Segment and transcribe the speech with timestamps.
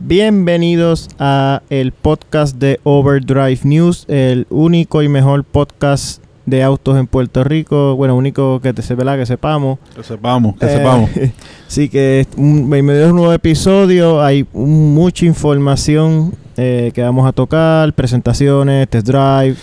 [0.00, 7.06] Bienvenidos a el podcast de Overdrive News, el único y mejor podcast de autos en
[7.08, 7.96] Puerto Rico.
[7.96, 9.78] Bueno, único que te se que sepamos.
[9.96, 11.10] Que sepamos, que Eh, sepamos.
[11.66, 14.22] Sí, que bienvenidos a un nuevo episodio.
[14.22, 19.56] Hay un- mucha información eh, que vamos a tocar, presentaciones, test drive.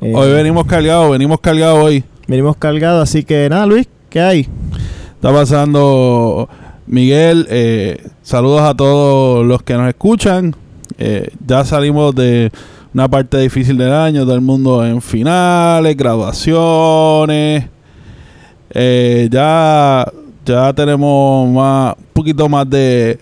[0.00, 2.02] eh, Hoy venimos cargados, venimos cargados hoy.
[2.26, 4.48] venimos cargados, así que nada, Luis, ¿qué hay?
[5.14, 6.48] Está pasando
[6.92, 7.46] Miguel.
[7.48, 10.54] eh, saludos a todos los que nos escuchan.
[10.98, 12.52] Eh, ya salimos de
[12.92, 17.64] una parte difícil del año, todo el mundo en finales, graduaciones.
[18.74, 20.06] Eh, ya,
[20.44, 23.18] ya tenemos más, un poquito más de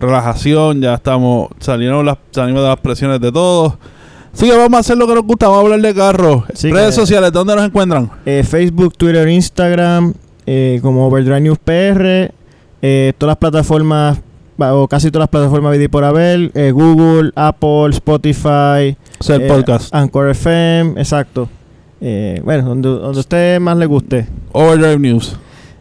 [0.00, 0.82] relajación.
[0.82, 3.74] Ya estamos, salieron las, salimos de las presiones de todos.
[4.32, 6.42] Así que vamos a hacer lo que nos gusta, vamos a hablar de carros.
[6.52, 8.10] Sí, Redes sociales, ¿dónde nos encuentran?
[8.26, 10.14] Eh, Facebook, Twitter, Instagram,
[10.46, 12.34] eh, como Overdrive News PR,
[12.86, 14.20] eh, todas las plataformas,
[14.58, 19.36] o casi todas las plataformas vida y por haber, eh, Google, Apple, Spotify, O sea,
[19.36, 19.94] el eh, podcast.
[19.94, 21.48] Anchor FM, exacto.
[22.02, 24.26] Eh, bueno, donde, donde a usted más le guste.
[24.52, 25.34] Overdrive News.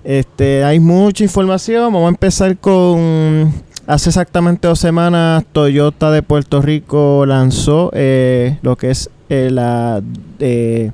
[0.06, 1.92] Este, hay mucha información.
[1.92, 3.52] Vamos a empezar con.
[3.86, 10.02] Hace exactamente dos semanas, Toyota de Puerto Rico lanzó eh, lo que es eh, la
[10.40, 10.92] eh,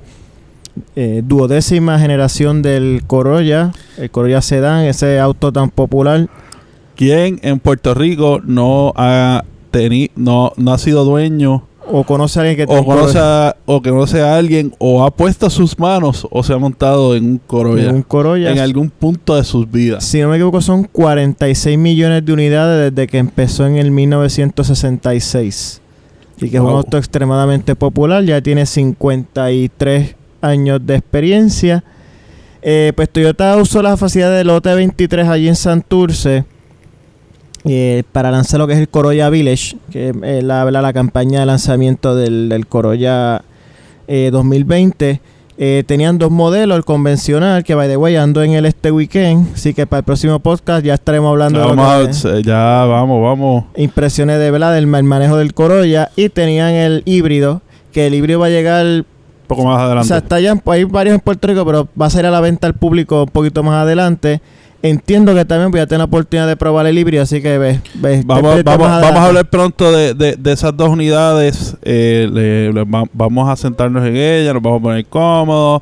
[0.95, 6.27] eh, duodécima generación del Corolla, el Corolla Sedan, ese auto tan popular.
[6.95, 12.41] ¿Quién en Puerto Rico no ha tenido, no, no ha sido dueño O conoce a
[12.41, 16.27] alguien que o conoce a, o que conoce a alguien o ha puesto sus manos
[16.29, 18.51] o se ha montado en un Corolla un Corolla.
[18.51, 20.03] en algún punto de sus vidas?
[20.03, 25.81] Si no me equivoco, son 46 millones de unidades desde que empezó en el 1966.
[26.41, 28.23] Y que es un auto extremadamente popular.
[28.23, 31.83] Ya tiene 53 años de experiencia.
[32.61, 36.43] Eh, pues Toyota usó la facilidad del lote 23 allí en Santurce
[37.65, 41.41] eh, para lanzar lo que es el Corolla Village, que es la, la, la campaña
[41.41, 43.41] de lanzamiento del, del Corolla
[44.07, 45.21] eh, 2020.
[45.61, 49.53] Eh, tenían dos modelos, el convencional, que by the way ando en el este weekend,
[49.55, 53.21] así que para el próximo podcast ya estaremos hablando de vamos, que- a- ya vamos,
[53.21, 53.65] vamos.
[53.75, 57.61] impresiones de verdad del ma- manejo del Corolla y tenían el híbrido,
[57.91, 59.03] que el híbrido va a llegar,
[59.49, 60.07] poco más o adelante.
[60.07, 62.39] sea, está ya, en- hay varios en Puerto Rico, pero va a ser a la
[62.39, 64.39] venta al público un poquito más adelante.
[64.81, 67.81] Entiendo que también voy a tener la oportunidad de probar el híbrido, así que ve,
[67.95, 71.75] ve, Vamos, vamos, vamos a hablar pronto de, de- de esas dos unidades.
[71.81, 75.81] eh, le- le va- vamos a sentarnos en ellas, nos vamos a poner cómodos.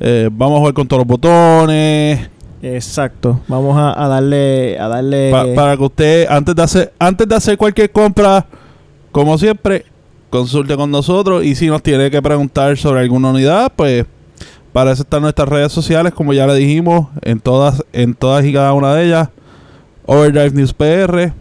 [0.00, 2.28] eh, vamos a jugar con todos los botones.
[2.60, 5.30] Exacto, vamos a, a darle, a darle...
[5.30, 8.44] Pa- para que usted, antes de hacer, antes de hacer cualquier compra,
[9.12, 9.84] como siempre,
[10.32, 11.44] consulte con nosotros.
[11.44, 14.06] Y si nos tiene que preguntar sobre alguna unidad, pues
[14.72, 18.52] para eso están nuestras redes sociales, como ya le dijimos, en todas, en todas y
[18.52, 19.28] cada una de ellas.
[20.06, 21.32] Overdrive News PR.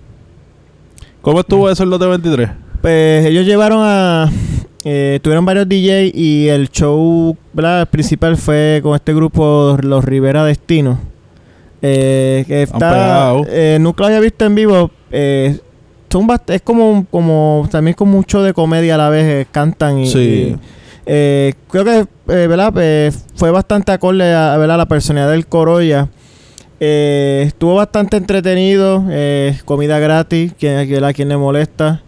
[1.21, 2.49] ¿Cómo estuvo eso el lote 23?
[2.81, 4.29] Pues ellos llevaron a.
[4.83, 7.87] Eh, tuvieron varios DJ y el show ¿verdad?
[7.87, 10.99] principal fue con este grupo, los Rivera Destino.
[11.81, 13.35] Eh, que está.
[13.47, 14.91] Eh, nunca lo había visto en vivo.
[15.11, 15.59] Eh,
[16.11, 17.67] son es como, como.
[17.71, 19.25] También con mucho de comedia a la vez.
[19.25, 20.07] eh, cantan y.
[20.07, 20.19] Sí.
[20.19, 20.55] y,
[21.05, 22.73] eh, creo que eh, ¿verdad?
[23.35, 24.77] Fue bastante acorde a, ¿verdad?
[24.77, 26.09] la personalidad del Corolla.
[26.79, 29.03] Estuvo bastante entretenido.
[29.65, 32.01] comida gratis, quien, a quien le molesta.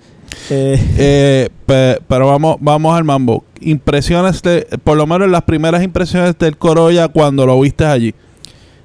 [0.47, 3.43] Pe- pero vamos, vamos al mambo.
[3.61, 8.13] Impresiones de, por lo menos las primeras impresiones del Corolla cuando lo viste allí.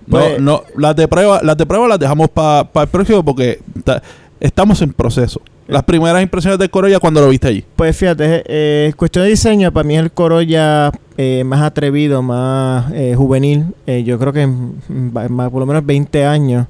[0.07, 3.61] No, Pues- no, las de prueba, las de prueba las dejamos para el próximo porque
[3.85, 4.03] ta-
[4.41, 5.41] estamos en proceso.
[5.67, 7.65] Las primeras impresiones del Corolla cuando lo viste allí.
[7.77, 12.91] Pues fíjate, eh, cuestión de diseño, para mí es el Corolla eh, más atrevido, más
[12.95, 13.67] eh, juvenil.
[13.87, 16.67] Eh, yo creo que más, por lo menos 20 años.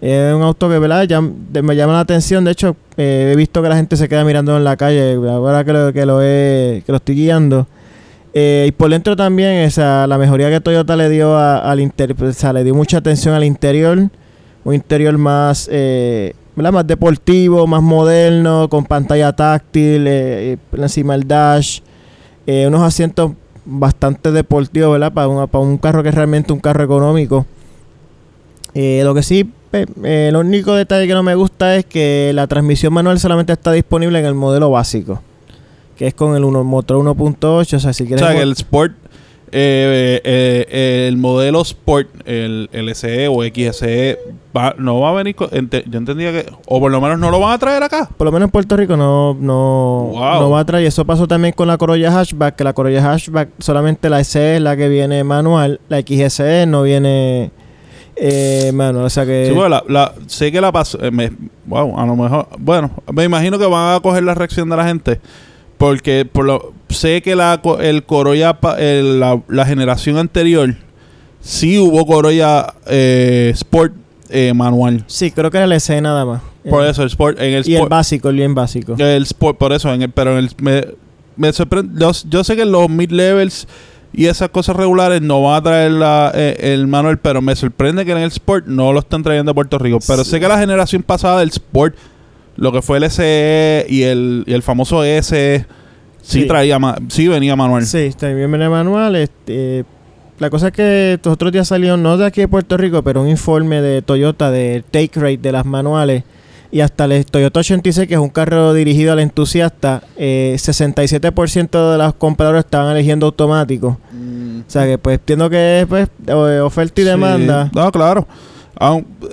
[0.00, 1.04] Es un auto que ¿verdad?
[1.04, 2.44] Ya, me llama la atención.
[2.44, 5.14] De hecho, eh, he visto que la gente se queda mirando en la calle.
[5.14, 7.66] Ahora que lo, que lo, estoy guiando.
[8.32, 12.32] Eh, y por dentro también, esa, la mejoría que Toyota le dio al interior, o
[12.32, 13.98] sea, le dio mucha atención al interior.
[14.64, 16.72] Un interior más, eh, ¿verdad?
[16.72, 21.80] más deportivo, más moderno, con pantalla táctil, eh, eh, encima el dash,
[22.46, 23.32] eh, unos asientos
[23.64, 25.12] bastante deportivos, ¿verdad?
[25.12, 27.46] Para, una- para un carro que es realmente un carro económico.
[28.74, 29.50] Eh, lo que sí,
[30.02, 34.18] el único detalle que no me gusta es que la transmisión manual solamente está disponible
[34.18, 35.20] en el modelo básico,
[35.96, 38.20] que es con el uno- motor 1.8, o sea, si O quieres...
[38.24, 38.92] sea, que mo- el Sport,
[39.52, 44.18] eh, eh, el modelo Sport, el, el SE o XSE,
[44.56, 45.34] va- no va a venir.
[45.34, 48.08] con- ente- yo entendía que, o por lo menos no lo van a traer acá.
[48.16, 50.40] Por lo menos en Puerto Rico no, no, Wow.
[50.40, 50.86] no va a traer.
[50.86, 54.62] Eso pasó también con la Corolla Hatchback, que la Corolla Hatchback solamente la SE es
[54.62, 57.50] la que viene manual, la XSE no viene
[58.20, 59.46] Eh, mano, o sea que...
[59.46, 60.98] Sí, bueno, la, la- sé que la pasó.
[61.00, 61.30] eh,
[61.66, 62.48] wow, a lo mejor.
[62.58, 65.20] Bueno, me imagino que van a coger la reacción de la gente.
[65.76, 70.74] Porque por lo, sé que la, el Corolla, el- la, la generación anterior,
[71.40, 73.94] sí hubo Corolla eh, Sport
[74.30, 75.04] eh, manual.
[75.06, 76.42] Sí, creo que era la escena nada más.
[76.68, 77.38] Por Eh, eso, el Sport.
[77.40, 77.90] En el y el Sport.
[77.90, 78.94] básico, el bien básico.
[78.98, 80.84] El Sport, por eso, en el, pero en el, me,
[81.36, 81.98] me sorprende.
[82.00, 83.66] Yo, yo sé que en los mid-levels
[84.12, 88.04] y esas cosas regulares no van a traer la, eh, el manual, pero me sorprende
[88.04, 89.98] que en el Sport no lo están trayendo a Puerto Rico.
[90.06, 90.30] Pero Sí.
[90.32, 91.94] sé que la generación pasada del Sport,
[92.56, 95.64] lo que fue el SE y el, y el famoso S,
[96.28, 96.46] sí, Sí.
[96.46, 96.78] traía,
[97.08, 97.84] sí venía manual.
[97.86, 99.16] Sí, también viene manual.
[99.16, 99.84] Este,
[100.38, 103.22] la cosa es que estos otros días salió, no de aquí de Puerto Rico, pero
[103.22, 106.24] un informe de Toyota de take rate de las manuales.
[106.70, 111.96] Y hasta el Toyota 86, que es un carro dirigido al entusiasta, eh, 67% de
[111.98, 113.98] los compradores estaban eligiendo automático.
[114.12, 114.58] Mm.
[114.60, 116.08] O sea que pues entiendo que es pues,
[116.62, 117.08] oferta y Sí.
[117.10, 117.70] demanda.
[117.74, 118.28] No, claro.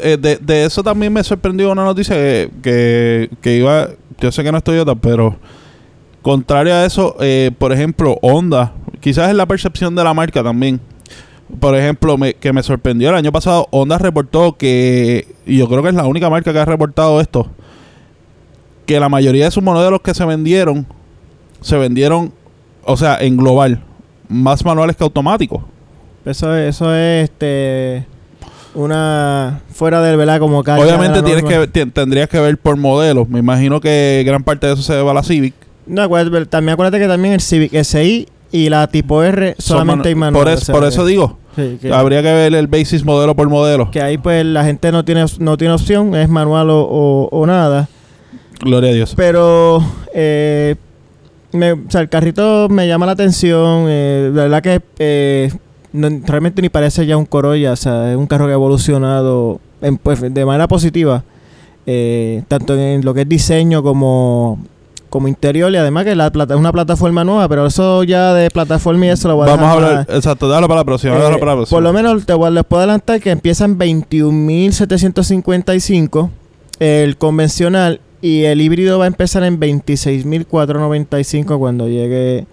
[0.02, 3.90] Eh, de, de eso también me sorprendió una noticia que, que, que iba.
[4.20, 5.36] Yo sé que no es Toyota, pero
[6.26, 10.82] contrario a eso, eh, por ejemplo, Honda, quizás es la percepción de la marca también.
[11.60, 15.84] Por ejemplo, me- que me sorprendió el año pasado, Honda reportó que, y yo creo
[15.84, 17.48] que es la única marca que ha reportado esto,
[18.88, 20.88] que la mayoría de sus modelos que se vendieron,
[21.62, 22.34] se vendieron,
[22.84, 23.84] o sea, en global,
[24.28, 25.62] más manuales que automáticos.
[26.26, 28.08] Eso es, eso es este
[28.74, 33.30] una fuera del verdad como que Obviamente tienes que tendrías que ver por modelos.
[33.30, 35.54] Me imagino que gran parte de eso se debe a la Civic.
[35.88, 40.16] No, acuérdate, también acuérdate que también el Civic SI y la tipo R solamente hay
[40.16, 40.44] manu- manual.
[40.46, 43.50] Por, o sea por eso digo, sí, que, habría que ver el basis modelo por
[43.50, 43.92] modelo.
[43.92, 47.46] que ahí pues la gente no tiene no tiene opción, es manual o, o- o
[47.46, 47.88] nada.
[48.62, 49.14] Gloria a Dios.
[49.18, 49.84] Pero
[50.14, 50.76] eh,
[51.52, 53.86] me- o sea, el carrito me llama la atención.
[53.90, 55.52] eh, la verdad que eh,
[55.92, 57.74] no- realmente ni parece ya un Corolla.
[57.74, 61.24] O sea, es un carro que ha evolucionado en, pues, de manera positiva.
[61.88, 64.58] eh, tanto en lo que es diseño como,
[65.16, 65.72] como interior.
[65.72, 67.48] Y además que la plata, es una plataforma nueva.
[67.48, 70.50] Pero eso ya de plataforma y eso lo voy a Vamos a hablar, más- exacto,
[70.50, 71.78] déjalo para la próxima, eh, para la próxima.
[71.78, 76.30] por lo menos te voy, les puedo adelantar que empieza en 21.755
[76.80, 82.46] el convencional y el híbrido va a empezar en 26.495 cuando llegue.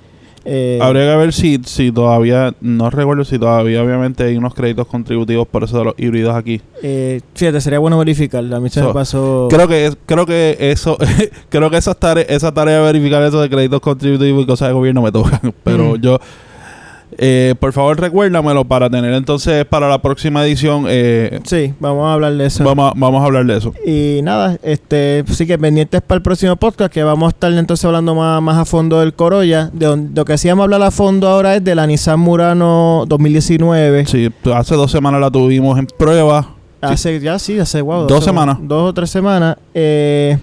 [0.44, 4.86] Eh, Habría que ver si, si todavía, no recuerdo si todavía obviamente hay unos créditos
[4.86, 6.60] contributivos por eso de los híbridos aquí.
[6.82, 8.42] eh, fíjate, sería bueno verificar.
[8.52, 9.48] A mí se me pasó.
[9.50, 10.96] Creo que es- creo que eso,
[11.48, 14.74] creo que esas tare- esa tarea de verificar eso de créditos contributivos y cosas de
[14.74, 15.40] gobierno me tocan.
[15.64, 16.00] Pero Mm.
[16.00, 16.18] yo,
[17.18, 22.14] eh, por favor recuérdamelo para tener entonces para la próxima edición, eh, Sí, vamos a
[22.14, 22.64] hablar de eso.
[22.64, 23.72] vamos, a, vamos a hablar de eso.
[23.86, 27.84] Y nada, este, sí que pendientes para el próximo podcast, que vamos a estar entonces
[27.84, 29.70] hablando más, más a fondo del Corolla.
[29.72, 33.04] De lo que sí vamos a hablar a fondo ahora es de la Nissan Murano
[33.08, 34.06] 2019.
[34.06, 36.54] Sí, hace dos semanas la tuvimos en prueba.
[36.80, 38.58] Hace, ya sí, hace wow, Dos semanas.
[38.60, 39.56] Dos o tres semanas.
[39.72, 40.36] Eh,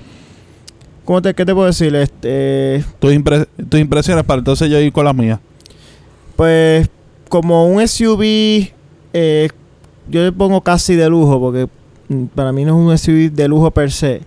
[1.04, 1.94] ¿cómo te, ¿Qué te puedo decir?
[1.96, 5.40] Este, Tus, impre- tus impresiones para entonces yo ir con las mías.
[6.40, 6.90] Pues
[7.28, 8.72] como un SUV,
[9.12, 9.50] eh,
[10.10, 11.68] yo le pongo casi de lujo, porque
[12.08, 14.22] mm, para mí no es un SUV de lujo per se.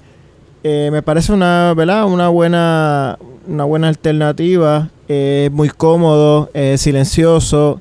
[0.63, 2.05] Eh, me parece una, ¿verdad?
[2.05, 3.19] Una buena,
[3.49, 4.91] una buena alternativa.
[5.09, 7.81] Es muy cómodo, es silencioso,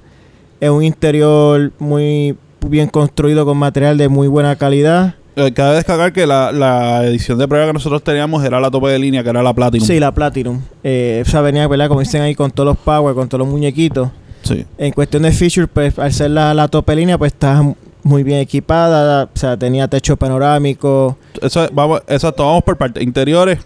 [0.61, 5.15] es un interior muy bien construido con material de muy buena calidad.
[5.35, 8.89] Eh, Cabe destacar que la, la edición de prueba que nosotros teníamos era la tope
[8.89, 9.87] de línea, que era la Platinum.
[9.87, 10.59] Sí, la Platinum.
[10.83, 11.87] Eh, esa venía, ¿verdad?
[11.87, 14.09] Como dicen ahí, con todos los power, con todos los muñequitos.
[14.43, 14.65] Sí.
[14.77, 17.61] En cuestión de features, pues al ser la, la tope línea, pues está
[18.03, 19.25] muy bien equipada.
[19.25, 21.17] O sea, tenía techo panorámico.
[21.41, 23.03] Eso, vamos, exacto, vamos por parte.
[23.03, 23.59] Interiores,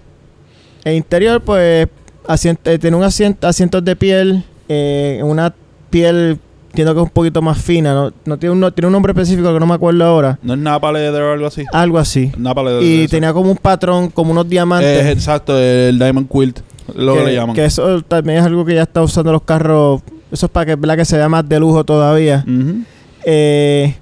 [0.84, 1.88] El interior, pues,
[2.28, 4.44] asient- eh, tiene un asiento, asientos de piel.
[4.68, 5.54] eh, una
[5.92, 6.40] piel,
[6.72, 7.94] entiendo que es un poquito más fina.
[7.94, 10.38] No, no tiene, un, no- tiene un nombre específico que no me acuerdo ahora.
[10.44, 11.64] no es Napa Leather o algo así.
[11.72, 12.32] Algo así.
[12.38, 12.84] Napa Leather.
[12.84, 13.12] Y eso.
[13.12, 15.06] tenía como un patrón, como unos diamantes.
[15.06, 16.60] Eh, exacto, el Diamond Quilt,
[16.96, 17.56] lo que, le llaman.
[17.56, 20.02] que eso también es algo que ya está usando los carros.
[20.32, 20.98] Eso es para que, ¿verdad?
[20.98, 22.44] que se vea más de lujo todavía.
[22.48, 22.80] Ujú.
[23.26, 23.96] Eh,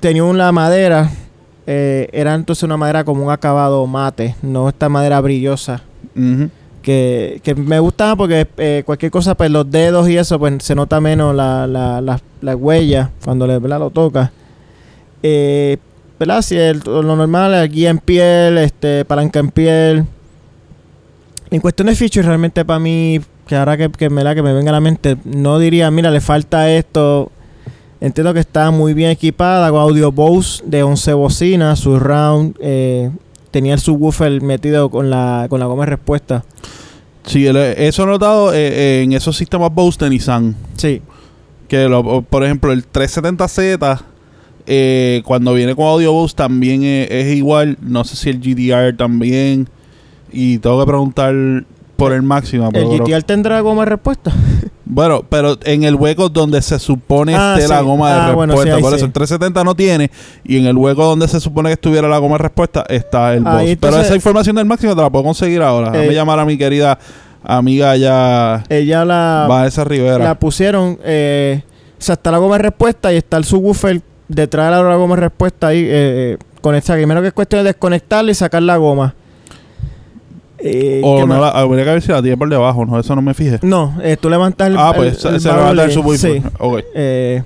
[0.00, 1.10] tenía una madera.
[1.66, 5.82] eh, era entonces una madera como un acabado mate, no esta madera brillosa.
[6.82, 10.74] Que, que me gustaba porque eh, cualquier cosa, pues los dedos y eso, pues se
[10.74, 13.78] nota menos la, la, la, la huella cuando le, ¿verdad?
[13.80, 14.32] lo toca.
[16.18, 16.42] ¿verdad?
[16.42, 20.04] Si el- lo normal, guía en piel, este, palanca en piel.
[21.50, 24.52] En cuestión de features, realmente para mí, que ahora que, que, me, la- que me
[24.52, 27.32] venga a la mente, no diría, mira, le falta esto.
[28.00, 33.10] Entiendo que está muy bien equipada con audio Bose de 11 bocinas, surround, eh,
[33.50, 36.44] tenía el subwoofer metido con la, con la goma de respuesta.
[37.26, 40.54] Sí, eso he notado eh, en esos sistemas Bose de Nissan.
[40.76, 41.02] Sí,
[41.66, 44.00] Que, lo- por ejemplo, el 370Z
[44.70, 47.78] eh, cuando viene con Audio Boost también es, es igual.
[47.80, 49.68] No sé si el GDR también.
[50.30, 51.34] Y tengo que preguntar
[51.98, 52.70] por el máximo.
[52.72, 54.32] ¿El GTR tendrá goma de respuesta?
[54.90, 58.54] Bueno, pero en el hueco donde se supone Ah, esté la goma de Ah, bueno,
[58.54, 58.76] respuesta.
[58.76, 58.96] sí, por sí.
[58.96, 60.10] eso el 370 no tiene.
[60.44, 63.46] Y en el hueco donde se supone que estuviera la goma de respuesta está el
[63.46, 63.78] Ahí, boss.
[63.82, 65.90] pero esa información del máximo te la puedo conseguir ahora.
[65.90, 66.98] Déjame Eh, llamar a mi querida
[67.44, 70.24] amiga ya Ella la, Vanessa Rivera.
[70.24, 71.60] la pusieron, eh,
[71.98, 75.16] o sea, está la goma de respuesta y está el subwoofer detrás de la goma
[75.16, 75.80] de respuesta ahí.
[75.80, 76.96] Eh, eh, conectar.
[76.96, 79.14] Primero que es cuestión de desconectarla y sacar la goma.
[80.60, 82.84] Eh, o ¿qué no la, habría que ver si la tiene por debajo.
[82.84, 83.58] No, eso no me fije.
[83.62, 85.76] No, eh, tú levantas el ah, el- pues el se, se le va a baúl
[85.76, 86.42] dar y- su subwoofer.
[86.42, 86.48] sí.
[86.58, 86.80] Ok.
[86.94, 87.42] Eh,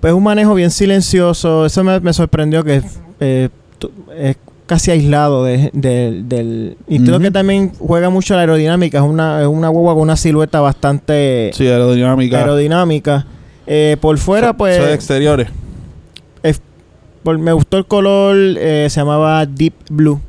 [0.00, 1.66] pues un manejo bien silencioso.
[1.66, 2.82] Eso me, me sorprendió que
[3.20, 3.48] eh,
[4.16, 4.36] es
[4.66, 6.76] casi aislado de- de- del...
[6.88, 7.24] Y creo Ujú.
[7.24, 8.98] que también juega mucho la aerodinámica.
[8.98, 12.38] Es una, es una guagua con una silueta bastante Sí, aerodinámica.
[12.38, 13.26] aerodinámica.
[13.66, 14.76] Eh, por fuera, pues...
[14.78, 15.48] eso de exteriores.
[17.22, 20.20] por- me gustó el color, eh, se llamaba Deep Blue.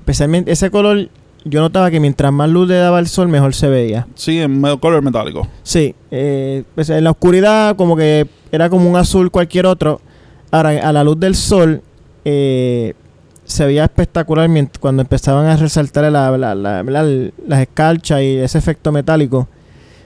[0.00, 1.08] Especialmente ese color,
[1.44, 4.06] yo notaba que mientras más luz le daba el sol, mejor se veía.
[4.14, 5.46] Sí, en medio color metálico.
[5.62, 10.00] Sí, eh, pues en la oscuridad como que era como un azul cualquier otro.
[10.50, 11.82] Ahora, a la luz del sol,
[12.24, 12.94] eh,
[13.44, 14.48] se veía espectacular
[14.80, 19.48] cuando empezaban a resaltar la- la- la- la- las escarchas y ese efecto metálico.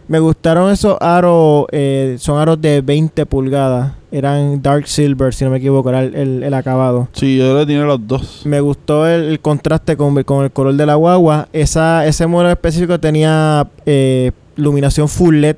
[0.08, 3.92] Me gustaron esos aros, eh, son aros de 20 pulgadas.
[4.14, 7.08] Eran dark silver, si no me equivoco, era el, el- el acabado.
[7.14, 8.42] Sí, yo le tiene los dos.
[8.44, 11.48] Me gustó el, el contraste con, con el color de la guagua.
[11.52, 15.56] Esa, ese modelo específico tenía eh, iluminación full LED,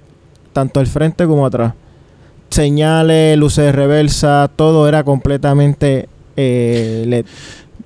[0.55, 1.75] tanto al frente como atrás.
[2.49, 7.27] Señales, luces de reversa, todo era completamente eh, LED.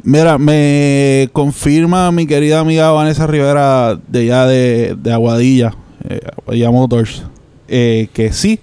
[0.05, 5.75] Mira, me confirma mi querida amiga Vanessa Rivera de ya de, de Aguadilla,
[6.09, 7.25] eh, Aguadilla Motors,
[7.69, 8.61] eh, que sí.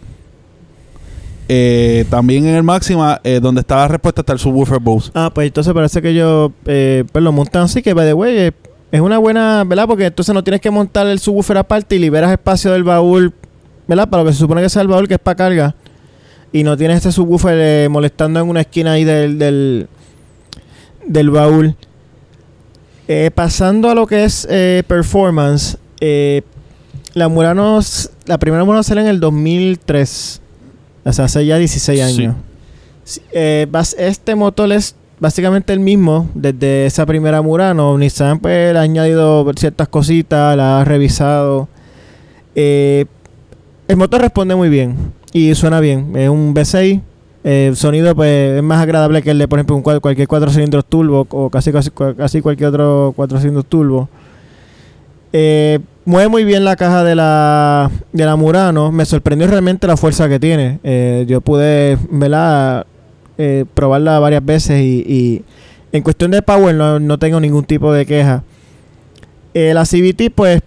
[1.50, 5.12] Eh, también en el máxima, eh, donde está la respuesta, está el subwoofer Bose.
[5.14, 8.38] Ah, pues entonces parece que ellos eh, pues lo montan así, que by the way,
[8.38, 8.52] eh,
[8.92, 9.88] es una buena, ¿verdad?
[9.88, 13.34] Porque entonces no tienes que montar el subwoofer aparte y liberas espacio del baúl,
[13.88, 14.10] ¿verdad?
[14.10, 15.76] Para lo que se supone que sea el baúl, que es para carga.
[16.52, 19.88] Y no tienes este subwoofer eh, molestando en una esquina ahí del, del,
[21.06, 21.76] del baúl.
[23.36, 24.46] Pasando a lo que es
[24.86, 25.78] performance,
[27.14, 27.80] la Murano,
[28.26, 30.42] la primera Murano salió en el 2003.
[31.08, 32.02] O sea, hace ya 16 Sí.
[32.24, 32.36] años.
[33.04, 37.98] Sí, eh, este motor es básicamente el mismo desde esa primera Murano.
[37.98, 41.70] Nissan pues le ha añadido ciertas cositas, la ha revisado.
[42.56, 43.06] Eh,
[43.88, 44.96] el motor responde muy bien
[45.32, 46.16] y suena bien.
[46.16, 47.02] Es un V6.
[47.44, 50.28] eh, el sonido pues es más agradable que el de por ejemplo un cua- cualquier
[50.28, 54.10] 4 cilindros turbo o casi, casi, casi cualquier otro 4 cilindros turbo.
[55.32, 58.94] Eh, mueve muy bien la caja de la, de la Murano.
[58.94, 60.80] Me sorprendió realmente la fuerza que tiene.
[60.84, 62.88] Eh, yo pude, ¿verdad?
[63.38, 65.44] Eh, probarla varias veces y,
[65.92, 68.44] en cuestión de power no, no tengo ningún tipo de queja.
[69.54, 70.62] Eh, la CVT, pues,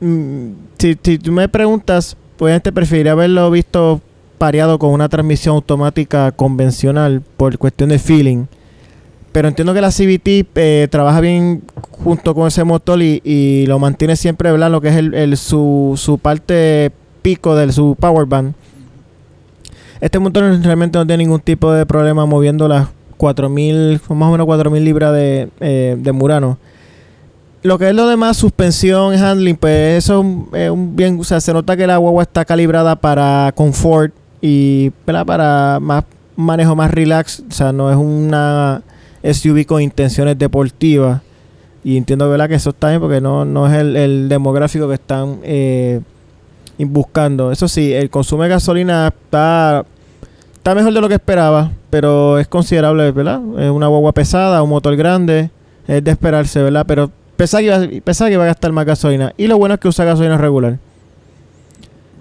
[0.00, 4.00] mm, si, si tú me preguntas, pues te preferiría haberlo visto
[4.38, 8.46] pareado con una transmisión automática convencional por cuestión de feeling.
[9.34, 14.14] Pero entiendo que la CVT eh, trabaja bien junto con ese motor y, lo mantiene
[14.14, 14.56] siempre.
[14.56, 18.54] Lo que es su, parte pico de su power band.
[20.00, 22.86] Este motor realmente no tiene ningún tipo de problema moviendo las
[23.16, 26.56] 4000, más o menos 4000 libras de, eh, de Murano.
[27.64, 31.52] Lo que es lo demás, suspensión, handling, pues eso es un- bien, o sea, se
[31.52, 36.04] nota que la guagua está calibrada para confort y para más
[36.36, 38.82] manejo más relax, o sea, no es una
[39.24, 41.22] SUV con intenciones deportivas.
[41.82, 42.48] Y entiendo ¿verdad?
[42.48, 46.00] que eso está bien porque no, no es el, el demográfico que están eh,
[46.78, 47.52] buscando.
[47.52, 49.84] Eso sí, el consumo de gasolina está,
[50.54, 53.40] está mejor de lo que esperaba, pero es considerable, ¿verdad?
[53.58, 55.50] Es una guagua pesada, un motor grande,
[55.86, 56.84] es de esperarse, ¿verdad?
[56.86, 59.32] Pero pensaba que, iba, pensaba que iba a gastar más gasolina.
[59.36, 60.78] Y lo bueno es que usa gasolina regular.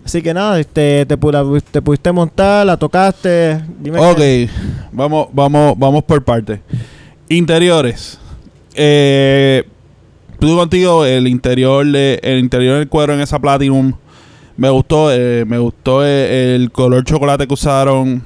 [0.05, 1.17] Así que nada, este, te,
[1.71, 3.61] te pudiste montar, la tocaste.
[3.79, 4.19] Dime Ok,
[4.91, 6.59] vamos, vamos, vamos por partes.
[7.29, 8.19] Interiores.
[8.75, 9.63] Eh,
[10.39, 13.93] tú contigo, el interior de, el interior del cuero en esa Platinum
[14.57, 15.11] me gustó.
[15.11, 18.23] eh, me gustó eh, el color chocolate que usaron.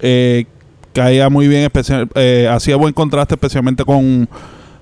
[0.00, 0.44] eh,
[0.92, 4.28] caía muy bien, especial, eh, hacía buen contraste, especialmente con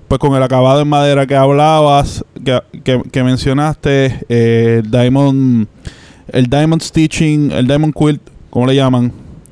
[0.07, 5.67] pues con el acabado en madera que hablabas, que, que- que mencionaste, eh, el Diamond,
[6.29, 9.11] el Diamond Stitching, el Diamond Quilt, ¿cómo le llaman?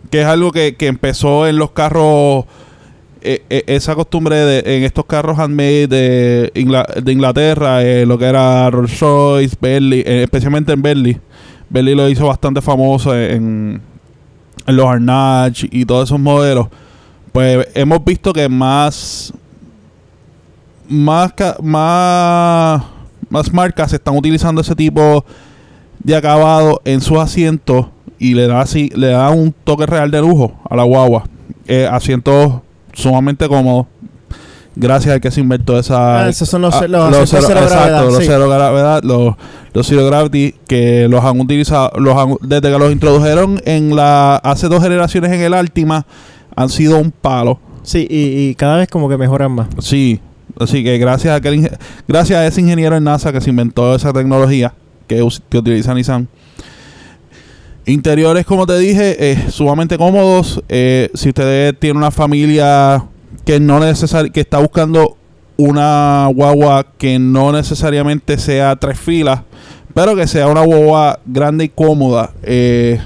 [0.10, 2.46] Que es algo que, que empezó en los carros,
[3.22, 8.18] eh, eh, esa costumbre de, en estos carros handmade de, Ingla- de Inglaterra, eh, lo
[8.18, 11.18] que era Rolls Royce, Bentley, eh, especialmente en Bentley.
[11.70, 13.82] Bentley lo hizo bastante famoso en,
[14.68, 16.68] los Arnage y todos esos modelos,
[17.32, 19.32] pues hemos visto que más
[20.88, 22.84] más más
[23.30, 25.24] más marcas están utilizando ese tipo
[26.06, 27.88] de acabado en sus asientos
[28.20, 31.24] y le da así le da un toque real de lujo a la guagua.
[31.68, 32.54] Eh, asientos
[32.94, 33.88] sumamente cómodos
[34.76, 36.26] gracias al que se inventó esa.
[36.26, 38.24] Ah, esos son los, ah, los, los cero, cero, exacto, gravedad, los sí.
[38.28, 39.36] cero gravedad, los,
[39.74, 44.36] los zero gravity, que los han utilizado, los han- desde que los introdujeron en la
[44.38, 46.06] hace dos generaciones en el Altima,
[46.56, 47.60] han sido un palo.
[47.84, 49.68] Sí, y, y cada vez como que mejoran más.
[49.80, 50.20] Sí,
[50.60, 53.96] así que gracias a aquel inge- gracias a ese ingeniero en NASA que se inventó
[53.96, 54.74] esa tecnología
[55.08, 56.28] que, que utiliza Nissan.
[57.88, 60.62] Interiores, como te dije, eh, sumamente cómodos.
[60.70, 63.06] Eh, si usted tiene una familia
[63.46, 65.18] que no necesari- que está buscando
[65.58, 69.42] una guagua que no necesariamente sea tres filas,
[69.94, 73.00] pero que sea una guagua grande y cómoda, eh,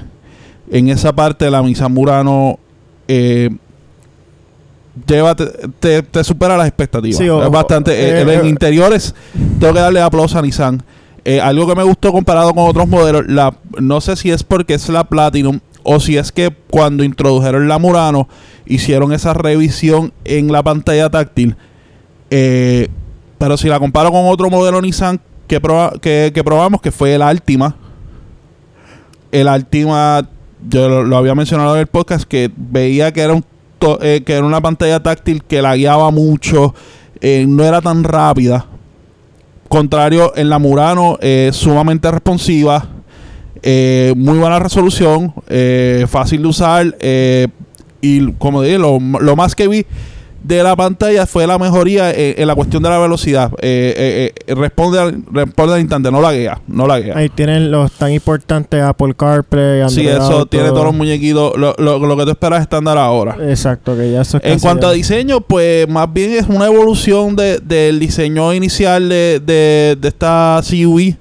[0.70, 2.58] en esa parte la Nissan Murano
[5.06, 5.46] lleva te,
[5.78, 7.18] te- te supera las expectativas.
[7.18, 7.92] Sí, o- es bastante.
[8.22, 9.14] en interiores,
[9.58, 10.82] tengo que darle aplauso a Nissan.
[11.24, 14.74] Eh, algo que me gustó comparado con otros modelos, la, no sé si es porque
[14.74, 18.28] es la Platinum o si es que cuando introdujeron la Murano
[18.66, 21.56] hicieron esa revisión en la pantalla táctil.
[22.30, 22.88] Eh,
[23.38, 25.60] pero si la comparo con otro modelo Nissan que,
[26.00, 27.76] que, que probamos, que fue el Altima.
[29.32, 30.28] El Altima,
[30.68, 33.44] yo lo, había mencionado en el podcast, que veía que era, un
[34.00, 36.74] eh, que era una pantalla táctil que la guiaba mucho,
[37.22, 38.66] no era tan rápida.
[39.70, 42.88] Contrario, en la Murano, eh, sumamente responsiva,
[43.62, 46.96] eh, muy buena resolución, eh, fácil de usar.
[48.00, 49.86] y como dije, lo, lo más que vi
[50.42, 53.52] de la pantalla fue la mejoría eh, en la cuestión de la velocidad.
[53.60, 57.12] Eh, eh, eh, responde, al, responde al instante, no la guía, no la guía.
[57.16, 60.46] Ahí tienen los tan importantes Apple CarPlay, Android Sí, eso Auto.
[60.46, 63.36] tiene todos los muñequitos, lo, lo, lo que tú esperas estándar ahora.
[63.48, 67.36] Exacto, que ya eso es En cuanto a diseño, pues más bien es una evolución
[67.36, 71.16] de- del diseño inicial de, de, de esta CUV,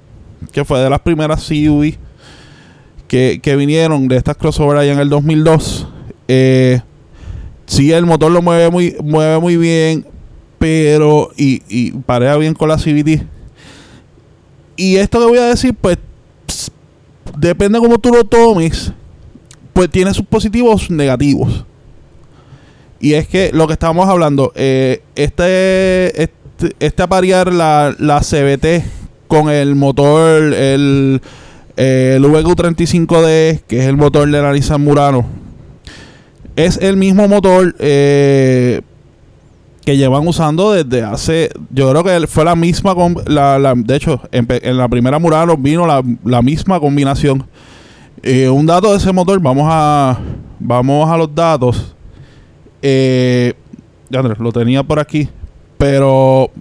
[0.54, 1.96] que fue de las primeras CUV
[3.08, 5.88] que, que vinieron de estas crossover allá en el 2002.
[6.28, 6.80] Eh,
[7.70, 10.06] sí, el motor lo mueve muy, mueve muy bien,
[10.58, 13.24] pero y, y parea bien con la CVT.
[14.76, 15.98] Y esto que voy a decir, pues
[17.38, 18.92] depende cómo tú lo tomes,
[19.74, 21.66] pues tiene sus positivos negativos.
[23.00, 28.84] Y es que lo que estábamos hablando, eh, este, este, este aparear la, la CBT
[29.28, 31.22] con el motor, el,
[31.78, 35.26] el VQ35D, que es el motor de la Nissan Murano,
[36.66, 38.82] es el mismo motor eh,
[39.86, 42.94] que llevan usando desde hace, yo creo que fue la misma,
[43.26, 47.46] la, de hecho, en, en la primera Murano vino la, misma combinación.
[48.22, 50.20] Eh, un dato de ese motor, vamos a,
[50.60, 51.96] vamos a los datos.
[52.82, 53.54] Eh,
[54.14, 55.30] Andrés, lo tenía por aquí.
[55.78, 56.52] Pero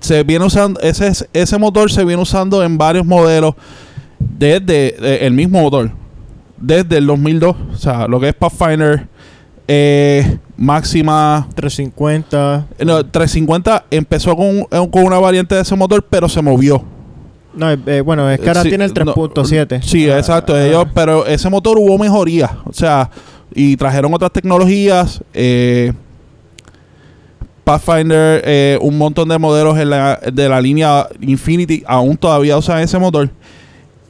[0.00, 3.54] se viene usando, ese, es- ese motor se viene usando en varios modelos
[4.18, 5.90] desde eh, el mismo motor.
[6.60, 7.56] Desde el 2002.
[7.72, 9.06] O sea, lo que es Pathfinder,
[9.66, 11.46] eh, Máxima.
[11.54, 12.66] 350.
[12.78, 16.82] eh, No, 350 empezó con, eh, con una variante de ese motor, pero se movió.
[17.54, 19.82] No, eh, bueno, es que ahora Sí, tiene el no, 3.7.
[19.82, 20.54] Sí, Ah, exacto.
[20.54, 22.58] ah, Ellos, pero ese motor hubo mejoría.
[22.64, 23.10] O sea,
[23.54, 25.22] y trajeron otras tecnologías.
[25.34, 25.92] Eh,
[27.64, 32.78] Pathfinder, eh, un montón de modelos en la, de la línea Infinity aún todavía usan
[32.80, 33.28] ese motor.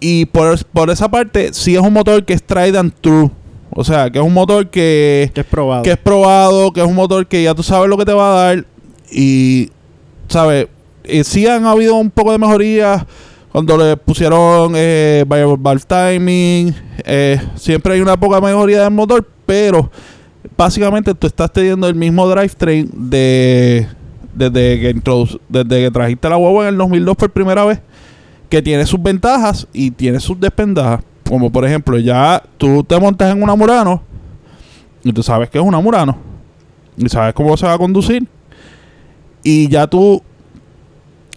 [0.01, 3.31] Y por, por esa parte, sí es un motor que es tried and true.
[3.71, 5.83] O sea, que es un motor que, que es probado.
[5.83, 8.31] que es probado, que es un motor que ya tú sabes lo que te va
[8.31, 8.67] a dar.
[9.11, 9.71] Y,
[10.29, 10.69] ¿sabes?
[11.05, 13.07] Eh, sí han habido un poco de mejoría
[13.53, 16.75] cuando le pusieron eh, variable valve timing.
[17.05, 19.91] eh, siempre hay una poca mejoría del motor, pero
[20.57, 23.87] básicamente tú estás teniendo el mismo drivetrain de
[24.35, 25.03] desde que
[25.49, 27.81] desde que trajiste la guagua en el 2002 por primera vez
[28.49, 31.05] que tiene sus ventajas y tiene sus desventajas.
[31.29, 34.03] Como por ejemplo ya tú te montas en una Murano
[35.05, 36.17] y tú sabes que es una Murano
[36.97, 38.27] y sabes cómo se va a conducir
[39.43, 40.23] y ya tú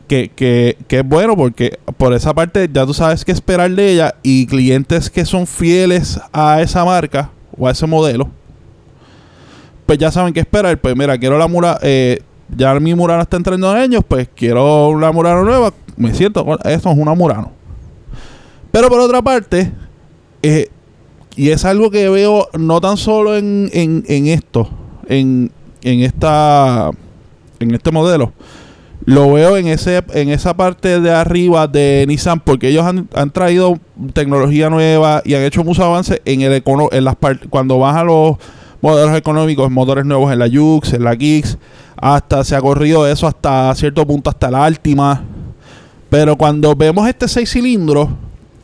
[0.07, 3.91] que, que, que es bueno porque por esa parte ya tú sabes qué esperar de
[3.91, 8.29] ella y clientes que son fieles a esa marca o a ese modelo
[9.91, 10.77] pues ya saben qué esperar.
[10.79, 12.21] Pues mira quiero la Murano eh,
[12.55, 16.97] ya mi Murano está en años pues quiero una Murano nueva me siento esto es
[16.97, 17.51] una Murano.
[18.71, 19.71] Pero por otra parte
[20.41, 20.69] eh,
[21.35, 24.69] y es algo que veo no tan solo en, en, esto
[25.07, 26.91] en, en esta
[27.59, 28.33] en este modelo
[29.05, 33.31] lo veo en ese en esa parte de arriba de Nissan porque ellos han, han
[33.31, 33.79] traído
[34.13, 37.15] tecnología nueva y han hecho mucho avance en el econo en las
[37.49, 38.37] cuando bajan los
[38.81, 41.57] modelos económicos, motores nuevos en la Yux, en la Geeks,
[41.95, 45.23] hasta se ha corrido eso hasta cierto punto hasta la Altima.
[46.09, 48.09] Pero cuando vemos este 6 cilindros,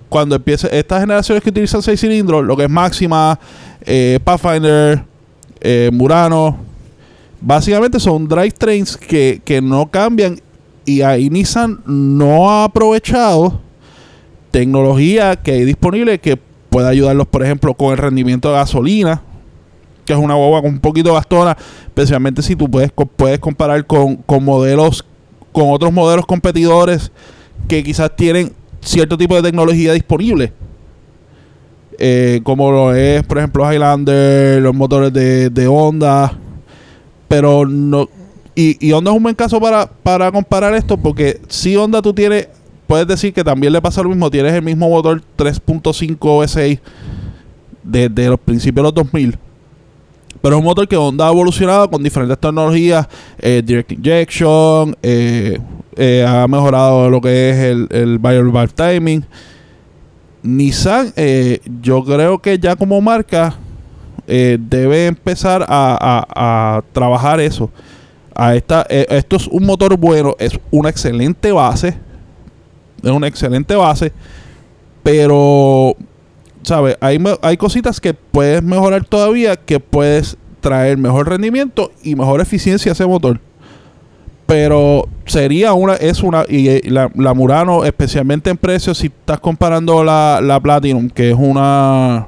[0.09, 3.39] cuando empieza estas generaciones que utilizan 6 cilindros, lo que es Máxima,
[3.81, 5.03] eh, Pathfinder,
[5.61, 6.57] eh, Murano,
[7.39, 10.39] básicamente son drivetrains que, que no cambian.
[10.85, 13.59] Y ahí Nissan no ha aprovechado
[14.51, 16.37] tecnología que hay disponible que
[16.69, 19.21] pueda ayudarlos, por ejemplo, con el rendimiento de gasolina,
[20.07, 24.15] que es una boba con un poquito gastona, especialmente si tú puedes, puedes comparar con,
[24.15, 25.05] con modelos,
[25.51, 27.11] con otros modelos competidores
[27.67, 30.53] que quizás tienen cierto tipo de tecnología disponible.
[31.99, 36.31] Eh, como lo es, por ejemplo, Highlander, los motores de, de Honda.
[37.27, 38.07] Pero no.
[38.55, 42.13] Y, y, Honda es un buen caso para, para comparar esto, porque si Honda tú
[42.13, 42.47] tienes,
[42.87, 46.79] puedes decir que también le pasa lo mismo, tienes el mismo motor 3.5 V6
[47.83, 49.37] desde los principios de los 2000.
[50.41, 53.07] Pero es un motor que Honda ha evolucionado con diferentes tecnologías,
[53.39, 55.59] eh, Direct Injection, eh,
[55.95, 59.25] eh, ha mejorado lo que es el, el Valve Timing.
[60.43, 61.13] Nissan,
[61.81, 63.57] yo creo que ya como marca
[64.25, 67.69] debe empezar a, trabajar eso.
[68.33, 71.97] A esta, esto es un motor bueno, es una excelente base.
[73.03, 74.13] Es una excelente base.
[75.03, 75.97] Pero,
[76.67, 76.97] ¿sabes?
[77.01, 82.91] Hay, hay cositas que puedes mejorar todavía, que puedes traer mejor rendimiento y mejor eficiencia
[82.91, 83.39] a ese motor
[84.47, 89.39] pero sería una, es una, y eh, la, la Murano, especialmente en precios, si estás
[89.41, 92.27] comparando la, la Platinum, que es una.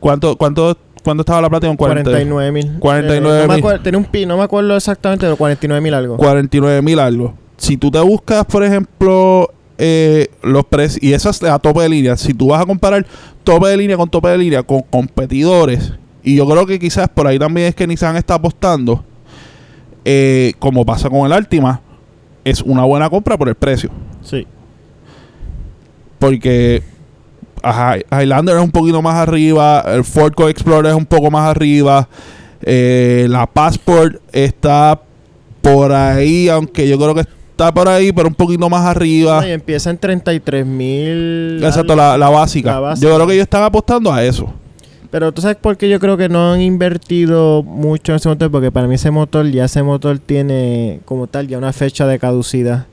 [0.00, 1.76] ¿Cuánto, cuánto, cuánto estaba la Platinum?
[1.76, 2.78] 49 mil.
[2.80, 3.62] 49 mil.
[3.62, 6.16] no, tenía un pi, no me acuerdo exactamente, pero 49 mil algo.
[6.16, 7.34] 49 mil algo.
[7.58, 11.88] Si tú te buscas, por ejemplo, eh, los precios, y esa es la tope de
[11.88, 13.06] línea, si tú vas a comparar
[13.44, 17.26] tope de línea con tope de línea con competidores, y yo creo que quizás por
[17.26, 19.02] ahí también es que Nissan está apostando
[20.04, 21.80] eh, como pasa con el Altima,
[22.44, 23.90] es una buena compra por el precio.
[24.22, 24.46] Sí.
[26.18, 26.82] Porque
[27.62, 32.06] Highlander es un poquito más arriba, el Ford Co Explorer es un poco más arriba,
[32.62, 35.00] eh, la Passport está
[35.62, 37.24] por ahí, aunque yo creo que
[37.60, 39.46] está por ahí, pero un poquito más arriba.
[39.46, 41.62] y empieza en 33 mil.
[41.62, 42.72] Exacto, la, básica.
[42.72, 43.08] la, básica.
[43.08, 44.50] Yo creo que ellos están apostando a eso.
[45.10, 48.50] Pero tú sabes por qué yo creo que no han invertido mucho en ese motor,
[48.50, 52.18] porque para mí ese motor, ya ese motor tiene como tal ya una fecha de
[52.18, 52.86] caducidad.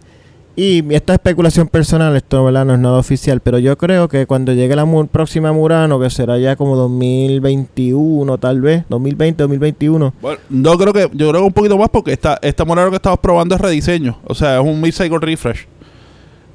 [0.60, 2.66] Y esta especulación personal, esto ¿verdad?
[2.66, 6.40] no es nada oficial, pero yo creo que cuando llegue la próxima Murano, que será
[6.40, 10.16] ya como 2021 tal vez, 2020, 2021.
[10.20, 12.96] Bueno, no creo que, yo creo que un poquito más porque esta, esta Murano que
[12.96, 15.68] estamos probando es rediseño, o sea, es un mid-cycle refresh.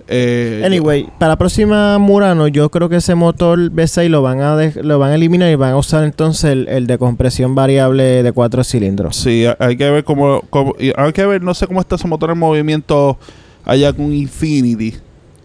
[0.09, 4.59] Eh, anyway, para la próxima Murano, yo creo que ese motor V6 lo van a
[4.83, 8.65] lo van a eliminar y van a usar entonces el, de compresión variable de cuatro
[8.65, 9.15] cilindros.
[9.15, 10.43] Sí, hay que ver cómo,
[10.97, 13.17] hay que ver, no sé cómo está ese motor en movimiento
[13.65, 14.95] allá con Infinity.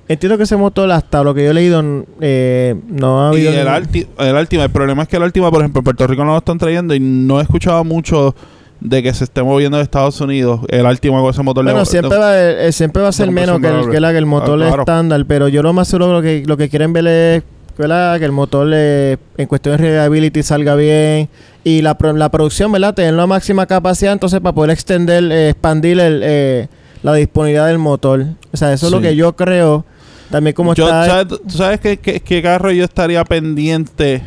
[0.10, 1.84] Entiendo que ese motor, hasta lo que yo he leído,
[2.22, 3.52] eh, no ha habido.
[3.52, 6.32] Y el, el el problema es que el Altima, por ejemplo, en Puerto Rico no
[6.32, 8.34] lo están trayendo y no he escuchado mucho
[8.80, 12.16] de que se esté moviendo de Estados Unidos el último con ese motor bueno, siempre,
[12.16, 15.48] va, eh, siempre va a ser menos que el, que, el motor ah, estándar pero
[15.48, 17.44] yo lo más seguro que lo que quieren ver es
[17.76, 21.30] que el motor en cuestión de reliability salga bien
[21.64, 22.94] y la, la producción ¿verdad?
[22.94, 26.68] tener la máxima capacidad entonces para poder extender eh, expandir el, eh,
[27.04, 29.86] la disponibilidad del motor o sea eso es lo que yo creo
[30.32, 34.24] también como está ¿sabes, ¿tú sabes qué, qué, carro yo estaría pendiente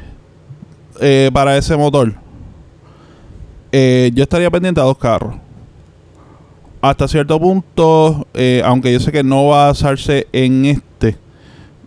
[1.32, 2.14] para ese motor?
[3.72, 5.34] Eh, yo estaría pendiente a dos carros.
[6.80, 11.16] Hasta cierto punto, eh, aunque yo sé que no va a basarse en este,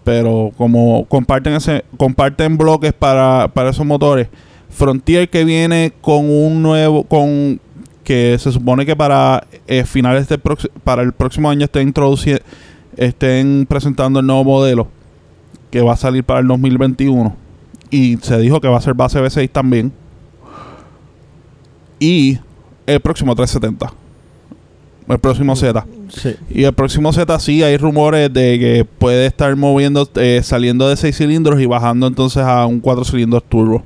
[0.03, 4.27] pero como comparten ese, comparten bloques para, para esos motores,
[4.69, 7.59] Frontier que viene con un nuevo, con
[8.03, 10.39] que se supone que para eh, finales de
[10.83, 12.43] para el próximo año estén introduciendo,
[12.97, 14.87] estén presentando el nuevo modelo
[15.71, 17.35] que va a salir para el 2021
[17.89, 19.91] y se dijo que va a ser base V6 también
[21.99, 22.37] y
[22.85, 23.93] el próximo 370.
[25.07, 25.85] El próximo Z.
[26.49, 30.95] Y el próximo Z sí hay rumores de que puede estar moviendo, eh, saliendo de
[30.95, 33.83] 6 cilindros y bajando entonces a un 4 cilindros turbo.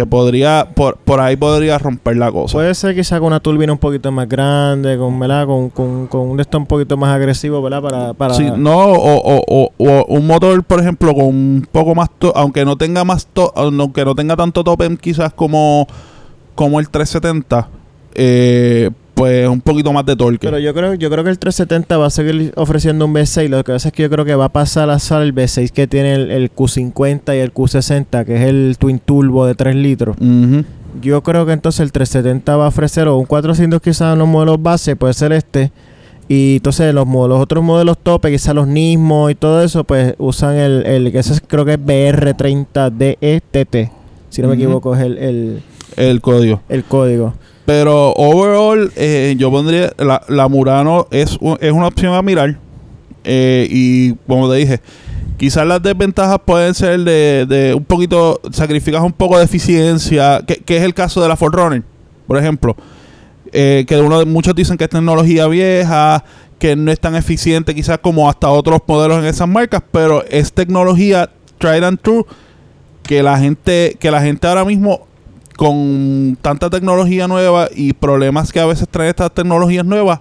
[0.00, 2.54] Que podría, por, por ahí podría romper la cosa.
[2.54, 5.44] Puede ser que con una turbina un poquito más grande, con, ¿verdad?
[5.44, 7.82] Con, con, con un esto un poquito más agresivo, ¿verdad?
[7.82, 8.32] Para, para...
[8.32, 12.76] Sí, no, o, o, o, un motor, por ejemplo, con un poco más, aunque no
[12.76, 15.86] tenga más, aunque no tenga tanto tope quizás como
[16.54, 17.68] como el 370,
[18.14, 20.38] eh, pues un poquito más de torque.
[20.46, 23.48] Pero yo creo, yo creo que el 370 va a seguir ofreciendo un V6.
[23.50, 25.70] Lo que pasa es que yo creo que va a pasar a sala el V6
[25.72, 29.76] que tiene el, el Q50 y el Q60, que es el Twin Turbo de 3
[29.76, 30.16] litros.
[31.02, 34.26] Yo creo que entonces el 370 va a ofrecer o un 400 quizás en los
[34.28, 35.70] modelos base, puede ser este.
[36.26, 40.56] Y entonces los, los otros modelos tope, quizás los Nismo y todo eso, pues usan
[40.56, 43.74] el, el que ese es- creo que es BR30DETT.
[43.74, 43.90] E
[44.30, 45.62] Si no me equivoco, es el, el,
[45.96, 46.60] El código.
[46.68, 47.34] el código.
[47.70, 52.58] Pero overall, eh, yo pondría la, la Murano es, es una opción a mirar.
[53.22, 54.80] Eh, y como te dije,
[55.36, 60.56] quizás las desventajas pueden ser de, de un poquito, sacrificas un poco de eficiencia, que,
[60.56, 61.84] que es el caso de la Forerunner,
[62.26, 62.74] por ejemplo.
[63.52, 66.24] Eh, que muchos dicen que es tecnología vieja,
[66.58, 70.52] que no es tan eficiente quizás como hasta otros modelos en esas marcas, pero es
[70.52, 72.24] tecnología tried and true
[73.04, 75.06] que la gente que la gente ahora mismo
[75.60, 80.18] con tanta tecnología nueva y problemas que a veces traen estas tecnologías nuevas,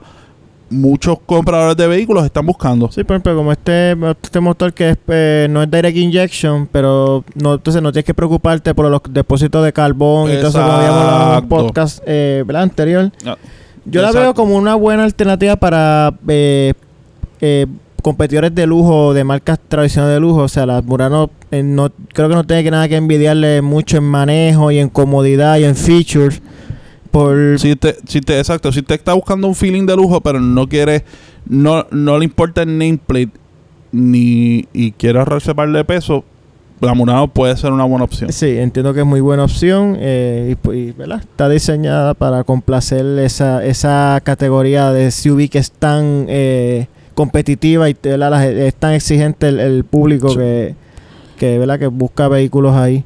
[0.69, 2.91] muchos compradores de vehículos están buscando.
[2.91, 7.23] Sí, por ejemplo, como este, este motor que es, eh, no es direct injection, pero
[7.36, 10.73] no, entonces no tienes que preocuparte por los depósitos de carbón y todo eso como
[10.73, 13.10] habíamos hablado en el podcast eh, anterior.
[13.25, 13.38] Ah,
[13.86, 16.73] Yo la veo como una buena alternativa para eh,
[17.39, 17.65] eh,
[18.01, 20.43] competidores de lujo, de marcas tradicionales de lujo.
[20.43, 23.97] O sea, las Murano eh, no, creo que no tiene que nada que envidiarle mucho
[23.97, 26.41] en manejo y en comodidad y en features.
[27.12, 30.39] Por, Si te, si te, exacto, si te está buscando un feeling de lujo, pero
[30.39, 31.03] no quiere,
[31.47, 33.31] no, no le importa el nameplate
[33.91, 36.23] ni y quiere ahorrarse par de peso,
[36.81, 38.31] la Murano puede ser una buena opción.
[38.31, 41.19] Sí, entiendo que es muy buena opción eh, y, y, ¿verdad?
[41.21, 46.88] está diseñada para complacer esa, esa categoría de SUV que es tan eh,
[47.19, 50.38] competitiva y es tan exigente el, el público Sí.
[50.38, 50.75] que,
[51.38, 51.77] que, ¿verdad?
[51.77, 53.03] que busca vehículos ahí.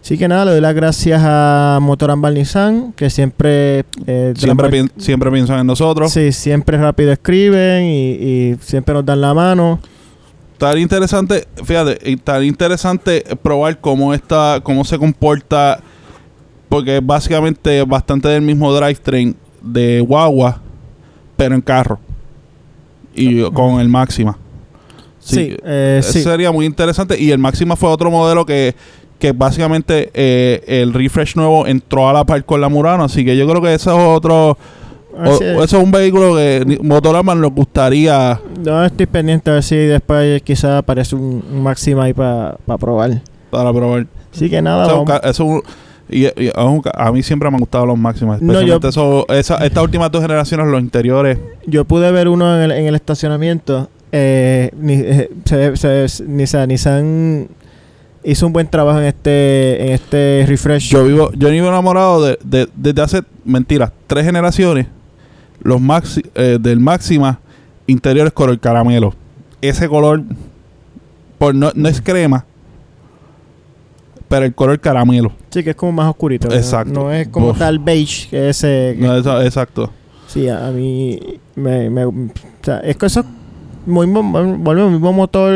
[0.00, 3.84] Así que nada, le doy las gracias a Motorambal Nissan, que siempre...
[4.06, 6.12] eh, Siempre, piensan en nosotros.
[6.12, 9.80] Sí, siempre rápido escriben y, y siempre nos dan la mano.
[10.58, 15.80] Tan interesante, fíjate, tan interesante probar cómo está, cómo se comporta,
[16.68, 20.60] porque es básicamente bastante del mismo drivetrain de guagua,
[21.36, 21.98] pero en carro.
[23.16, 24.36] Y con el Máxima.
[25.18, 26.22] Sí, eh, sí.
[26.22, 27.20] sería muy interesante.
[27.20, 28.74] Y el Máxima fue otro modelo que,
[29.18, 33.04] que básicamente eh, el refresh nuevo entró a la par con la Murano.
[33.04, 34.50] Así que yo creo que eso es otro.
[35.18, 35.40] o- es.
[35.40, 40.42] eso es un vehículo que Motorama nos gustaría No, estoy pendiente a ver si después
[40.42, 43.20] quizás aparece un, un Máxima ahí para probar.
[43.50, 44.06] para probar.
[44.32, 45.20] Así que nada, O sea, vamos.
[45.24, 45.62] eso es un-
[46.08, 48.40] y, y a mí siempre me han gustado los máximos.
[48.40, 51.38] No, yo- Especialmente eso, esa- estas últimas dos generaciones, los interiores.
[51.66, 53.88] yo pude ver uno en el, en el estacionamiento.
[54.12, 55.76] Eh, ni, eh, se,
[56.08, 57.48] se- Nissan, Nissan
[58.24, 60.88] hizo un buen trabajo en este en este refresh.
[60.90, 64.86] Yo vivo, yo vivo enamorado de, de- desde hace, mentira, tres generaciones.
[65.62, 67.40] Los maxi, eh, del máxima
[67.88, 69.14] interiores color caramelo.
[69.60, 70.22] Ese color,
[71.38, 72.44] por no, no es crema,
[74.28, 75.32] pero el color caramelo.
[75.50, 76.52] sí, que es como más oscurito.
[76.52, 76.92] Exacto.
[76.92, 77.58] No es como Uf.
[77.58, 78.96] tal beige, que ese...
[78.98, 79.90] que- No, exacto.
[80.26, 81.18] Sí, a, a mí
[81.54, 82.12] me, me- o
[82.62, 83.24] sea, es que eso
[83.86, 85.52] mismo, vuelve el mismo motor,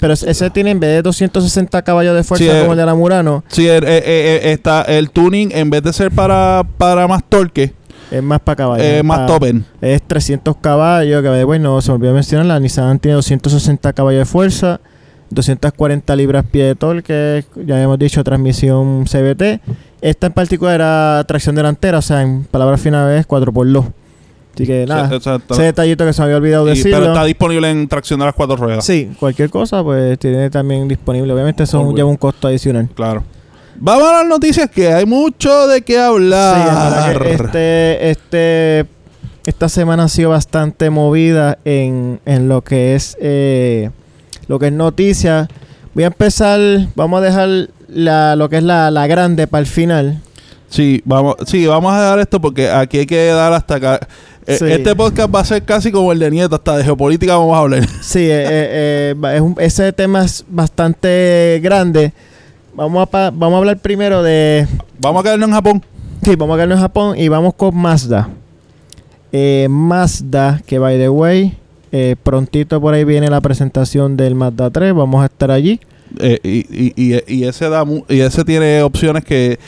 [0.00, 2.78] pero es- ese tiene en vez de 260 caballos de fuerza Sí, eh, como el
[2.78, 6.64] de la Murano, Sí, el, eh, eh, está el tuning, en vez de ser para,
[6.78, 7.72] para más torque,
[8.10, 8.86] es más para caballos.
[8.86, 9.64] eh, es más pa- top end.
[9.80, 14.24] Es 300 caballos, que bueno, se me olvidó mencionar, la Nissan tiene 260 caballos de
[14.26, 14.80] fuerza,
[15.30, 19.60] 240 libras pie de torque, ya habíamos dicho transmisión CVT.
[20.00, 23.84] Esta en particular era tracción delantera, o sea, en palabras finales 4x2.
[24.54, 26.98] Así que nada, Sí, ese detallito que se me había olvidado Y- decirlo.
[26.98, 28.84] pero está disponible en tracción de las cuatro ruedas.
[28.86, 31.30] Sí, cualquier cosa, pues tiene también disponible.
[31.32, 32.88] Obviamente eso All lleva un costo adicional.
[32.94, 33.22] Claro.
[33.78, 37.22] Vamos a las noticias que hay mucho de qué Sí, la hablar.
[37.22, 38.86] que este, este,
[39.44, 43.90] esta semana ha sido bastante movida en, en lo que es eh,
[44.48, 45.48] lo que es noticias.
[45.94, 46.60] Voy a empezar,
[46.94, 47.48] vamos a dejar
[47.88, 50.20] la, lo que es la, la grande para el final.
[50.68, 54.00] Sí, vamos, sí, vamos a dejar esto porque aquí hay que dar hasta acá.
[54.46, 54.64] Eh, Sí.
[54.66, 57.60] Este podcast va a ser casi como el de Nieto, hasta de geopolítica vamos a
[57.60, 57.86] hablar.
[58.02, 62.12] Sí, eh, eh, eh, es un- ese tema es bastante grande.
[62.74, 64.68] Vamos a, pa- vamos a hablar primero de
[65.00, 65.84] vamos a quedarnos en Japón.
[66.22, 68.28] Sí, vamos a quedarnos en Japón y vamos con Mazda.
[69.32, 71.56] Eh, Mazda, que by the way,
[71.92, 74.94] eh, prontito por ahí viene la presentación del Mazda 3.
[74.94, 75.80] Vamos a estar allí.
[76.20, 79.58] Eh, y, y, y, y ese da mu- y ese tiene opciones que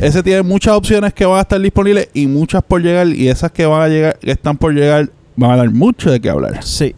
[0.00, 3.50] ese tiene muchas opciones que van a estar disponibles y muchas por llegar y esas
[3.50, 6.62] que van a llegar que están por llegar van a dar mucho de qué hablar.
[6.62, 6.94] Sí.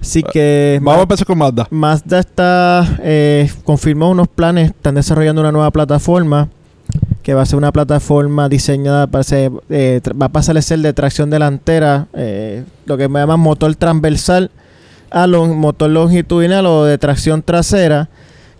[0.00, 1.66] Así que Vamos a empezar con Mazda.
[1.70, 6.48] Mazda está eh, confirmó unos planes, están desarrollando una nueva plataforma
[7.26, 10.78] que va a ser una plataforma diseñada para ser, eh, va a pasar a ser
[10.78, 14.52] de tracción delantera, eh, lo que me llaman motor transversal
[15.10, 18.08] a lo- motor longitudinal o de tracción trasera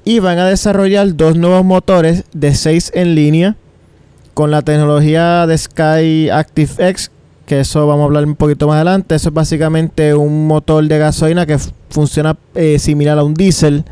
[0.04, 3.54] y van a desarrollar dos nuevos motores de 6 en línea
[4.34, 7.12] con la tecnología de Sky Active X
[7.46, 9.14] que eso vamos a hablar un poquito más adelante.
[9.14, 11.56] Eso es básicamente un motor de gasolina que
[11.88, 13.84] funciona eh, similar a un diésel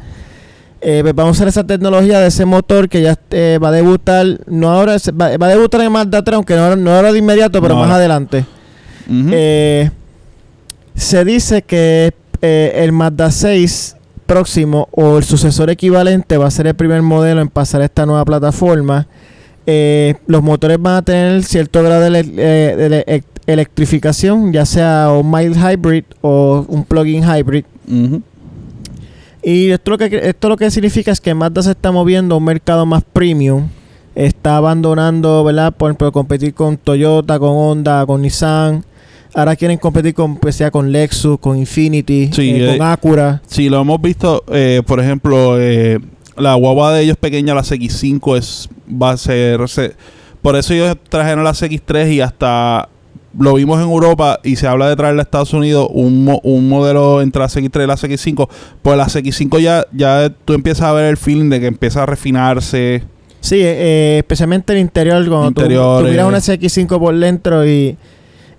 [0.87, 3.73] Eh, pues vamos a usar esa tecnología de ese motor que ya eh, va a
[3.73, 7.19] debutar no ahora va, va a debutar en Mazda 3 aunque no, no ahora de
[7.21, 8.45] inmediato pero No más adelante
[9.33, 9.91] eh,
[10.95, 16.75] se dice que el Mazda 6 próximo o el sucesor equivalente va a ser el
[16.75, 19.07] primer modelo en pasar a esta nueva plataforma.
[20.27, 22.23] Los motores van a tener cierto grado de, ele-
[22.77, 27.65] de ele- ec- electrificación, ya sea un mild hybrid o un plug-in hybrid.
[27.89, 28.23] Ujú.
[29.45, 32.39] Y esto lo, que, esto lo que significa es que Mazda se está moviendo a
[32.39, 33.69] un mercado más premium.
[34.15, 35.75] Está abandonando, ¿verdad?
[35.75, 38.85] Por ejemplo, competir con Toyota, con Honda, con Nissan.
[39.35, 43.43] Ahora quieren competir con, pues, sea con Lexus, con Infinity, Sí, eh, eh, con Acura.
[43.49, 45.99] Sí, lo hemos visto, eh, por ejemplo, eh,
[46.37, 49.69] la guagua de ellos pequeña, la CX5, es, va a ser...
[49.69, 49.95] se-
[50.41, 52.89] por eso ellos trajeron la CX3 y hasta
[53.39, 56.69] lo vimos en Europa y se habla de traerla a Estados Unidos un, mo- un
[56.69, 58.49] modelo entre la CX3 y la CX5.
[58.83, 62.07] Pues la CX5 ya, ya tú empiezas a ver el feeling de que empieza a
[62.07, 63.03] refinarse.
[63.41, 66.11] Sí, eh, especialmente el interior, cuando tú- tú, Interiores.
[66.11, 67.97] miras una CX5 por dentro y,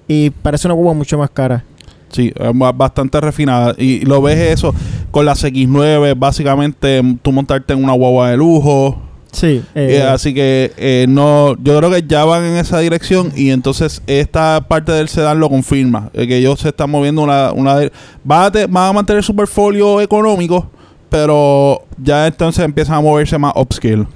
[0.08, 1.64] y parece una guagua mucho más cara.
[2.12, 2.32] Sí,
[2.76, 3.74] bastante refinada.
[3.78, 4.74] Y lo ves eso
[5.12, 9.02] con la CX9, básicamente mm, tú montarte en una guagua de lujo.
[9.36, 13.32] Sí, Eh, eh, así que eh, no, yo creo que ya van en esa dirección
[13.36, 17.76] y entonces esta parte del sedán lo confirma, que ellos se están moviendo una, una
[18.24, 20.69] van a, te- van a mantener su portfolio económico,
[21.10, 24.08] pero ya entonces empiezan a moverse más upscale.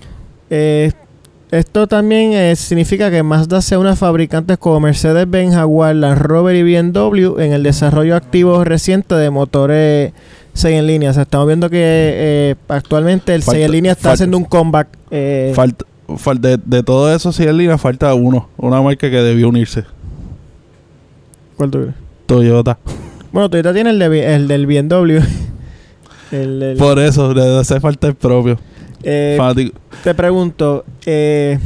[0.49, 0.91] Eh,
[1.51, 6.63] esto también eh, significa que Mazda sea una fabricante como Mercedes-Benz, Jaguar, Land Rover y
[6.63, 10.13] BMW en el desarrollo activo reciente de motores
[10.59, 11.09] 6 en línea.
[11.11, 14.37] O sea, estamos viendo que eh, actualmente el 6 en Falta- línea está falta- haciendo
[14.37, 14.87] un comeback.
[15.11, 15.85] eh, Falta,
[16.49, 19.83] de, de todo eso, sí, en línea falta uno, una marca que debió unirse,
[21.55, 21.93] ¿cuál tú crees?
[22.25, 22.77] Toyota.
[23.31, 25.19] Bueno, Toyota tiene el, de, el del BMW.
[26.31, 28.57] el, Por eso, le hace falta el propio.
[29.03, 29.37] eh,
[30.03, 31.59] te pregunto, eh,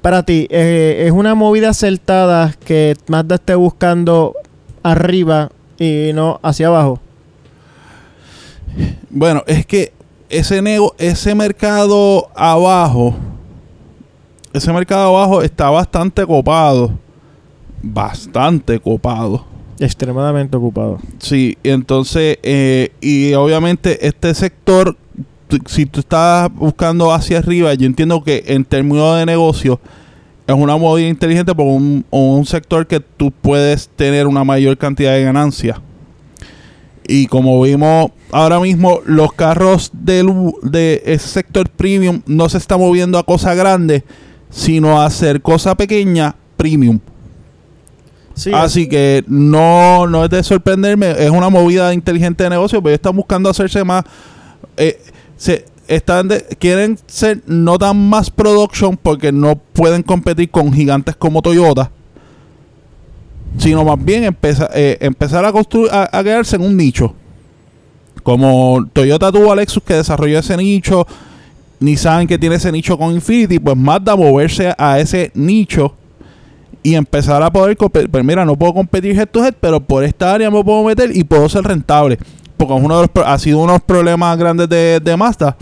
[0.00, 4.34] para ti, eh, ¿es una movida acertada que Mazda esté buscando
[4.82, 7.00] arriba y no hacia abajo?
[9.16, 9.92] Bueno, es que
[10.28, 13.14] ese nego, ese mercado abajo,
[14.52, 16.98] ese mercado abajo está bastante copado.
[17.80, 19.44] Bastante copado.
[19.78, 20.98] Extremadamente ocupado.
[21.20, 24.96] Sí, entonces, eh, y obviamente este sector,
[25.66, 29.78] si tú estás buscando hacia arriba, yo entiendo que en términos de negocio
[30.44, 35.12] es una movida inteligente por un, un sector que tú puedes tener una mayor cantidad
[35.12, 35.80] de ganancia.
[37.06, 42.76] Y como vimos ahora mismo, los carros del, de ese sector premium no se está
[42.76, 44.02] moviendo a cosas grandes,
[44.50, 46.98] sino a hacer cosas pequeñas premium.
[48.34, 52.90] Sí, Así que no, no es de sorprenderme, es una movida inteligente de negocio, pero
[52.90, 54.04] ellos están buscando hacerse más.
[54.76, 55.00] eh,
[55.36, 61.14] se, están de- quieren ser no tan más production porque no pueden competir con gigantes
[61.14, 61.90] como Toyota,
[63.58, 67.14] sino más bien empeza- eh, empezar a construir, a, a quedarse en un nicho.
[68.24, 71.06] Como Toyota tuvo a Lexus que desarrolló ese nicho,
[71.78, 75.94] Nissan que tiene ese nicho con Infinity, pues Mazda moverse a ese nicho
[76.82, 78.10] y empezar a poder competir.
[78.10, 81.14] Pero mira, no puedo competir head to head, pero por esta área me puedo meter
[81.14, 82.18] y puedo ser rentable.
[82.56, 85.56] Porque uno de los, ha sido uno de los problemas grandes de, Mazda,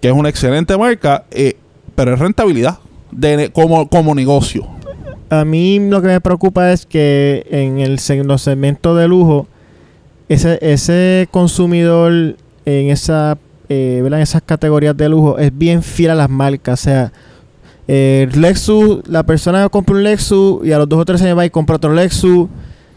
[0.00, 1.56] que es una excelente marca, eh,
[1.96, 2.78] pero es rentabilidad
[3.52, 4.66] como, como negocio.
[5.30, 9.48] A mí lo que me preocupa es que en el los segmentos de lujo,
[10.28, 16.30] ese, ese consumidor en esa eh, esas categorías de lujo es bien fiel a las
[16.30, 16.80] marcas.
[16.80, 17.12] O sea,
[17.88, 21.44] eh, Lexus, la persona compra un Lexus y a los dos o tres años va
[21.46, 22.48] y compra otro Lexus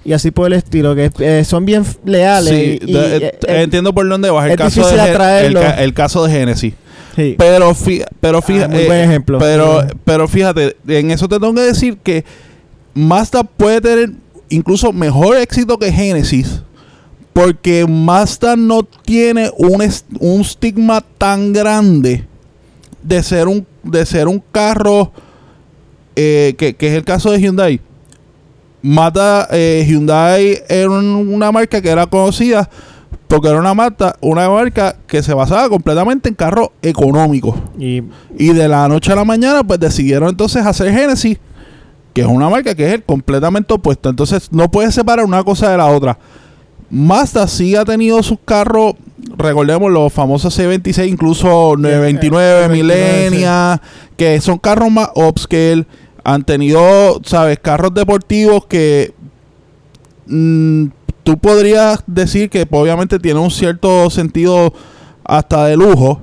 [0.06, 2.50] y así por el estilo, que eh, son bien leales.
[2.54, 4.50] Sí, y- y, de- eh, eh, entiendo por dónde vas.
[4.50, 6.74] El caso, de, el, el caso de Genesis.
[7.16, 7.36] sí.
[7.38, 8.74] Pero, fi- pero Ah, fíjate.
[8.74, 9.38] muy buen ejemplo.
[9.40, 9.88] Pero, Sí.
[10.06, 12.24] pero fíjate, en eso te tengo que decir que
[12.94, 14.12] Mazda puede tener
[14.50, 16.62] incluso mejor éxito que Genesis.
[17.38, 19.84] Porque Mazda no tiene un,
[20.20, 22.26] un estigma tan grande
[23.04, 25.12] de ser un, de ser un carro
[26.16, 27.80] eh, que, que es el caso de Hyundai.
[28.82, 32.68] Mazda, eh, Hyundai era un- una marca que era conocida
[33.28, 37.56] porque era una marca, una marca que se basaba completamente en carros económicos.
[37.78, 38.02] Y
[38.38, 41.38] Y de la noche a la mañana, pues decidieron entonces hacer Genesis,
[42.14, 44.10] que es una marca que es el completamente opuesto.
[44.10, 46.18] Entonces, no puedes separar una cosa de la otra.
[46.90, 48.94] Mazda sí ha tenido sus carros,
[49.38, 53.82] recordemos los famosos C26, incluso 929, eh, Millenia,
[54.16, 55.86] que son carros más upscale.
[56.24, 57.60] Han tenido, ¿sabes?
[57.60, 59.14] Carros deportivos que
[60.28, 60.88] mm,
[61.24, 64.74] tú podrías decir que pues, obviamente tiene un cierto sentido
[65.24, 66.22] hasta de lujo.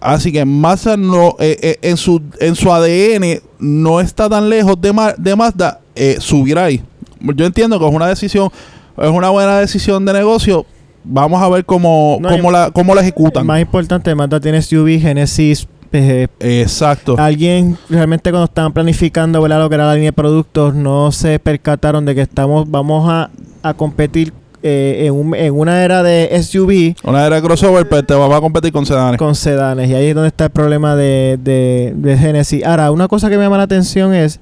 [0.00, 4.80] Así que Mazda no, eh, eh, en, su, en su ADN no está tan lejos
[4.80, 6.82] de, de Mazda eh, subir ahí.
[7.20, 8.50] Yo entiendo que es una decisión,
[8.98, 10.66] es una buena decisión de negocio.
[11.04, 13.46] Vamos a ver cómo, No, cómo, la, cómo la ejecutan.
[13.46, 15.66] más importante, Mazda tiene SUV, Genesis.
[15.92, 17.16] eh, Exacto.
[17.18, 19.60] Alguien realmente cuando estaban planificando ¿verdad?
[19.60, 23.30] lo que era la línea de productos no se percataron de que estamos vamos a,
[23.62, 24.32] a competir
[24.62, 28.36] eh, en, un- en una era de SUV Una era de crossover, pues te va
[28.36, 29.16] a competir con sedanes.
[29.18, 32.62] con sedanes y ahí es donde está el problema de, de, de Genesis.
[32.64, 34.38] Ahora, una cosa que me llama la atención es.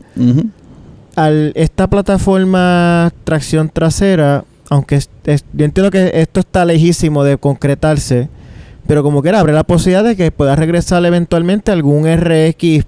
[1.25, 7.37] Al esta plataforma tracción trasera, aunque es- es- yo entiendo que esto está lejísimo de
[7.39, 8.29] concretarse,
[8.87, 12.85] pero como quiera abre la posibilidad de que pueda regresar eventualmente algún RX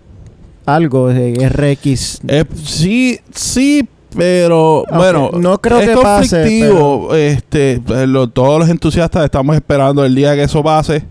[0.66, 7.14] algo de RX Eh, sí, sí, pero bueno, no creo es que pase, conflictivo.
[7.14, 11.02] Este, eh, lo- todos los entusiastas estamos esperando el día que eso pase.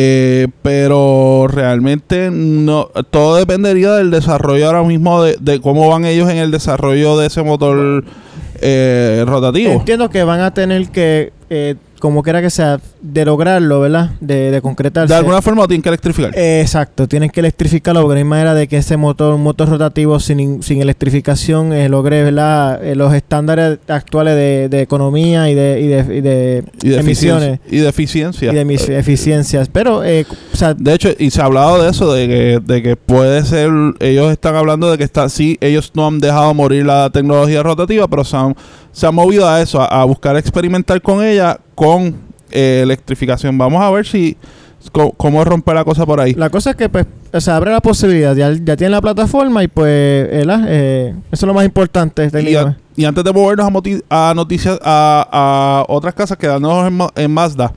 [0.00, 6.30] Eh, pero realmente no todo dependería del desarrollo ahora mismo de, de cómo van ellos
[6.30, 8.04] en el desarrollo de ese motor
[8.60, 9.72] eh, rotativo.
[9.72, 14.10] Entiendo que van a tener que, eh, como quiera que sea, de lograrlo, ¿verdad?
[14.20, 15.12] De, de concretarse.
[15.12, 16.32] De alguna forma lo tienen que electrificar.
[16.36, 19.68] Eh, Exacto, tienen que electrificarlo porque no hay manera de que ese motor, un motor
[19.68, 22.84] rotativo sin, sin electrificación eh, logre ¿verdad?
[22.84, 27.00] Eh, los estándares actuales de, de economía y de, y de, y de y de
[27.00, 27.60] emisiones.
[27.70, 28.52] Y de eficiencia.
[28.52, 29.68] y de emis- eficiencias.
[29.68, 32.82] Pero, eh, o sea, De hecho, y se ha hablado de eso, de que, de
[32.82, 33.70] que puede ser,
[34.00, 38.08] ellos están hablando de que está, sí, ellos no han dejado morir la tecnología rotativa,
[38.08, 38.54] pero se han,
[38.92, 43.56] se han movido a eso, a, a buscar experimentar con ella, con eh, electrificación.
[43.58, 44.36] Vamos a ver si,
[45.16, 46.34] cómo romper la cosa por ahí.
[46.34, 49.62] la cosa es que, pues, o sea, abre la posibilidad, ya, ya tienen la plataforma
[49.62, 50.64] y, pues, ¿verdad?
[50.68, 52.30] Eh, eso es lo más importante.
[52.42, 53.70] Y, a- y antes de movernos
[54.10, 55.28] a, noticias, a,
[55.88, 56.86] a otras casas quedándonos
[57.16, 57.72] en, en Mazda,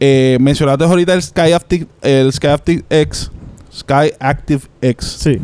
[0.00, 3.30] eh, mencionaste ahorita el Sky Active, el Sky Active X,
[3.72, 5.16] Sky Active X.
[5.20, 5.38] Sí.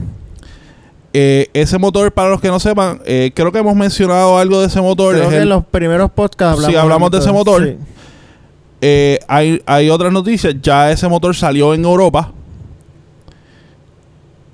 [1.12, 4.66] Eh, ese motor, para los que no sepan, eh, creo que hemos mencionado algo de
[4.66, 5.14] ese motor.
[5.14, 7.64] Creo es que el- en los primeros podcasts Sí, hablamos de ese motor.
[7.64, 7.76] Sí.
[8.80, 10.54] Eh, hay, hay otras noticias.
[10.62, 12.32] Ya ese motor salió en Europa.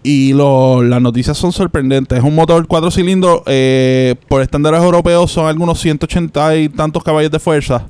[0.03, 2.18] Y lo- las noticias son sorprendentes.
[2.18, 3.41] Es un motor cuatro cilindros.
[3.47, 7.87] eh, por estándares europeos son algunos 180 y tantos caballos de fuerza.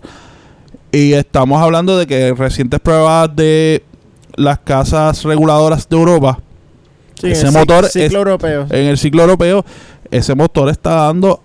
[0.93, 3.83] Y estamos hablando de que recientes pruebas de
[4.37, 6.39] las casas reguladoras de Europa
[7.21, 8.67] Sí, Ese el motor cic- ciclo es- europeo.
[8.71, 9.65] en el ciclo europeo,
[10.11, 11.41] ese motor está dando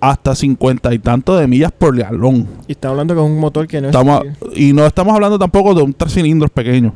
[0.00, 2.46] hasta cincuenta y tanto de millas por galón.
[2.66, 4.58] Y está hablando con un motor que no Estamos, es...
[4.58, 6.92] y no estamos hablando tampoco de un tres cilindros pequeño.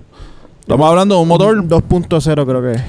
[0.61, 2.83] Estamos hablando de un motor 2.0 creo que es.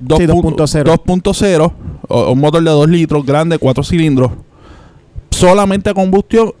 [0.00, 0.84] dos sí, pu- 2.0.
[1.04, 1.72] 2.0,
[2.08, 4.30] o- un motor de 2 litros, grande, 4 cilindros,
[5.30, 6.52] solamente a combustión,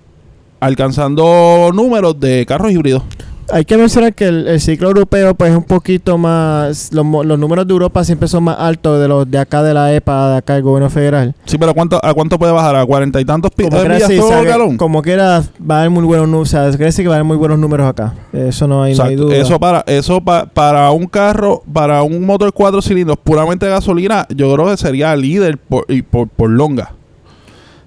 [0.60, 3.02] alcanzando números de carros híbridos.
[3.50, 6.90] Hay que mencionar que el, el ciclo europeo pues es un poquito más...
[6.92, 9.94] Los, los números de Europa siempre son más altos de los de acá de la
[9.94, 11.34] EPA, de acá del gobierno federal.
[11.46, 12.76] Sí, pero ¿cuánto, ¿a cuánto puede bajar?
[12.76, 15.90] ¿A cuarenta y tantos pi- Como quiera, sí, o sea, como quiera va a haber
[15.90, 16.48] muy buenos números.
[16.48, 18.14] O sea, decir que va a haber muy buenos números acá.
[18.34, 19.34] Eso no hay, no hay duda.
[19.36, 24.26] Eso para eso pa- para un carro, para un motor cuatro cilindros puramente de gasolina,
[24.28, 26.92] yo creo que sería líder por, y por, por longa.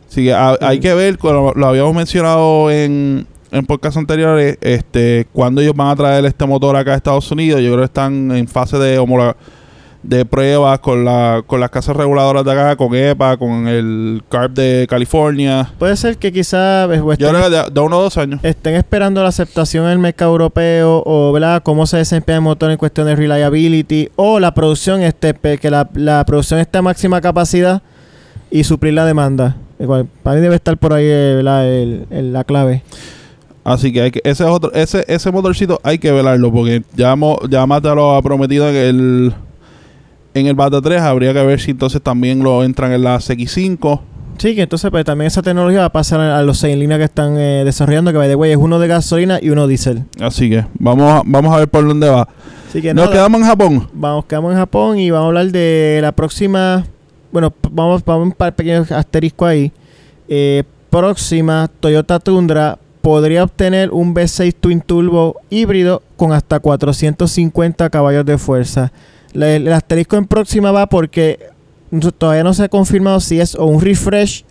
[0.09, 5.27] Así que ha- hay que ver, como lo habíamos mencionado en, en podcast anteriores, este,
[5.33, 7.61] cuando ellos van a traer este motor acá a Estados Unidos.
[7.61, 8.97] Yo creo que están en fase de
[10.03, 14.51] de pruebas con la con las casas reguladoras de acá, con EPA, con el CARB
[14.53, 15.71] de California.
[15.77, 18.39] Puede ser que quizás pues, Yo creo que de, de uno o dos años.
[18.41, 21.61] estén esperando la aceptación en el mercado europeo o ¿verdad?
[21.61, 25.87] cómo se desempeña el motor en cuestión de reliability o la producción, este que la,
[25.93, 27.83] la producción esté a máxima capacidad
[28.49, 29.57] y suplir la demanda.
[29.79, 31.39] Igual, para mí debe estar por ahí eh.
[31.41, 32.81] El- el- la clave.
[33.63, 37.15] Así que, hay que ese es otro, ese, ese motorcito hay que velarlo porque ya,
[37.15, 39.33] mo- ya Mazda lo ha prometido en el
[40.33, 43.99] en el Bata 3 habría que ver si entonces también lo entran en la CX5.
[44.37, 47.03] Sí, que entonces pues también esa tecnología va a pasar a los seis líneas que
[47.03, 50.05] están eh, desarrollando, que by the way es uno de gasolina y uno diésel.
[50.19, 52.27] Así que vamos a, vamos a ver por dónde va.
[52.69, 53.89] Así que Nos nada, quedamos en Japón.
[53.93, 56.85] vamos, quedamos en Japón y vamos a hablar de la próxima,
[57.31, 59.71] bueno, vamos, vamos a un par pequeños asteriscos ahí.
[60.29, 68.25] Eh, próxima Toyota Tundra podría obtener un V6 Twin Turbo híbrido con hasta 450 caballos
[68.25, 68.91] de fuerza.
[69.33, 71.39] El asterisco en próxima va porque
[72.17, 74.45] todavía no se ha confirmado si es o un refresh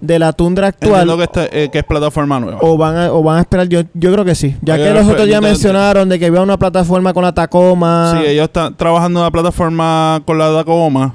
[0.00, 2.58] de la Tundra actual que, este- eh, que es plataforma nueva.
[2.60, 3.68] o van a, o van a esperar.
[3.68, 4.54] Yo, yo creo que sí.
[4.60, 8.18] Ya Oye, que los otros ya mencionaron de que había una plataforma con la Tacoma.
[8.20, 11.14] Sí, ellos están trabajando en una plataforma con la Tacoma.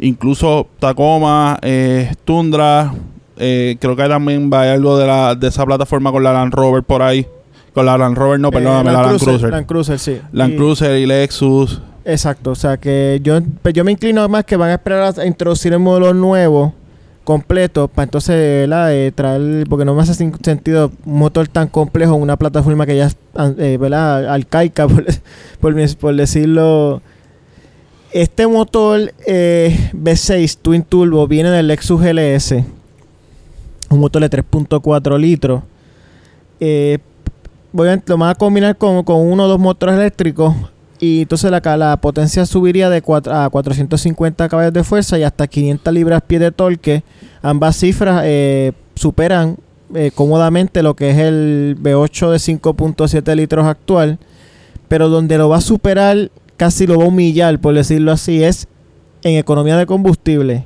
[0.00, 2.92] Incluso Tacoma, eh, Tundra.
[3.36, 6.32] Eh, creo que también va a haber algo de, la, de esa plataforma con la
[6.32, 7.26] Land Rover por ahí.
[7.72, 9.50] Con la Land Rover, no, eh, perdóname, la Land Cruiser.
[9.50, 10.20] Land Cruiser, sí.
[10.32, 11.80] Land Y- Cruiser y Lexus.
[12.04, 15.26] Exacto, o sea que yo, pues yo me inclino más que van a esperar a
[15.26, 16.74] introducir el modelo nuevo
[17.24, 18.36] completo para entonces
[18.68, 18.94] ¿verdad?
[18.94, 22.96] Eh, traer, porque no me hace sentido un motor tan complejo en una plataforma que
[22.98, 23.16] ya es
[23.58, 24.28] eh, ¿verdad?
[24.28, 25.04] arcaica, por,
[25.60, 27.00] por, mis- por decirlo.
[28.12, 32.54] Este motor eh, V6 Twin Turbo viene del Lexus GLS,
[33.90, 35.62] un motor de 3.4 litros.
[36.60, 36.98] Eh,
[37.72, 40.54] voy lo van a combinar con, con uno o dos motores eléctricos
[41.00, 45.46] y entonces la, la potencia subiría de cuatro- a 450 caballos de fuerza y hasta
[45.46, 47.02] 500 libras-pie de torque.
[47.42, 49.56] Ambas cifras eh, superan
[49.94, 54.18] eh, cómodamente lo que es el V8 de 5.7 litros actual,
[54.88, 58.68] pero donde lo va a superar, casi lo va a humillar, por decirlo así, es
[59.22, 60.64] en economía de combustible.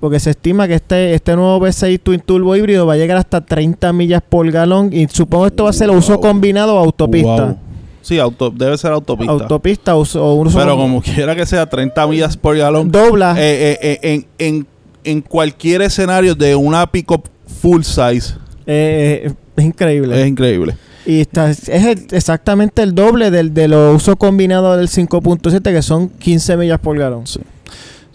[0.00, 3.42] Porque se estima que este, este nuevo V6 Twin Turbo híbrido va a llegar hasta
[3.44, 7.44] 30 millas por galón y supongo que esto va a ser uso combinado o autopista.
[7.46, 7.56] Wow.
[8.00, 9.32] Sí, auto, debe ser autopista.
[9.32, 12.90] Autopista o uso Pero como quiera que sea 30 millas por galón.
[12.90, 13.34] dobla.
[13.38, 14.66] eh, eh, eh, en, en,
[15.04, 17.26] en cualquier escenario de una pickup
[17.60, 18.34] full size
[18.66, 20.20] es increíble.
[20.22, 20.76] es increíble.
[21.04, 25.82] y está, es el- exactamente el doble del de los usos combinados del 5.7 que
[25.82, 27.26] son 15 millas por galón.
[27.26, 27.40] Sí.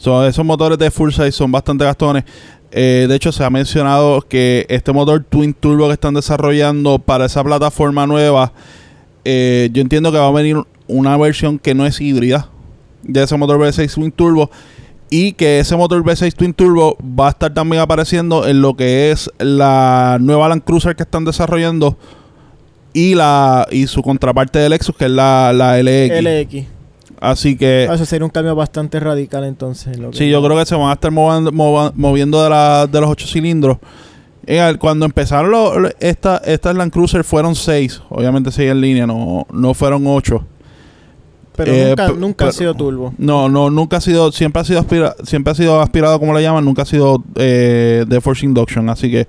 [0.05, 2.25] So, esos motores de full size son bastante gastones.
[2.69, 7.25] Eh, de hecho, se ha mencionado que este motor Twin Turbo que están desarrollando para
[7.25, 8.53] esa plataforma nueva,
[9.23, 12.51] eh, yo entiendo que va a venir una versión que no es híbrida
[13.01, 14.51] de ese motor V6 Twin Turbo
[15.09, 19.09] y que ese motor V6 Twin Turbo va a estar también apareciendo en lo que
[19.09, 21.97] es la nueva Land Cruiser que están desarrollando
[22.93, 26.21] y la y su contraparte de Lexus que es la, la LX.
[26.21, 26.74] LX.
[27.29, 29.97] Así que Eso sería un cambio bastante radical entonces.
[29.97, 33.01] lo que- Sí, yo creo que se van a estar mova- moviendo de, la- de
[33.01, 33.77] los ocho cilindros.
[34.47, 39.47] Eh, cuando empezaron lo- esta, estas Land Cruiser fueron seis, obviamente seis en línea, no,
[39.51, 40.45] no fueron ocho.
[41.55, 43.13] Pero eh, nunca, nunca ha sido turbo.
[43.17, 46.41] No, no, nunca ha sido, siempre ha sido aspira- siempre ha sido aspirado como le
[46.43, 49.25] llaman, nunca ha sido eh, de Force Induction, así que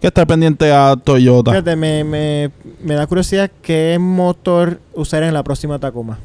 [0.00, 1.52] que estar pendiente a Toyota.
[1.52, 2.50] Fíjate, me, me,
[2.82, 6.18] me da curiosidad qué motor usar en la próxima Tacoma.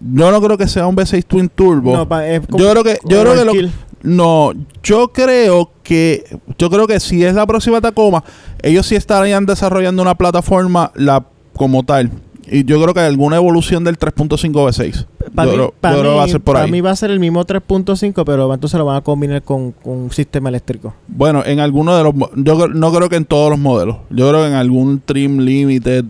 [0.00, 1.96] Yo no creo que sea un V6 Twin Turbo.
[1.96, 3.70] No, pa- es como- yo creo que, yo creo que lo.
[4.02, 6.24] No, yo creo que
[6.56, 8.22] yo creo que si es la próxima Tacoma,
[8.62, 11.24] ellos sí estarían desarrollando una plataforma la
[11.56, 12.10] como tal.
[12.50, 15.06] Y yo creo que alguna evolución del 3.5 V6.
[15.34, 16.70] Pa' yo mí- pa' que va a mí- ser por pa' ahí.
[16.70, 19.98] mí va a ser el mismo 3.5, pero entonces lo van a combinar con, con
[19.98, 20.94] un sistema eléctrico.
[21.08, 23.96] Bueno, en alguno de los yo no creo que en todos los modelos.
[24.10, 26.04] Yo creo que en algún trim limited,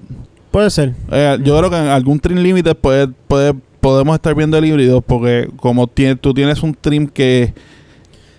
[0.53, 0.95] Puede ser.
[1.11, 3.55] eh, yo creo que en algún trim limited puede, puede
[3.91, 7.53] podemos estar viendo el híbrido porque como tiene, tú tienes un trim que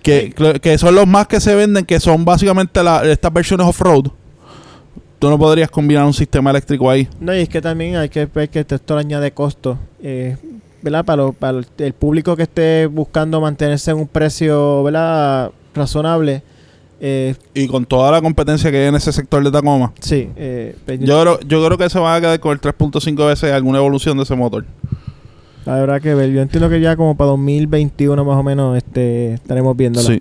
[0.02, 4.06] que, que son los más que se venden, que son básicamente la- estas versiones off-road.
[5.20, 7.08] Tú no podrías combinar un sistema eléctrico ahí.
[7.20, 9.78] No, y es que también hay que ver que esto le añade costo.
[10.02, 10.38] Eh,
[10.82, 11.04] ¿Verdad?
[11.04, 15.52] Para, lo- para el- público que esté buscando mantenerse en un precio, ¿verdad?
[15.76, 16.42] Razonable.
[17.02, 19.92] Eh, Y con toda la competencia que hay en ese sector de Tacoma.
[20.00, 20.30] sí.
[20.38, 23.52] eh, pues, Yo creo, yo creo que se van a quedar con el 3.5 veces
[23.52, 24.66] alguna evolución de ese motor.
[25.66, 26.32] La verdad que ver.
[26.32, 30.08] Yo entiendo que ya como para 2021 más o menos este, estaremos viéndola.
[30.08, 30.20] Sí.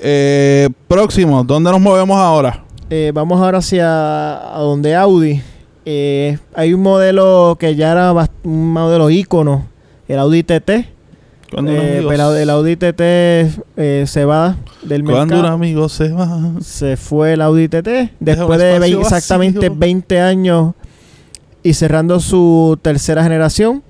[0.00, 2.64] Eh, próximo, ¿dónde nos movemos ahora?
[2.88, 5.42] Eh, vamos ahora hacia a donde Audi.
[5.84, 8.12] Eh, hay un modelo que ya era
[8.44, 9.66] un modelo ícono,
[10.08, 10.70] el Audi TT.
[11.58, 15.54] Eh, pero el Audi TT eh, se va del Cuando un mercado.
[15.54, 16.54] amigo se va.
[16.60, 19.78] Se fue el Audi TT después de exactamente vacío.
[19.78, 20.74] 20 años
[21.62, 23.82] y cerrando su tercera generación.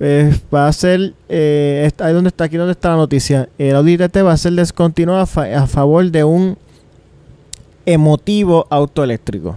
[0.00, 3.48] Eh, va a ser eh, ahí donde está aquí donde está la noticia.
[3.58, 6.56] El Audi TT va a ser descontinuado a, fa- a favor de un
[7.86, 9.56] emotivo auto eléctrico.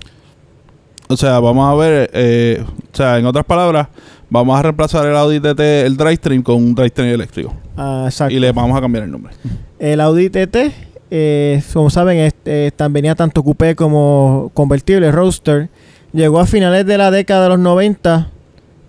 [1.08, 3.88] O sea, vamos a ver, eh, o sea, en otras palabras,
[4.30, 7.54] vamos a reemplazar el Audi TT, el drivetrain, con un drivetrain eléctrico.
[7.78, 8.34] Ah, exacto.
[8.34, 9.34] Y le vamos a cambiar el nombre.
[9.78, 10.72] El Audi TT,
[11.12, 15.70] eh, como saben, es- eh, venía tanto coupé como convertible, roadster.
[16.12, 18.32] Llegó a finales de la década de los 90,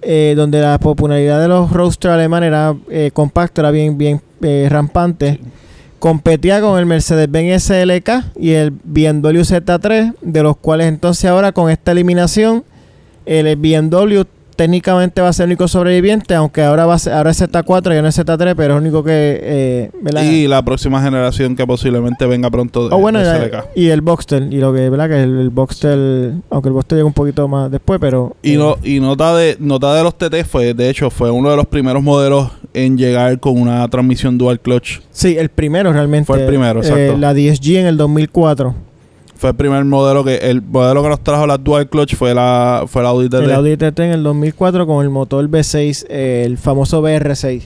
[0.08, 4.68] eh, donde la popularidad de los roadster alemanes era eh, compacto, era bien, bien eh,
[4.70, 5.40] rampante.
[5.98, 11.70] competía con el Mercedes-Benz SLK y el BMW Z3, de los cuales entonces ahora con
[11.70, 12.62] esta eliminación
[13.24, 14.22] el BMW
[14.56, 17.98] técnicamente va a ser el único sobreviviente, aunque ahora va a ser, ahora es Z4
[17.98, 19.38] y no es Z3, pero es el único que...
[19.42, 20.22] Eh, ¿verdad?
[20.24, 23.68] Y la próxima generación que posiblemente venga pronto de, Oh, bueno, de ya- SLK.
[23.76, 25.08] y el Boxster, y lo que, ¿verdad?
[25.08, 28.34] Que el, el Boxster, aunque el Boxster llega un poquito más después, pero...
[28.42, 31.50] Y, eh, no, y nota de nota de los TT fue, de hecho, fue uno
[31.50, 35.00] de los primeros modelos en llegar con una transmisión dual clutch.
[35.10, 36.26] Sí, el primero realmente.
[36.26, 37.16] Fue el primero, eh, exacto.
[37.18, 38.74] la 10G en el 2004.
[39.36, 42.84] Fue el primer modelo que el modelo que nos trajo la dual clutch fue la
[42.86, 43.34] fue la Audi TT.
[43.44, 47.62] El Audi TT en el 2004 con el motor V6, eh, el famoso BR6.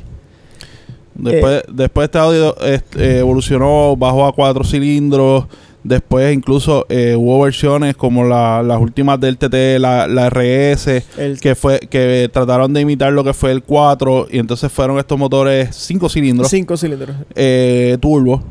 [1.15, 5.45] Después, después este Audi este, eh, evolucionó, bajó a cuatro cilindros.
[5.83, 11.41] Después incluso eh, hubo versiones como la- las últimas del TT, la, la RS, El,
[11.41, 15.19] que fue que trataron de imitar lo que fue el 4 y entonces fueron estos
[15.19, 17.17] motores 5 cilindros, cinco cilindros.
[17.35, 18.43] eh, turbo,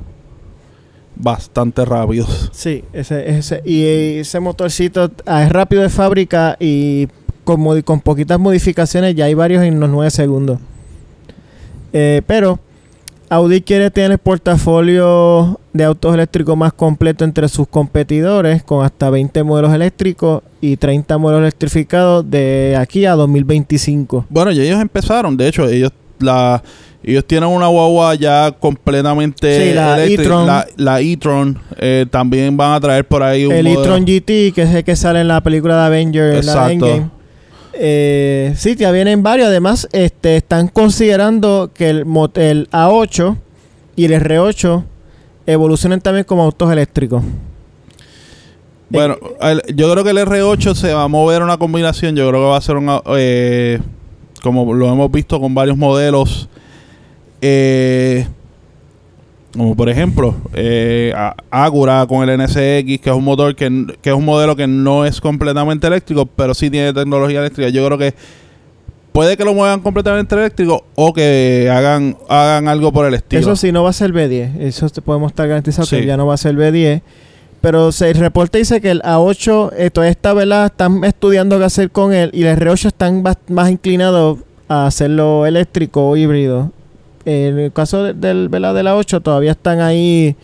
[1.19, 2.49] bastante rápidos.
[2.51, 3.83] Sí, ese, ese, y
[4.19, 7.07] ese motorcito ah, es rápido de fábrica y
[7.43, 10.59] con, con poquitas modificaciones ya hay varios en los 9 segundos.
[11.93, 12.59] Eh, pero
[13.29, 19.09] Audi quiere tener el portafolio de autos eléctricos más completo entre sus competidores, con hasta
[19.09, 24.25] 20 modelos eléctricos y 30 modelos electrificados de aquí a 2025.
[24.29, 26.63] Bueno, y ellos empezaron, de hecho, ellos la
[27.03, 30.47] ellos tienen una guagua ya completamente Sí, la eléctrica, e-tron.
[30.47, 34.51] la, la e-tron, eh, también van a traer por ahí un El modelo- e-tron GT,
[34.53, 36.71] que es el que sale en la película de Avengers, la Exacto.
[36.71, 37.09] Endgame.
[37.73, 39.47] Eh, sí, ya vienen varios.
[39.47, 41.99] Además, este, están considerando que el,
[42.35, 43.37] el A8
[43.95, 44.83] y el R8
[45.45, 47.23] evolucionen también como autos eléctricos.
[48.89, 52.15] Bueno, el- yo creo que el R8 se va a mover una combinación.
[52.15, 53.01] Yo creo que va a ser una.
[53.15, 53.79] eh,
[54.41, 56.49] como lo hemos visto con varios modelos.
[57.41, 58.27] Eh,
[59.55, 62.55] como por ejemplo, eh, A- Acura con el NSX,
[63.01, 66.53] que es un motor que, que es un modelo que no es completamente eléctrico, pero
[66.53, 67.69] sí tiene tecnología eléctrica.
[67.69, 68.13] Yo creo que
[69.11, 73.41] puede que lo muevan completamente eléctrico o que hagan, hagan algo por el estilo.
[73.41, 74.59] Eso sí, no va a ser B10.
[74.59, 75.97] Eso te podemos estar garantizados Sí.
[75.97, 77.01] que ya no va a ser B10.
[77.61, 80.67] Pero se, el reporte dice que el A8, eh, toda esta ¿verdad?
[80.67, 82.29] están estudiando qué hacer con él.
[82.33, 84.37] Y el R8 están bas- más inclinados
[84.69, 86.71] a hacerlo eléctrico o híbrido.
[87.25, 88.73] En el caso de- del, ¿verdad?
[88.73, 90.35] del A8 todavía están ahí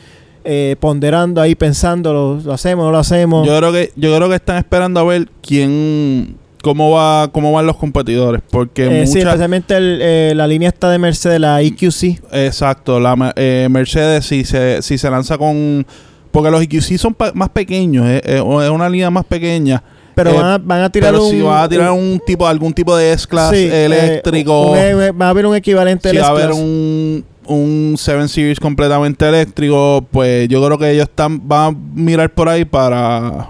[0.43, 3.47] eh, ponderando, ahí pensando, ¿lo, lo hacemos, no lo hacemos?
[3.47, 7.65] Yo creo que yo creo que están esperando a ver quién cómo va cómo van
[7.67, 12.19] los competidores porque Eh, sí, especialmente el, eh, la línea está de Mercedes, la EQC.
[12.31, 15.85] exacto la eh, Mercedes si se si se lanza con
[16.31, 19.81] porque los EQC son pa- más pequeños eh, eh, es una línea más pequeña
[20.15, 21.29] Pero Eh, van, a, van a tirar pero un...
[21.31, 25.21] si va a tirar un tipo algún tipo de S-Class sí, eh, eléctrico un- un-
[25.21, 30.03] va a haber un equivalente si va a haber un un 7 Series completamente eléctrico
[30.11, 33.49] pues yo creo que ellos están van a mirar por ahí para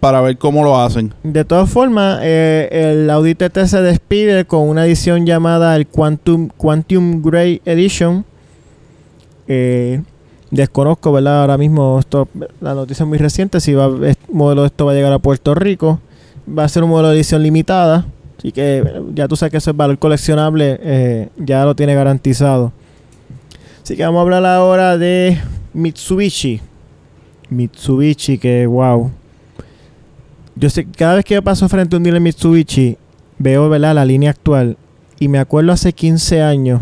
[0.00, 4.68] para ver cómo lo hacen De todas formas, eh, el Audi TT se despide con
[4.68, 8.24] una edición llamada el Quantum, Quantum Grey Edition.
[9.48, 10.02] Eh,
[10.54, 11.42] desconozco, ¿verdad?
[11.42, 12.28] Ahora mismo esto,
[12.60, 13.60] la noticia es muy reciente.
[13.60, 16.00] Si va, este modelo de esto va a llegar a Puerto Rico.
[16.46, 18.06] Va a ser un modelo de edición limitada.
[18.38, 22.72] Así que ya tú sabes que ese valor coleccionable eh, ya lo tiene garantizado.
[23.82, 25.38] Así que vamos a hablar ahora de
[25.72, 26.60] Mitsubishi.
[27.50, 29.10] Mitsubishi, que wow.
[30.56, 32.96] Yo sé, cada vez que yo paso frente a un dealer Mitsubishi,
[33.38, 33.94] veo ¿verdad?
[33.94, 34.76] la línea actual.
[35.18, 36.80] Y me acuerdo hace 15 años,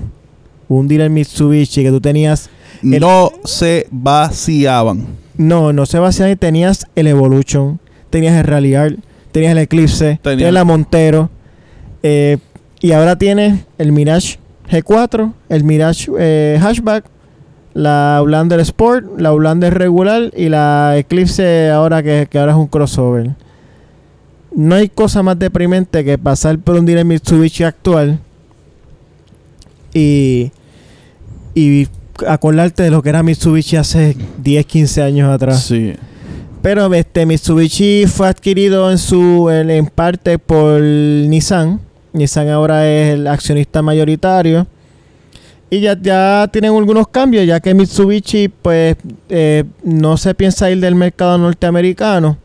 [0.68, 2.50] un dealer Mitsubishi que tú tenías.
[2.82, 5.06] El- no se vaciaban.
[5.36, 7.80] No, no se vacía y tenías el Evolution,
[8.10, 8.96] tenías el Rallyar,
[9.32, 11.30] tenías el Eclipse, Tenía- tenías la Montero.
[12.02, 12.38] eh,
[12.80, 17.04] y ahora tienes el Mirage G4, el Mirage eh, Hatchback,
[17.74, 22.66] la Outlander Sport, la Outlander regular y la Eclipse ahora que, que ahora es un
[22.66, 23.30] crossover.
[24.54, 28.18] No hay cosa más deprimente que pasar por un dealer Mitsubishi actual
[29.94, 30.50] y,
[31.54, 31.86] y
[32.26, 35.64] acordarte de lo que era Mitsubishi hace 10, 15 años atrás.
[35.64, 35.94] Sí.
[36.62, 41.80] Pero este Mitsubishi fue adquirido en su en, en parte por Nissan.
[42.12, 44.66] Nissan ahora es el accionista mayoritario.
[45.72, 48.94] Y ya, ya tienen algunos cambios, ya que Mitsubishi pues
[49.30, 52.36] eh, no se piensa ir del mercado norteamericano.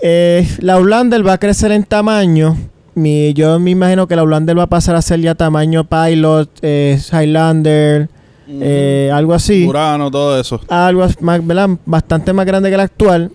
[0.00, 2.56] Eh, la Outlander va a crecer en tamaño.
[2.94, 6.50] Mi, yo me imagino que la Outlander va a pasar a ser ya tamaño Pilot,
[6.62, 8.08] eh, Highlander,
[8.48, 10.60] eh, algo así Urano, todo eso.
[10.68, 11.70] algo más, ¿verdad?
[11.86, 13.30] bastante más grande que la actual.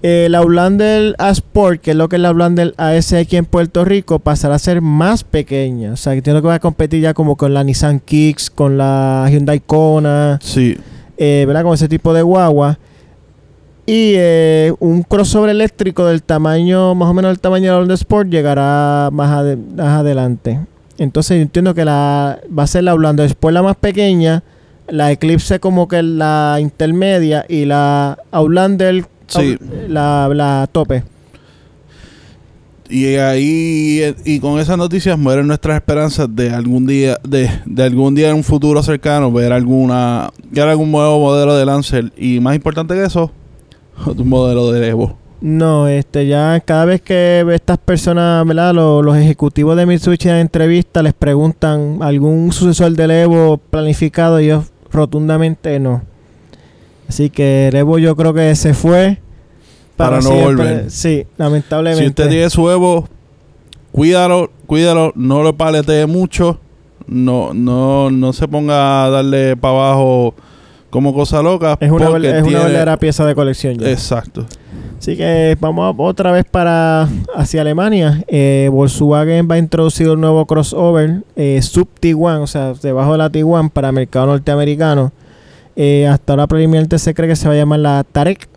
[0.00, 3.84] El Outlander A Sport, que es lo que es la Outlander AS aquí en Puerto
[3.84, 5.92] Rico, pasará a ser más pequeña.
[5.92, 8.78] O sea, que tiene que va a competir ya como con la Nissan Kicks, con
[8.78, 10.76] la Hyundai Kona, Sí.
[11.16, 11.64] eh, ¿verdad?
[11.64, 12.78] Con ese tipo de guagua.
[13.86, 18.28] Y eh, un crossover eléctrico del tamaño, más o menos del tamaño del Outlander Sport,
[18.28, 19.30] llegará más
[19.78, 20.60] adelante.
[20.98, 24.42] Entonces yo entiendo que la va a ser la Outlander Sport la más pequeña,
[24.88, 29.58] la Eclipse como que la intermedia y la Outlander Sí.
[29.88, 31.04] la, la tope.
[32.90, 38.14] Y ahí, y con esas noticias mueren nuestras esperanzas de algún día, de, de algún
[38.14, 42.10] día en un futuro cercano, ver alguna, ver algún nuevo modelo de Lancer.
[42.16, 43.30] Y más importante que eso,
[44.06, 45.18] un modelo de Evo.
[45.40, 48.74] No, este ya cada vez que estas personas, ¿verdad?
[48.74, 54.46] Los, los ejecutivos de Mitsubishi en entrevista les preguntan algún sucesor del Evo planificado y
[54.46, 56.02] ellos rotundamente no.
[57.08, 59.18] Así que el Evo yo creo que se fue
[59.96, 60.44] Para no siempre.
[60.44, 60.90] volver.
[60.90, 62.02] Sí, lamentablemente.
[62.02, 63.08] Si usted tiene su Evo,
[63.92, 66.58] cuídalo, cuídalo, no lo paletee mucho,
[67.06, 70.34] no, no, no se ponga a darle para abajo
[70.90, 71.76] como cosa loca.
[71.80, 73.88] es una, es una verdadera pieza de colección ya.
[73.90, 74.44] Exacto.
[74.98, 78.22] Así que vamos otra vez para hacia Alemania.
[78.26, 83.18] Eh, Volkswagen va a introducir un nuevo crossover eh, sub Tiguan, o sea, debajo de
[83.18, 85.12] la Tiguan para mercado norteamericano.
[85.76, 88.48] Eh, hasta ahora preliminarmente se cree que se va a llamar la Tarek.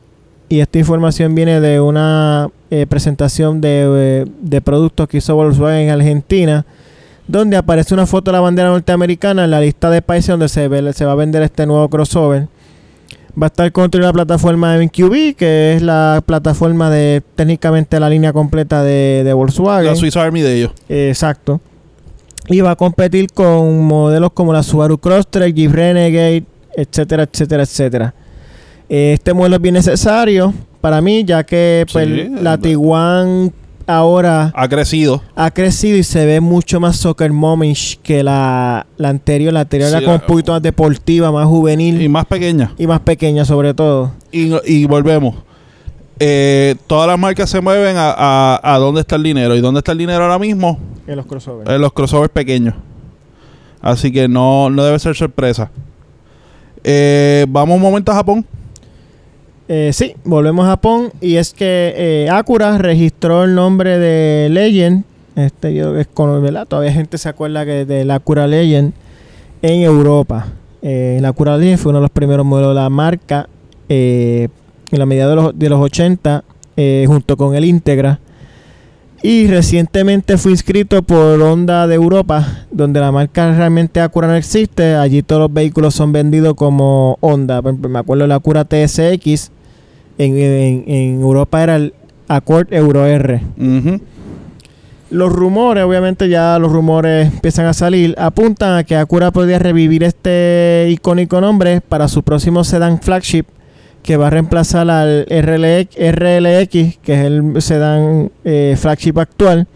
[0.49, 2.49] Y esta información viene de una
[2.89, 6.66] presentación de, de productos que hizo Volkswagen en Argentina,
[7.28, 10.68] donde aparece una foto de la bandera norteamericana en la lista de países donde se,
[10.68, 12.47] ve- se va a vender este nuevo crossover.
[13.41, 18.09] Va a estar contra la plataforma de MQB, que es la plataforma de técnicamente la
[18.09, 19.86] línea completa de, de Volkswagen.
[19.86, 20.71] La Swiss Army de ellos.
[20.89, 21.61] Eh, exacto.
[22.47, 26.43] Y va a competir con modelos como la Subaru Crosstrek, Jeep Renegade,
[26.75, 28.13] etcétera, etcétera, etcétera.
[28.89, 33.53] Eh, Este modelo es bien necesario para mí, ya que pues, Sí, la Tiguan
[33.88, 35.21] ahora Ha crecido.
[35.36, 39.53] ha crecido y se ve mucho más soccer momish que la, la anterior.
[39.53, 42.73] La anterior Sí, era como un poquito más deportiva, más juvenil Y más pequeña.
[42.77, 44.11] y más pequeña sobre todo.
[44.32, 45.36] Y, y volvemos.
[46.19, 49.55] Eh, todas las marcas se mueven a, a, a dónde está el dinero.
[49.55, 50.79] ¿Y dónde está el dinero ahora mismo?
[51.07, 51.69] En los crossovers.
[51.69, 52.75] En los crossovers pequeños.
[53.82, 55.71] Así que no, no debe ser sorpresa.
[56.84, 58.45] Eh, vamos un momento a Japón.
[59.74, 65.05] Eh, sí, volvemos a Japón y es que eh, Acura registró el nombre de Legend.
[65.38, 66.67] Este yo es con, ¿verdad?
[66.67, 68.91] Todavía gente se acuerda que de la Acura Legend
[69.61, 70.47] en Europa.
[70.82, 73.47] Eh, la Acura Legend fue uno de los primeros modelos de la marca
[73.88, 74.49] eh,
[74.91, 76.43] en la medida de los, de los 80
[76.76, 78.19] eh, junto con el Integra.
[79.24, 84.95] Y recientemente fue inscrito por Honda de Europa, donde la marca realmente Acura no existe.
[84.95, 87.61] Allí todos los vehículos son vendidos como Honda.
[87.61, 89.61] Me acuerdo de la Acura TSX.
[90.24, 91.93] En, en- en Europa era el
[92.28, 93.41] Accord Euro R.
[95.09, 100.03] Los rumores, obviamente ya los rumores empiezan a salir, apuntan a que Acura podría revivir
[100.03, 103.43] este icónico nombre para su próximo sedán flagship
[104.03, 109.67] que va a reemplazar al RLX, RLX que es el sedán eh, flagship actual.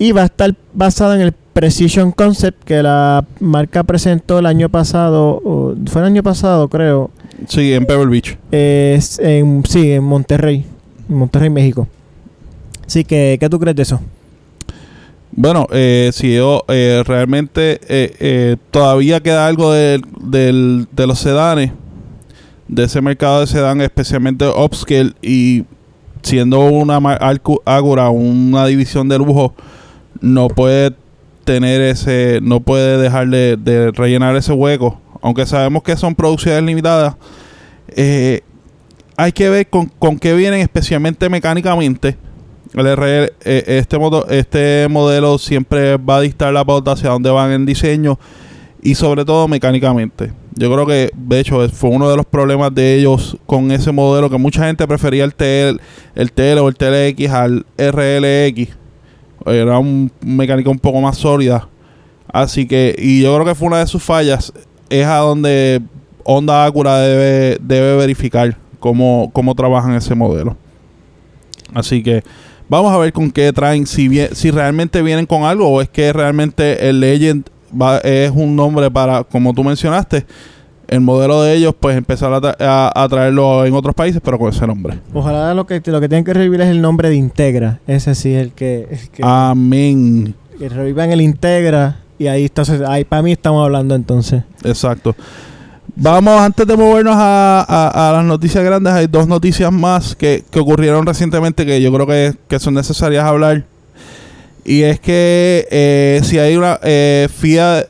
[0.00, 4.70] Y va a estar basada en el Precision Concept que la marca presentó el año
[4.70, 7.10] pasado, o- fue el año pasado creo,
[7.48, 8.38] Sí, en Pebble Beach.
[8.50, 10.64] es en, sí, en Monterrey,
[11.06, 11.86] Monterrey, México.
[12.86, 14.00] Así que, ¿qué tú crees de eso?
[15.32, 21.18] Bueno, eh, si yo eh, realmente eh, eh, todavía queda algo del- del- de los
[21.18, 21.72] sedanes,
[22.68, 25.64] de ese mercado de sedán, especialmente upscale y
[26.22, 26.96] siendo una
[27.64, 29.54] Agura una división de lujo,
[30.20, 30.94] no puede
[31.44, 36.62] tener ese, no puede dejar de, de rellenar ese hueco, aunque sabemos que son producciones
[36.62, 37.16] limitadas.
[37.88, 38.42] eh,
[39.16, 42.16] hay que ver con, con qué vienen especialmente mecánicamente.
[42.72, 43.98] El RL, eh, este,
[44.30, 48.18] este modelo siempre va a dictar la pauta hacia dónde van en diseño
[48.82, 50.32] y sobre todo mecánicamente.
[50.54, 54.30] Yo creo que, de hecho, fue uno de los problemas de ellos con ese modelo,
[54.30, 55.80] que mucha gente prefería el TL,
[56.14, 58.79] el TL o el TLX al RLX.
[59.46, 61.68] Era un mecánica un poco más sólida.
[62.32, 64.52] Así que, y yo creo que fue una de sus fallas,
[64.88, 65.80] es a donde
[66.24, 70.56] Honda Acura debe, debe verificar cómo, cómo trabajan ese modelo.
[71.74, 72.22] Así que
[72.68, 76.12] vamos a ver con qué traen, si, si realmente vienen con algo o es que
[76.12, 77.48] realmente el Legend
[78.02, 80.26] es un nombre para, como tú mencionaste,
[80.90, 84.38] el modelo de ellos, pues empezar a, tra- a- a traerlo en otros países, pero
[84.40, 84.98] con ese nombre.
[85.14, 87.78] Ojalá lo que, lo que tienen que revivir es el nombre de Integra.
[87.86, 89.22] Ese sí es el que, el que.
[89.24, 90.34] Amén.
[90.58, 92.00] que revivan el Integra.
[92.18, 94.42] Y ahí entonces, ahí para mí estamos hablando entonces.
[94.64, 95.14] Exacto.
[95.94, 101.64] Vamos, antes de movernos a, las noticias grandes, hay dos noticias más que, ocurrieron recientemente
[101.64, 102.06] que yo creo
[102.48, 103.64] que, son necesarias hablar.
[104.64, 107.86] Y es que eh, si hay una eh, Fiat,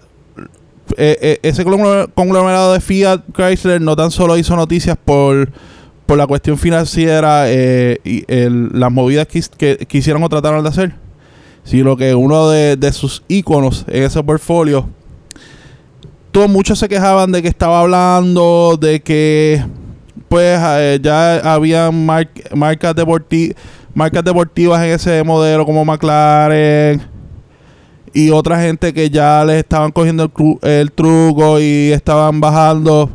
[0.96, 5.50] eh, ese conglomerado de Fiat Chrysler no tan solo hizo noticias por,
[6.06, 10.94] por la cuestión financiera y las movidas que, que, hicieron o trataron de hacer,
[11.64, 14.88] sino que uno de, sus íconos en ese portfolio
[16.32, 19.64] todos muchos se quejaban de que estaba hablando, de que
[20.28, 22.94] pues eh, ya había marcas, marcas
[24.24, 27.02] deportivas en ese modelo como McLaren
[28.12, 30.30] y otra gente que ya les estaban cogiendo
[30.62, 33.10] el, truco y estaban bajando.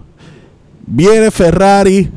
[0.86, 2.10] Viene Ferrari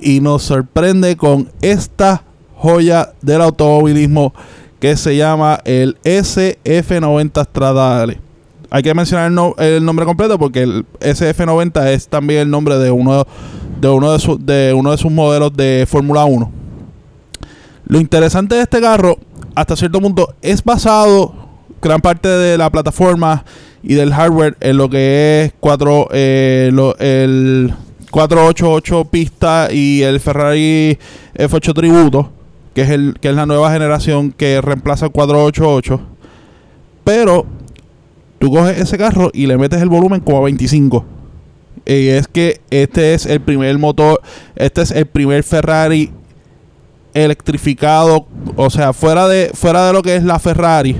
[0.00, 2.24] y nos sorprende con esta
[2.56, 4.32] joya del automovilismo
[4.80, 8.20] que se llama el SF90 Stradale.
[8.70, 13.24] Hay que mencionar el, nombre completo porque el SF90 es también el nombre de uno
[13.80, 16.50] de uno de, de uno de sus modelos de Fórmula 1.
[17.86, 19.18] Lo interesante de este carro,
[19.54, 21.43] hasta cierto punto, es basado
[21.84, 23.44] gran parte de la plataforma
[23.82, 27.74] y del hardware en lo que es 4 eh, el
[28.10, 30.98] 488 pista y el Ferrari
[31.34, 32.32] F8 Tributo,
[32.74, 36.00] que es el que es la nueva generación que reemplaza el 488.
[37.04, 37.46] Pero
[38.44, 41.02] Tú coges ese carro y le metes el volumen como a 25.
[41.86, 44.20] Y es que este es el primer motor,
[44.54, 46.10] este es el primer Ferrari
[47.14, 48.26] electrificado,
[48.56, 50.94] o sea, fuera de fuera de lo que es la Ferrari.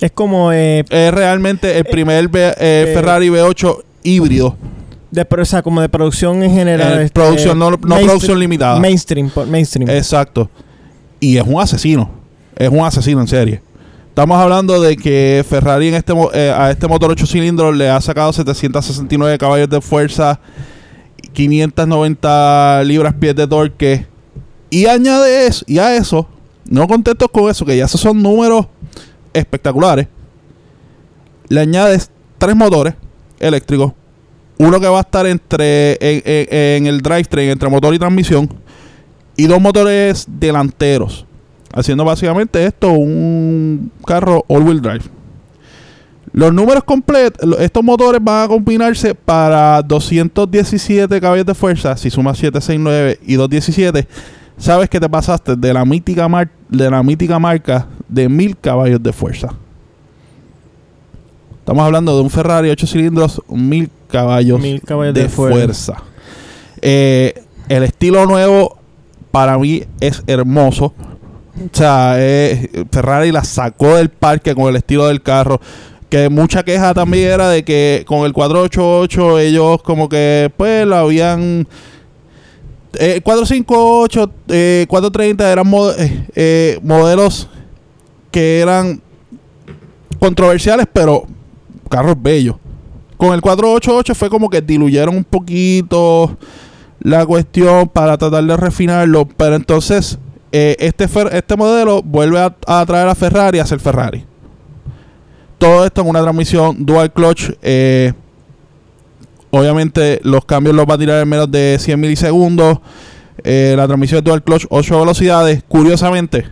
[0.00, 4.56] Es como eh, es realmente el eh, primer eh, Ferrari V8 híbrido.
[5.10, 7.00] De, o sea, como de producción en general.
[7.00, 8.78] Este, producción, no, no producción limitada.
[8.78, 9.88] Mainstream, mainstream.
[9.88, 10.50] Exacto.
[11.20, 12.10] Y es un asesino.
[12.56, 13.62] Es un asesino en serie.
[14.16, 18.00] Estamos hablando de que Ferrari en este eh, a este motor 8 cilindros le ha
[18.00, 20.40] sacado 769 caballos de fuerza,
[21.34, 24.06] 590 libras pies de torque.
[24.70, 26.26] Y añade eso, y a eso,
[26.64, 28.66] no contentos con eso, que ya esos son números
[29.36, 30.08] espectaculares.
[31.48, 32.94] Le añades tres motores
[33.38, 33.92] eléctricos.
[34.58, 38.48] Uno que va a estar entre en, el drivetrain, entre motor y transmisión.
[39.36, 41.26] Y dos motores delanteros
[41.76, 45.04] haciendo básicamente esto un carro all-wheel drive.
[46.32, 51.96] Los números completos, estos motores van a combinarse para 217 caballos de fuerza.
[51.96, 54.08] Si sumas 769 y 217,
[54.56, 56.28] sabes que te pasaste de la mítica,
[56.68, 59.54] de la mítica marca de 1000 caballos de fuerza.
[61.58, 66.02] Estamos hablando de un Ferrari 8 cilindros, 1000 caballos, caballos de, fuerza.
[66.80, 68.78] Eh, el estilo nuevo
[69.32, 70.94] para mí es hermoso.
[71.56, 75.60] O sea, eh, Ferrari la sacó del parque con el estilo del carro.
[76.08, 80.96] Que mucha queja también era de que con el 488 ellos como que pues lo
[80.96, 81.66] habían...
[82.98, 85.70] Eh, 458, eh, 430 eran
[86.34, 87.48] eh, modelos
[88.36, 89.00] que eran
[90.18, 91.24] controversiales, pero
[91.88, 92.56] carros bellos.
[93.16, 96.36] Con el 488 fue como que diluyeron un poquito
[97.00, 100.18] la cuestión para tratar de refinarlo, pero entonces
[100.52, 104.26] eh, este, este modelo vuelve a, traer a Ferrari a ser Ferrari.
[105.56, 107.52] Todo esto en una transmisión dual clutch.
[107.62, 108.12] Eh,
[109.48, 112.80] obviamente los cambios los va a tirar en menos de 100 milisegundos.
[113.44, 115.64] Eh, la transmisión dual clutch 8 velocidades.
[115.66, 116.44] Curiosamente,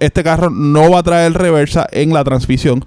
[0.00, 2.84] este carro no va a traer reversa en la transmisión.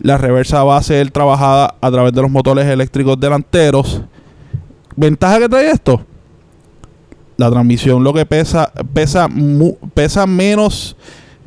[0.00, 4.02] La reversa va a ser trabajada a través de los motores eléctricos delanteros.
[4.96, 6.04] ¿Ventaja que trae esto?
[7.40, 9.26] la transmisión lo que pesa, pesa,
[9.94, 10.94] pesa menos,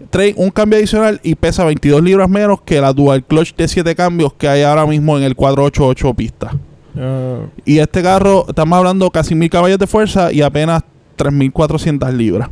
[0.10, 3.96] trae un cambio adicional y pesa 22 libras menos que la dual clutch de 7
[3.96, 6.58] cambios que hay ahora mismo en el 488 pista.
[6.98, 7.42] Ah.
[7.64, 10.82] Y este carro, estamos hablando casi mil caballos de fuerza y apenas
[11.16, 12.50] 3.400 libras.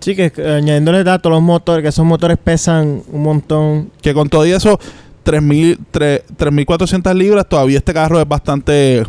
[0.00, 3.90] Sí, que añadiéndole datos los motores, que esos motores pesan un montón.
[4.00, 4.78] Que con todo eso,
[5.24, 9.04] 3.400 libras, todavía este carro es bastante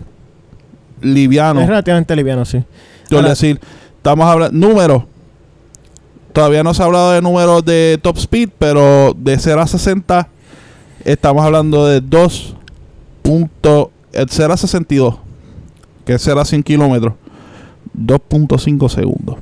[1.02, 1.62] liviano.
[1.62, 2.64] Es relativamente liviano, sí.
[3.10, 3.60] Yo decir,
[3.98, 5.04] estamos hablando, números.
[6.34, 10.28] Todavía no se ha hablado de números de top speed, pero de 0 a 60
[11.06, 12.56] estamos hablando de 2.
[13.30, 13.92] 0
[14.54, 15.16] a 62,
[16.06, 17.14] que es 0 a 100 kilómetros,
[17.94, 19.36] 2.5 segundos.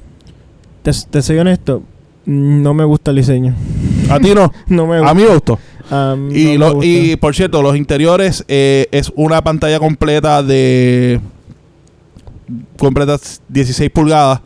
[0.85, 1.81] Te, te, soy honesto,
[2.27, 3.55] no me gusta el diseño.
[4.07, 4.53] ¿A ti no?
[4.67, 5.09] no me gusta.
[5.09, 5.59] A mí me gustó.
[6.31, 11.19] y, y por cierto, los interiores eh, es una pantalla completa de
[12.77, 14.41] completas 16 pulgadas,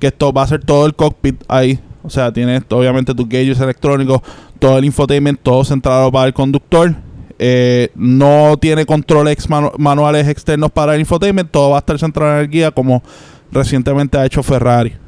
[0.00, 1.78] que esto va a ser todo el cockpit ahí.
[2.02, 4.22] O sea, tiene obviamente tus gauges electrónicos,
[4.58, 6.96] todo el infotainment, todo centrado para el conductor.
[7.38, 11.48] Eh, no tiene controles manuales externos para el infotainment.
[11.48, 13.04] Todo va a estar centrado en energía como
[13.52, 15.05] recientemente ha hecho Ferrari.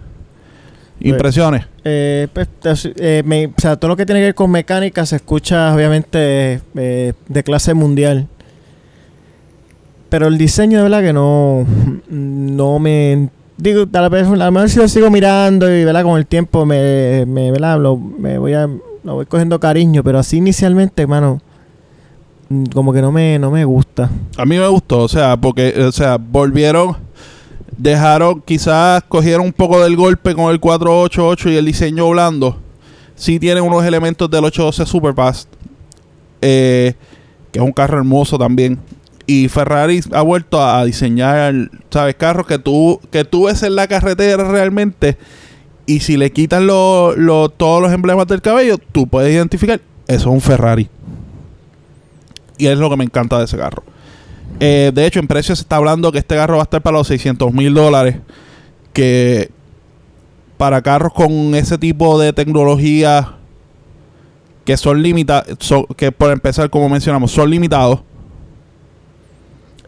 [1.01, 1.67] ¿Impresiones?
[1.85, 2.49] Eh, pues,
[2.97, 7.43] eh, o sea, todo lo que tiene que ver con mecánica se escucha obviamente de
[7.45, 8.29] clase mundial.
[10.09, 11.67] Pero el diseño de verdad que no,
[12.09, 13.29] no me...
[13.59, 16.05] Digo, a lo mejor si lo sigo mirando y ¿verdad?
[16.05, 17.79] con el tiempo me, me, ¿verdad?
[18.19, 18.69] me voy a,
[19.03, 21.41] lo voy cogiendo cariño, pero así inicialmente, hermano,
[22.73, 24.09] como que no me, no me gusta.
[24.37, 26.97] A mí me gustó, o sea, porque, o sea, volvieron,
[27.79, 32.59] dejaron, quizás cogieron un poco del golpe con el 488 y el diseño blando.
[33.15, 35.49] Sí tienen unos elementos del 812 Superfast,
[36.43, 36.95] eh,
[37.51, 38.79] que es un carro hermoso también.
[39.27, 42.15] Y Ferrari ha vuelto a, diseñar, ¿sabes?
[42.17, 45.17] Carros que tú, que tú ves en la carretera realmente.
[45.87, 50.41] Y si le quitan todos los emblemas del cabello, tú puedes identificar, eso es un
[50.41, 50.89] Ferrari.
[52.57, 53.83] Y es lo que me encanta de ese carro.
[54.61, 56.99] Eh, de hecho, en precio se está hablando que este carro va a estar para
[56.99, 58.17] los 600 mil dólares.
[58.93, 59.51] Que
[60.57, 63.35] para carros con ese tipo de tecnología
[64.65, 65.57] que son limitados,
[65.97, 68.01] que por empezar, como mencionamos, son limitados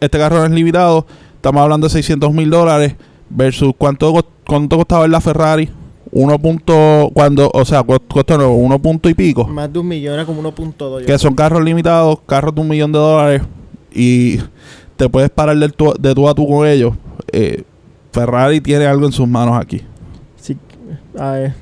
[0.01, 1.05] este carro no es limitado.
[1.35, 2.95] Estamos hablando de 600 mil dólares
[3.29, 4.13] versus cuánto,
[4.45, 5.69] cuánto costaba la Ferrari.
[6.13, 9.45] 1 punto, cuando, o sea, costó 1 punto y pico.
[9.45, 11.05] Más de un millón, era como 1.2.
[11.05, 13.41] Que son carros limitados, carros de un millón de dólares
[13.91, 14.39] y
[14.95, 16.93] te puedes parar de tú, de tú a tú con ellos.
[17.31, 17.63] Eh,
[18.11, 19.81] Ferrari tiene algo en sus manos aquí.
[20.35, 20.57] Sí,
[21.17, 21.55] a ver,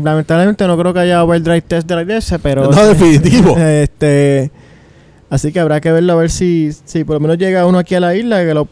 [0.00, 2.70] lamentablemente no creo que haya overdrive test de la iglesia, pero...
[2.70, 3.56] No, definitivo.
[3.58, 4.50] este
[5.34, 7.96] Así que habrá que verlo a ver si, si por lo menos llega uno aquí
[7.96, 8.68] a la isla, que lo,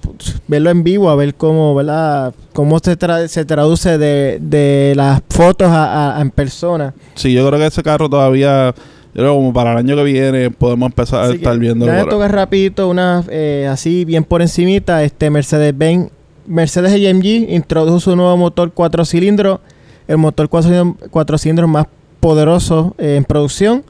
[0.46, 2.34] verlo en vivo, a ver cómo, ¿verdad?
[2.52, 6.94] cómo se, se traduce de, las fotos a, en persona.
[7.16, 8.72] Sí, yo creo que ese carro todavía,
[9.14, 11.86] yo creo como para el año que viene podemos empezar a estar viendo.
[11.86, 16.10] Ya toca rapidito, una eh, así bien por encimita, este Mercedes-Benz,
[16.46, 19.60] Mercedes AMG introdujo su nuevo motor cuatro cilindros,
[20.08, 21.86] el motor cuatro, cilindros más
[22.20, 23.84] poderoso eh, en producción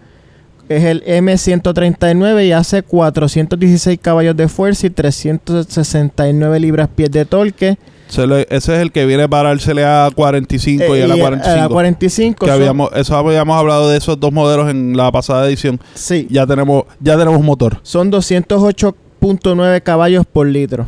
[0.77, 7.79] es el M139 y hace 416 caballos de fuerza y 369 libras pies de torque.
[8.19, 11.69] Ese es el que viene para el CLA 45 y, el A45.
[11.69, 15.81] 45 que habíamos, eso habíamos hablado de esos dos modelos en la pasada edición.
[15.95, 16.27] Sí.
[16.31, 17.79] Ya tenemos, ya tenemos motor.
[17.83, 20.87] Son 208.9 caballos por litro.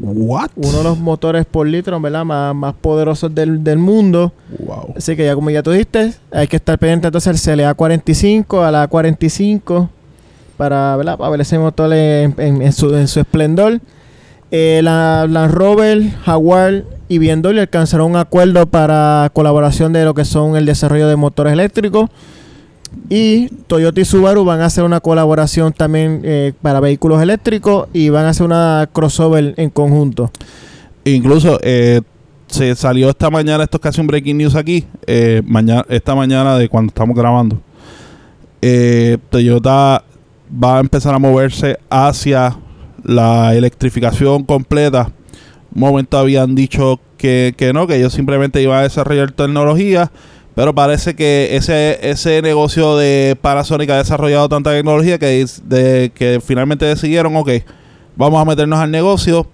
[0.00, 0.50] What?
[0.56, 2.24] Uno de los motores por litro, ¿verdad?
[2.24, 4.32] Más, más poderosos del, mundo.
[4.58, 4.94] Wow.
[4.96, 8.62] Así que ya como ya tú dijiste, hay que estar pendiente entonces el CLA 45
[8.62, 9.90] a la 45
[10.56, 11.18] para, ¿verdad?
[11.18, 13.80] para ver ese motor en, su, esplendor.
[14.56, 20.24] Eh, la, la Rover, Jaguar y BMW alcanzaron un acuerdo para colaboración de lo que
[20.24, 22.08] son el desarrollo de motores eléctricos.
[23.10, 28.10] Y Toyota y Subaru van a hacer una colaboración también eh, para vehículos eléctricos y
[28.10, 30.30] van a hacer una crossover en conjunto.
[31.04, 32.02] Incluso eh,
[32.46, 34.86] se salió esta mañana, esto es casi un breaking news aquí,
[35.46, 37.60] mañana, esta mañana de cuando estamos grabando.
[39.30, 40.04] Toyota
[40.62, 42.56] va a empezar a moverse hacia
[43.04, 45.10] la electrificación completa.
[45.74, 50.10] Un momento habían dicho que, que no, que ellos simplemente iban a desarrollar tecnología
[50.54, 56.40] pero parece que ese, ese negocio de Panasonic ha desarrollado tanta tecnología que, de, que
[56.40, 57.50] finalmente decidieron, ok,
[58.14, 59.48] vamos a meternos al negocio.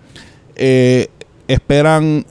[0.57, 1.09] Eh,
[1.49, 2.27] esperan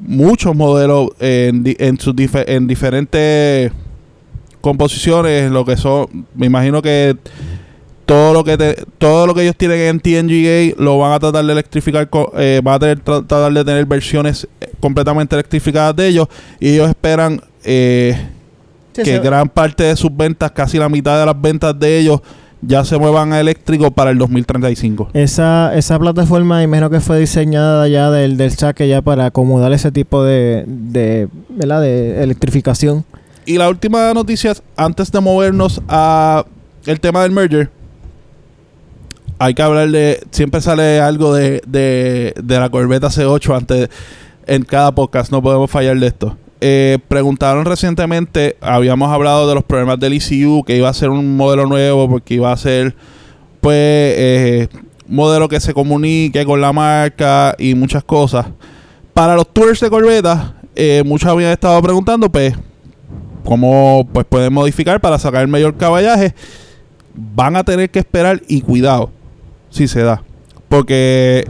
[0.00, 2.14] muchos modelos en, en, sus
[2.46, 3.70] en diferentes
[4.62, 7.16] composiciones, lo que son, me imagino que
[8.04, 11.52] todo lo que todo lo que ellos tienen en TNGA lo van a tratar de
[11.52, 16.28] electrificar, eh, van a tener, tratar de tener versiones eh, completamente electrificadas de ellos
[16.60, 18.16] y ellos esperan eh,
[18.92, 22.20] que gran parte de sus ventas, casi la mitad de las ventas de ellos,
[22.60, 25.10] ya se muevan a eléctrico para el 2035.
[25.12, 29.90] Esa, esa plataforma, imagino que fue diseñada ya del, del saque ya para acomodar ese
[29.92, 33.04] tipo de, de, de electrificación.
[33.46, 36.46] Y la última noticia, antes de movernos a
[36.86, 37.70] el tema del merger,
[39.38, 40.20] hay que hablar de.
[40.30, 43.90] Siempre sale algo de, de, de la Corvette C8 antes
[44.46, 46.36] en cada podcast, no podemos fallar de esto.
[46.60, 51.36] Eh, preguntaron recientemente, habíamos hablado de los problemas del ECU, que iba a ser un
[51.36, 52.94] modelo nuevo porque iba a ser,
[53.60, 54.68] pues, eh,
[55.06, 58.46] modelo que se comunique con la marca y muchas cosas.
[59.12, 62.54] Para los tours de Corbeta, eh, muchos habían estado preguntando, pues,
[63.44, 66.34] cómo pues, pueden modificar para sacar el mayor caballaje.
[67.14, 69.10] Van a tener que esperar y cuidado,
[69.74, 70.22] si se da.
[70.68, 71.44] Porque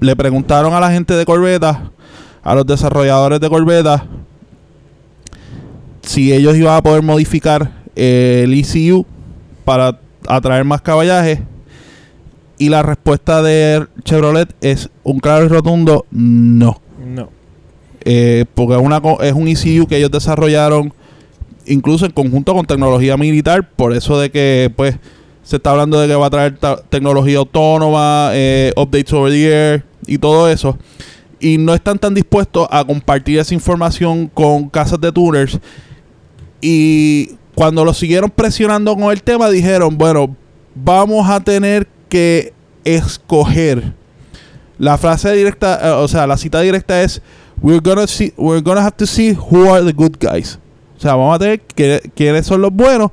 [0.00, 1.90] le preguntaron a la gente de Corbeta
[2.42, 4.02] a los desarrolladores de Corvette
[6.02, 9.06] si ellos iban a poder modificar el ECU
[9.64, 11.42] para atraer más caballaje.
[12.58, 16.80] Y la respuesta de Chevrolet es un claro y rotundo no.
[17.04, 17.30] No.
[18.04, 20.92] Eh, porque es, una, es un ECU que ellos desarrollaron
[21.66, 24.96] incluso en conjunto con tecnología militar, por eso de que pues
[25.42, 29.84] se está hablando de que va a traer tecnología autónoma, eh, updates over the air
[30.06, 30.78] y todo eso.
[31.40, 35.58] Y no están tan dispuestos a compartir esa información con casas de tuners.
[36.60, 40.36] Y cuando lo siguieron presionando con el tema, dijeron, bueno,
[40.74, 42.52] vamos a tener que
[42.84, 43.94] escoger.
[44.78, 47.20] La frase directa, eh, o sea, la cita directa es,
[47.60, 50.58] we're gonna, see, we're gonna have to see who are the good guys.
[50.96, 53.10] O sea, vamos a tener que, quiénes son los buenos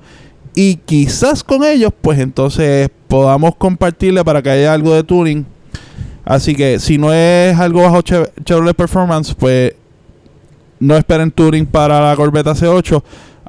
[0.62, 5.46] y quizás con ellos, pues entonces podamos compartirle para que haya algo de tuning.
[6.26, 9.74] Así que si no es algo bajo Che- Chevrolet Performance, pues
[10.80, 13.02] no esperen tuning para la Corvette C8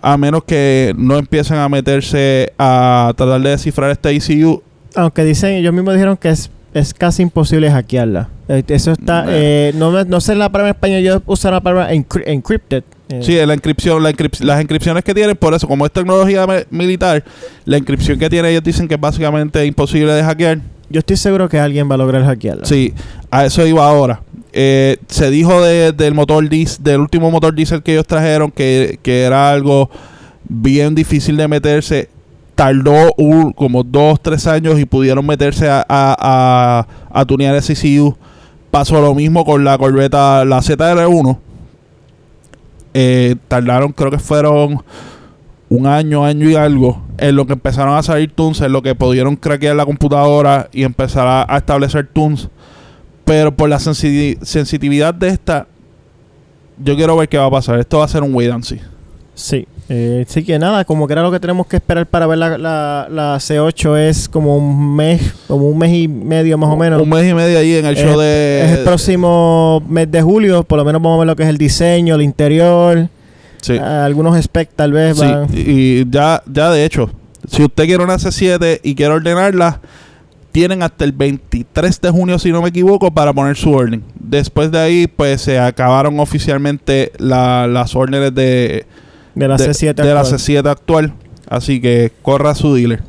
[0.02, 4.62] a menos que no empiecen a meterse a tratar de descifrar este ECU.
[4.94, 8.28] Aunque dicen, ellos mismos dijeron que es, es casi imposible hackearla.
[8.48, 11.60] Eh, Eso está, eh, no, me- no sé la palabra en español, yo uso la
[11.60, 12.84] palabra encry- encrypted.
[13.10, 16.46] Eh, Sí, la inscripción, la inscrip- las inscripciones que tienen, por eso, como es tecnología
[16.70, 17.24] militar,
[17.64, 20.60] la inscripción que tiene ellos dicen que es básicamente imposible de hackear.
[20.88, 22.64] Yo estoy seguro que alguien va a lograr hackearla.
[22.64, 22.92] Sí,
[23.30, 24.22] a eso iba ahora.
[24.52, 28.98] Eh, se dijo de- del motor dis, del último motor diesel que ellos trajeron que,
[29.02, 29.88] que era algo
[30.48, 32.08] bien difícil de meterse.
[32.56, 36.86] Tardó un- como dos, tres años y pudieron meterse a, a, a,
[37.20, 38.16] a tunear ese ECU.
[38.70, 41.38] Pasó lo mismo con la corbeta, la ZR1.
[42.94, 44.82] Eh, tardaron, creo que fueron
[45.68, 48.94] un año, año y algo, en lo que empezaron a salir tunes, en lo que
[48.94, 52.48] pudieron craquear la computadora y empezar a, establecer tunes.
[53.24, 55.68] Pero por la sensi- sensitividad de esta,
[56.82, 57.78] yo quiero ver qué va a pasar.
[57.78, 58.64] Esto va a ser un wait and.
[59.34, 59.66] Sí.
[59.92, 62.56] Eh, sí que nada, como que era lo que tenemos que esperar para ver la,
[62.56, 67.02] la, la C8 es como un mes, como un mes y medio más o menos.
[67.02, 68.62] Un mes y medio ahí en el Es- show de.
[68.64, 71.48] es el próximo mes de julio, por lo menos vamos a ver lo que es
[71.48, 73.08] el diseño, el interior,
[73.62, 73.78] Sí.
[73.78, 75.48] ah, algunos specs tal vez Sí, van.
[75.52, 77.10] y ya, ya de hecho,
[77.50, 79.80] si usted quiere una C7 y quiere ordenarla,
[80.52, 84.04] tienen hasta el 23 de junio, si no me equivoco, para poner su orden.
[84.20, 88.86] Después de ahí, pues se acabaron oficialmente la- las órdenes de,
[89.34, 90.38] de la de, C7 de la actual.
[90.40, 91.12] C7 actual.
[91.48, 93.02] Así que corra su dealer.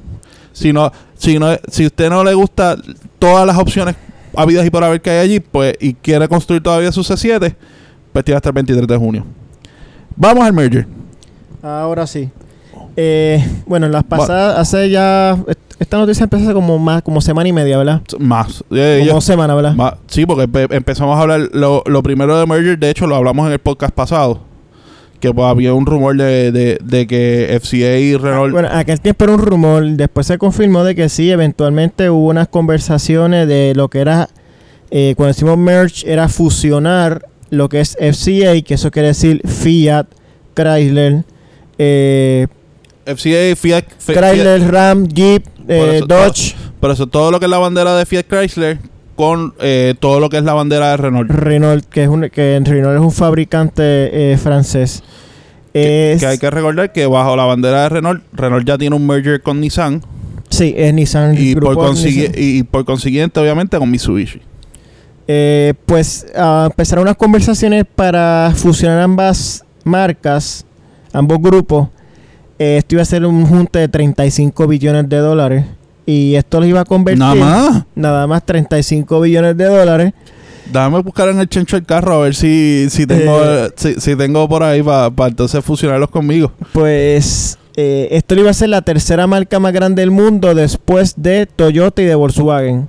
[0.54, 2.76] Si no, si no, si usted no le gusta
[3.20, 3.96] todas las opciones
[4.36, 7.56] habidas y por haber que hay allí, pues y quiere construir todavía su C7,
[8.12, 9.26] pues tiene hasta el 23 de junio.
[10.16, 10.88] Vamos al merger.
[11.62, 12.30] Ahora sí.
[12.98, 15.38] Eh, bueno, en las pasadas, hace ya.
[15.48, 18.02] est- Esta noticia empezó hace como más, como semana y media, ¿verdad?
[18.20, 18.64] Más.
[18.72, 19.98] Eh, Como yo- semanas, ¿verdad?
[20.08, 23.48] Sí, porque empe- empezamos a hablar lo, lo primero de merger, de hecho lo hablamos
[23.48, 24.42] en el podcast pasado,
[25.22, 28.52] que pues, había un rumor de, de- de que FCA y Renault...
[28.52, 32.50] Bueno, aquel tiempo era un rumor, después se confirmó de que sí, eventualmente hubo unas
[32.50, 34.28] conversaciones de lo que era,
[34.90, 40.08] eh, cuando decimos merge, era fusionar lo que es FCA, que eso quiere decir Fiat,
[40.56, 41.24] Chrysler,
[41.78, 42.48] eh,
[43.06, 47.46] FCA, Fiat, Fi- Fiat- Chrysler, Ram, Jeep, eh, eso, Dodge, pero eso, todo lo que
[47.46, 48.80] es la bandera de Fiat Chrysler
[49.22, 51.30] con eh, todo lo que es la bandera de Renault.
[51.30, 53.84] Renault, que es un, que Renault es un fabricante
[54.34, 55.04] eh, francés.
[55.74, 58.96] Que, Es- que hay que recordar que bajo la bandera de Renault, Renault ya tiene
[58.96, 60.02] un merger con Nissan
[60.50, 61.36] Sí, es Nissan.
[61.38, 62.32] y por, Nissan.
[62.36, 64.42] y por consiguiente obviamente con Mitsubishi.
[65.28, 70.66] Eh, pues ah, empezaron unas conversaciones para fusionar ambas marcas,
[71.14, 71.90] ambos grupos.
[72.60, 75.66] Eh, esto iba a ser un junte de 35 billones de dólares.
[76.06, 77.20] Y esto los iba a convertir.
[77.20, 77.84] Nada más.
[77.96, 80.14] Nada más 35 billones de dólares.
[80.72, 83.70] Déjame buscar en el chencho el carro a ver si, si tengo Eh.
[83.76, 86.52] si, si tengo por ahí para entonces fusionarlos conmigo.
[86.72, 91.14] Pues eh, esto le iba a ser la tercera marca más grande del mundo después
[91.18, 92.88] de Toyota y de Volkswagen.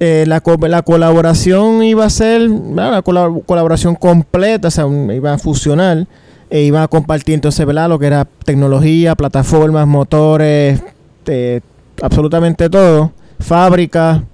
[0.00, 2.88] Eh, la, co- la colaboración iba a ser ¿verdad?
[2.88, 6.06] una colab- colaboración completa, o sea, un- iban a fusionar
[6.50, 7.88] e iban a compartir entonces ¿verdad?
[7.88, 10.82] lo que era tecnología, plataformas, motores,
[11.26, 11.60] eh,
[12.02, 14.24] absolutamente todo, fábrica.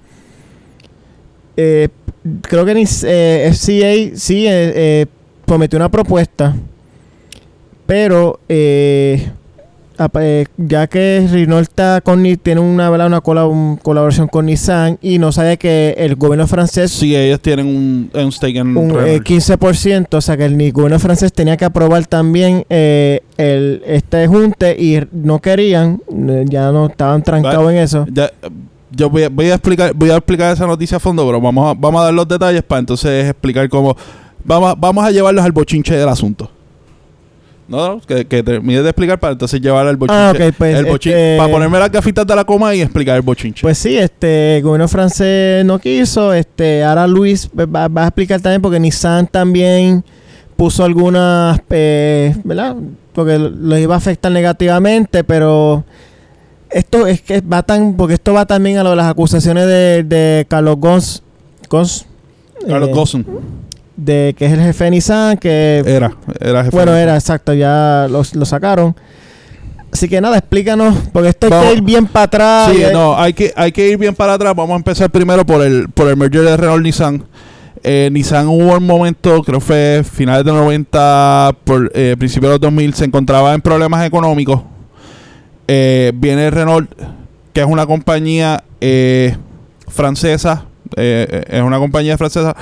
[1.57, 1.89] Eh,
[2.41, 2.71] creo que
[3.03, 5.05] eh, FCA sí eh, eh,
[5.45, 6.55] prometió una propuesta
[7.91, 9.33] pero eh,
[10.57, 15.31] ya que Renault está con tiene una, una cola- un- colaboración con Nissan y no
[15.31, 19.27] sabe que el gobierno francés Sí, ellos tienen un, un stake en un eh, Renault.
[19.27, 24.75] 15%, o sea que el gobierno francés tenía que aprobar también eh, el, este junte
[24.79, 28.05] y no querían, eh, ya no estaban trancados en eso.
[28.11, 28.49] Ya, eh,
[28.91, 31.71] yo voy a, voy a explicar voy a explicar esa noticia a fondo, pero vamos
[31.71, 33.95] a, vamos a dar los detalles para entonces explicar cómo
[34.43, 36.51] vamos, vamos a llevarlos al bochinche del asunto.
[37.71, 40.19] No, no, que, que termine de explicar para entonces llevar el bochinche.
[40.21, 43.15] Ah, ok, pues, el bochin- este- Para ponerme las gafitas de la coma y explicar
[43.15, 43.61] el bochinche.
[43.61, 48.41] Pues sí, este el gobierno francés no quiso, este ahora Luis va, va a explicar
[48.41, 50.03] también porque Nissan también
[50.57, 52.75] puso algunas, eh, ¿verdad?
[53.13, 55.83] Porque los iba a afectar negativamente, pero
[56.69, 60.03] esto es que va tan, porque esto va también a lo de las acusaciones de,
[60.03, 61.23] de Carlos Gons,
[61.69, 62.05] Gons
[62.67, 63.25] Carlos eh, Gossen
[64.03, 66.75] de que es el jefe de Nissan, que era, era jefe.
[66.75, 68.95] bueno, era exacto, ya lo, lo sacaron.
[69.93, 71.67] Así que nada, explícanos, porque esto hay Vamos.
[71.67, 72.71] que ir bien para atrás.
[72.73, 74.55] Sí, hay- no, hay que, hay que ir bien para atrás.
[74.55, 77.23] Vamos a empezar primero por el, por el merger de Renault Nissan.
[77.83, 82.49] Eh, Nissan hubo un momento, creo que fue finales de los 90, por eh, principios
[82.51, 84.61] de los 2000, se encontraba en problemas económicos.
[85.67, 86.89] Eh, viene Renault,
[87.53, 89.35] que es una compañía eh,
[89.87, 90.65] francesa,
[90.95, 92.55] es una compañía francesa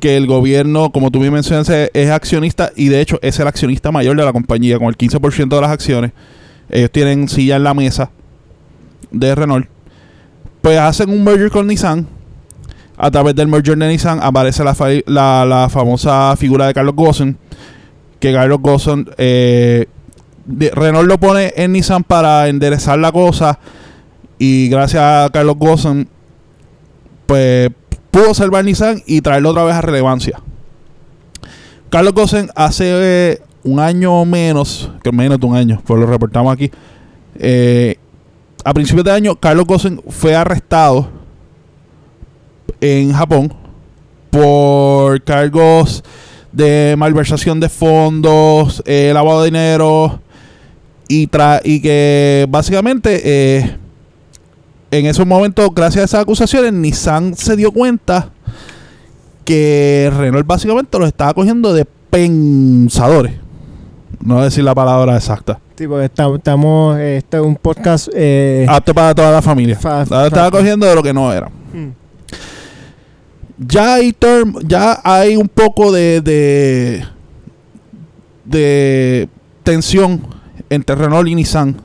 [0.00, 3.90] que el gobierno, como tú bien mencionaste, es accionista y de hecho es el accionista
[3.90, 6.12] mayor de la compañía, con el 15% de las acciones.
[6.70, 8.10] Ellos tienen silla en la mesa
[9.10, 9.66] de Renault.
[10.62, 12.06] Pues hacen un merger con Nissan.
[12.96, 16.94] A través del merger de Nissan aparece la, fa- la, la famosa figura de Carlos
[16.94, 17.36] Gossen.
[18.20, 19.86] Que Carlos Gossen, eh,
[20.46, 23.58] Renault lo pone en Nissan para enderezar la cosa.
[24.38, 26.08] Y gracias a Carlos Gossen,
[27.26, 27.70] pues
[28.10, 30.40] pudo salvar Nissan y traerlo otra vez a relevancia.
[31.90, 36.06] Carlos Gossen hace eh, un año o menos, que menos de un año, pues lo
[36.06, 36.70] reportamos aquí.
[37.38, 37.96] eh,
[38.64, 41.08] a principios de año, Carlos Gossen fue arrestado
[42.80, 43.54] en Japón
[44.30, 46.04] por cargos
[46.52, 50.20] de malversación de fondos, eh, lavado de dinero
[51.08, 53.78] y, que básicamente
[54.90, 58.30] en esos momentos, gracias a esas acusaciones, Nissan se dio cuenta
[59.44, 63.34] que Renault básicamente los estaba cogiendo de pensadores.
[64.22, 65.60] No voy a decir la palabra exacta.
[65.76, 68.08] Sí, porque esta- estamos, este es un podcast.
[68.14, 69.78] Eh, Apto para toda la familia.
[69.78, 71.48] Fa- estaba cogiendo de lo que no era.
[71.48, 71.88] mm.
[73.60, 77.04] Ya hay term, ya hay un poco de, de
[78.44, 79.28] de
[79.62, 80.22] tensión
[80.70, 81.76] entre Renault y Nissan.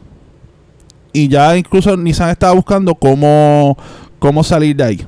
[1.13, 3.77] Y ya incluso Nissan estaba buscando cómo,
[4.19, 5.05] cómo salir de ahí.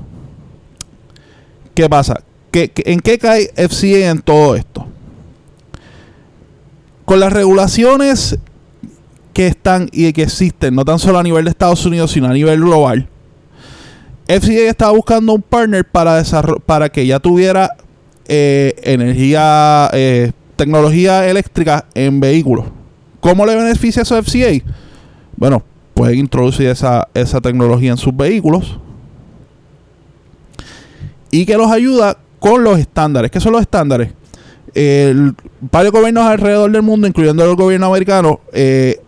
[1.74, 2.22] ¿Qué pasa?
[2.52, 4.86] ¿Qué, en qué cae FCA en todo esto?
[7.04, 8.38] Con las regulaciones
[9.34, 12.32] que están y que existen, no tan solo a nivel de Estados Unidos, sino a
[12.32, 13.08] nivel global,
[14.26, 16.22] FCA estaba buscando un partner para,
[16.64, 17.76] para que ya tuviera
[18.26, 22.66] eh, energía, eh, tecnología eléctrica en vehículos.
[23.20, 24.64] ¿Cómo le beneficia eso a FCA?
[25.36, 25.62] Bueno,
[25.96, 28.78] pueden introducir esa, esa tecnología en sus vehículos
[31.30, 33.30] y que los ayuda con los estándares.
[33.30, 34.12] ¿Qué son los estándares?
[35.72, 39.00] Varios gobiernos alrededor del mundo, incluyendo el gobierno americano, eh,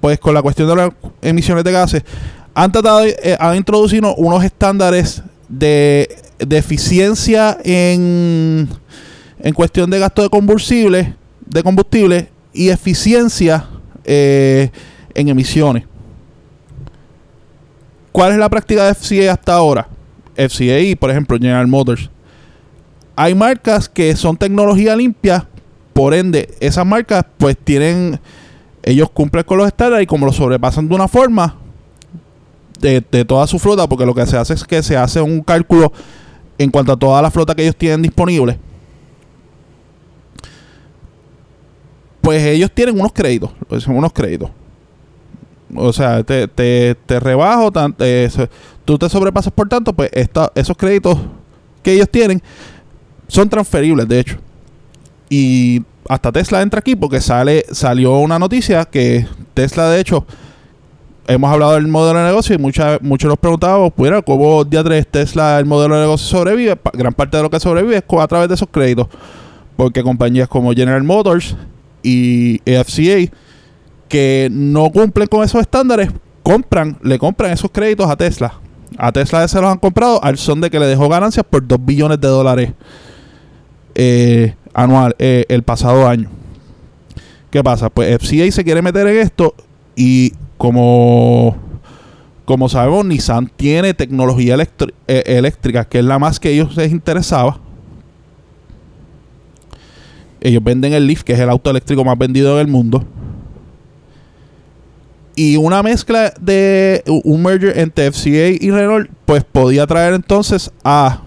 [0.00, 0.90] pues con la cuestión de las
[1.22, 2.02] emisiones de gases,
[2.54, 6.08] han tratado de eh, han introducido unos estándares de,
[6.40, 8.68] de eficiencia en,
[9.38, 11.14] en cuestión de gasto de combustible,
[11.46, 13.68] de combustible y eficiencia
[14.04, 14.70] eh,
[15.14, 15.84] en emisiones.
[18.16, 19.88] ¿Cuál es la práctica de FCA hasta ahora?
[20.36, 22.08] FCA y, por ejemplo, General Motors.
[23.14, 25.46] Hay marcas que son tecnología limpia,
[25.92, 28.18] por ende, esas marcas pues tienen,
[28.82, 31.56] ellos cumplen con los estándares y como lo sobrepasan de una forma
[32.80, 35.92] de, toda su flota, porque lo que se hace es que se hace un cálculo
[36.56, 38.58] en cuanto a toda la flota que ellos tienen disponible.
[42.22, 44.48] Pues ellos tienen unos créditos, son unos créditos.
[45.74, 48.28] O sea, te, te, te rebajo, tan- eh,
[48.84, 51.18] tú te sobrepasas por tanto, pues esta- esos créditos
[51.82, 52.40] que ellos tienen
[53.28, 54.36] son transferibles, de hecho.
[55.28, 60.24] Y hasta Tesla entra aquí porque sale salió una noticia que Tesla, de hecho,
[61.26, 65.04] hemos hablado del modelo de negocio y mucha, muchos nos preguntábamos, bueno, ¿cómo día 3
[65.08, 66.78] Tesla, el modelo de negocio sobrevive?
[66.92, 69.08] Gran parte de lo que sobrevive es a través de esos créditos.
[69.76, 71.56] Porque compañías como General Motors
[72.02, 73.30] y FCA,
[74.08, 76.10] que no cumplen con esos estándares,
[76.42, 78.54] compran, le compran esos créditos a Tesla.
[78.98, 81.78] A Tesla se los han comprado al son de que le dejó ganancias por 2
[81.84, 82.72] billones de dólares
[83.94, 86.30] eh, anual eh, el pasado año.
[87.50, 87.90] ¿Qué pasa?
[87.90, 89.54] Pues FCA se quiere meter en esto
[89.96, 91.56] y como,
[92.44, 97.58] como sabemos, Nissan tiene tecnología eh, eléctrica, que es la más que ellos les interesaba.
[100.40, 103.04] Ellos venden el Leaf, que es el auto eléctrico más vendido en el mundo.
[105.36, 111.22] Y una mezcla de un merger entre FCA y Renault, pues podía traer entonces a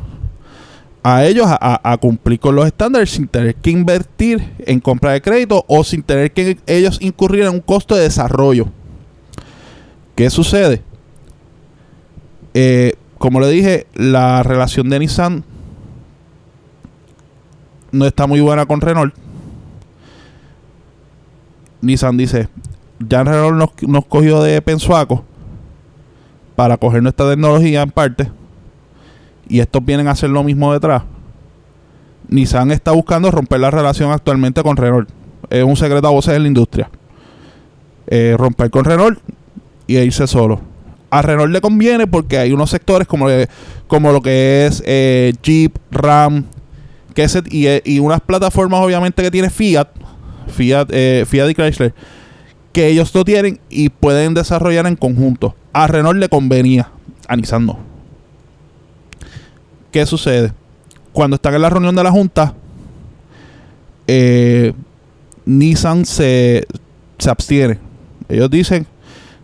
[1.02, 5.64] a ellos a, cumplir con los estándares sin tener que invertir en compra de crédito
[5.68, 8.68] o sin tener que ellos incurrir en un costo de desarrollo.
[10.16, 10.82] ¿Qué sucede?
[12.54, 15.44] Eh, como le dije, la relación de Nissan
[17.92, 19.16] no está muy buena con Renault.
[21.82, 22.50] Nissan dice,
[23.00, 25.24] ya Renault nos, nos cogió de pensuaco
[26.56, 28.30] para coger nuestra tecnología en parte
[29.50, 31.04] y estos vienen a hacer lo mismo detrás.
[32.30, 35.10] Nissan está buscando romper la relación actualmente con Renault.
[35.50, 36.90] Es un secreto a voces de la industria.
[38.08, 39.20] Eh, romper con Renault
[39.88, 40.62] y irse solo.
[41.10, 43.28] A Renault le conviene porque hay unos sectores como,
[43.88, 46.46] como lo que es eh, Jeep, Ram,
[47.16, 49.88] que y, eh, y, unas plataformas obviamente que tiene Fiat,
[50.48, 50.90] Fiat,
[51.26, 51.96] Fiat y Chrysler,
[52.72, 55.56] que ellos lo tienen y pueden desarrollar en conjunto.
[55.74, 56.90] A Renault le convenía,
[57.28, 57.80] a Nissan no.
[59.92, 60.54] ¿Qué sucede?
[61.14, 62.54] Cuando están en la reunión de la Junta,
[64.08, 64.74] eh,
[65.46, 66.68] Nissan se,
[67.18, 67.80] se abstiene.
[68.28, 68.86] Ellos dicen,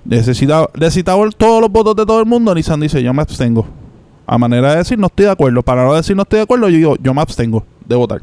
[0.06, 2.54] necesitaba, necesitaba todos los votos de todo el mundo.
[2.54, 3.66] Nissan dice, yo me abstengo.
[4.28, 5.62] A manera de decir, no estoy de acuerdo.
[5.64, 8.22] Para no decir no estoy de acuerdo, yo digo, yo me abstengo de votar.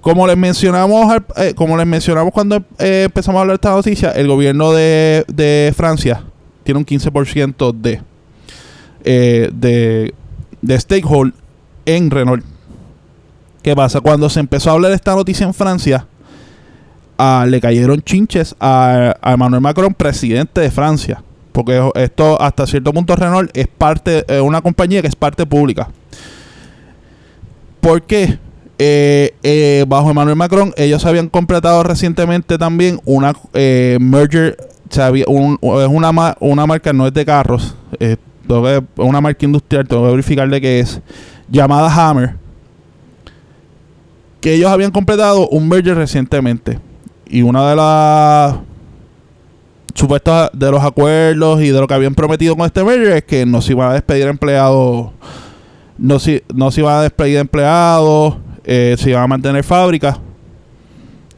[0.00, 4.10] Como les mencionamos, eh, como les mencionamos cuando eh, empezamos a hablar de esta noticia,
[4.12, 6.22] el gobierno de, de Francia
[6.62, 8.00] tiene un 15% de,
[9.52, 10.14] de
[10.62, 11.34] de stakeholder
[11.86, 12.44] en Renault.
[13.62, 14.00] ¿Qué pasa?
[14.00, 16.06] Cuando se empezó a hablar de esta noticia en Francia,
[17.46, 21.22] le cayeron chinches a, Emmanuel Macron, presidente de Francia.
[21.52, 25.88] Porque esto, hasta cierto punto, Renault es parte, de una compañía que es parte pública.
[27.80, 28.38] ¿Por qué?
[28.80, 34.56] Eh, eh, bajo Emmanuel Macron, ellos habían completado recientemente también una eh, merger.
[34.88, 37.74] es una, una marca, no es de carros,
[38.96, 41.00] una marca industrial, tengo que verificar de qué es,
[41.50, 42.36] llamada Hammer,
[44.40, 46.78] que ellos habían completado un merger recientemente.
[47.26, 48.54] Y una de las
[49.92, 53.44] supuestas de los acuerdos y de lo que habían prometido con este merger es que
[53.44, 55.10] no se iban a despedir empleados,
[55.98, 58.36] no, se, no se iban a despedir empleados,
[58.70, 60.18] eh, se iban a mantener fábricas.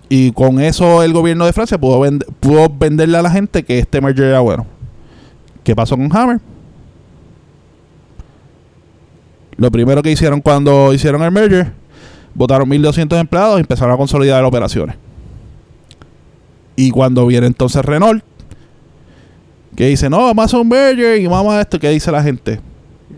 [0.09, 2.03] Y con eso el gobierno de Francia pudo,
[2.41, 4.67] pudo venderle a la gente que este merger era bueno.
[5.63, 6.41] ¿Qué pasó con Hammer?
[9.57, 11.73] Lo primero que hicieron cuando hicieron el merger,
[12.35, 14.97] votaron 1.200 empleados y empezaron a consolidar operaciones.
[16.75, 18.25] Y cuando viene entonces Renault,
[19.77, 22.25] que dice, no, vamos a hacer un merger y vamos a esto, ¿qué dice la
[22.25, 22.59] gente?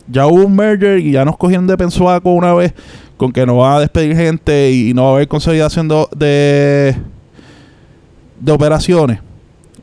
[0.07, 2.75] Ya hubo un merger y ya nos cogieron de pensuaco una vez
[3.23, 6.97] con que no va a despedir gente y no va a haber consolidación de,
[8.41, 9.21] de, operaciones.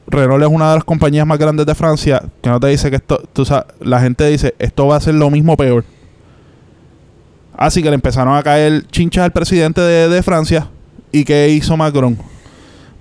[0.08, 2.98] Renault es una de las compañías más grandes de Francia que no te dice que
[2.98, 5.86] esto, tú sabes, la gente dice, esto va a ser lo mismo peor.
[7.56, 10.68] Así que le empezaron a caer chinchas al presidente de, Francia.
[11.14, 12.18] ¿Y qué hizo Macron?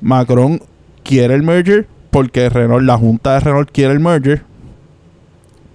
[0.00, 0.62] Macron
[1.02, 4.44] quiere el merger porque Renault, la junta de Renault quiere el merger.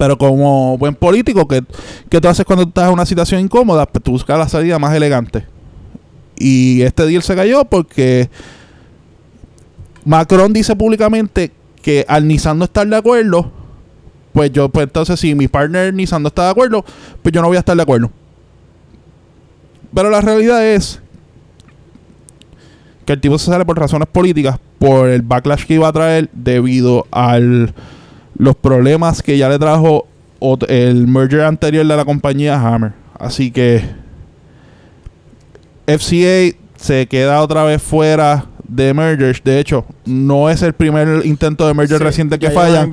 [0.04, 1.62] Pero como buen político, ¿qué,
[2.20, 3.86] tú haces cuando estás en una situación incómoda?
[3.86, 5.46] Pues tú buscas la salida más elegante.
[6.38, 8.30] Y este deal se cayó porque
[10.04, 13.50] Macron dice públicamente que al Nissan no estar de acuerdo,
[14.34, 16.84] pues yo, pues entonces si mi partner Nissan no está de acuerdo,
[17.22, 18.12] pues yo no voy a estar de acuerdo.
[19.96, 21.00] Pero la realidad es
[23.06, 26.30] que el tipo se sale por razones políticas, por el backlash que iba a traer
[26.34, 27.38] debido a
[28.36, 30.08] los problemas que ya le trajo
[30.68, 32.94] el merger anterior de la compañía Hammer.
[33.18, 33.82] Así que
[35.88, 39.42] FCA se queda otra vez fuera de mergers.
[39.44, 42.88] De hecho, no es el primer intento de merger reciente que falla.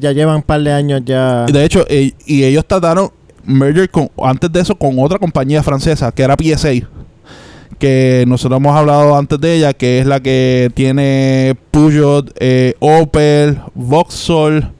[0.00, 1.46] ya llevan un par de años ya.
[1.46, 3.10] De hecho, y ellos trataron
[3.44, 6.88] merger con, antes de eso con otra compañía francesa que era PSA.
[7.78, 13.60] Que nosotros hemos hablado antes de ella, que es la que tiene Peugeot, eh, Opel,
[13.74, 14.70] Vauxhall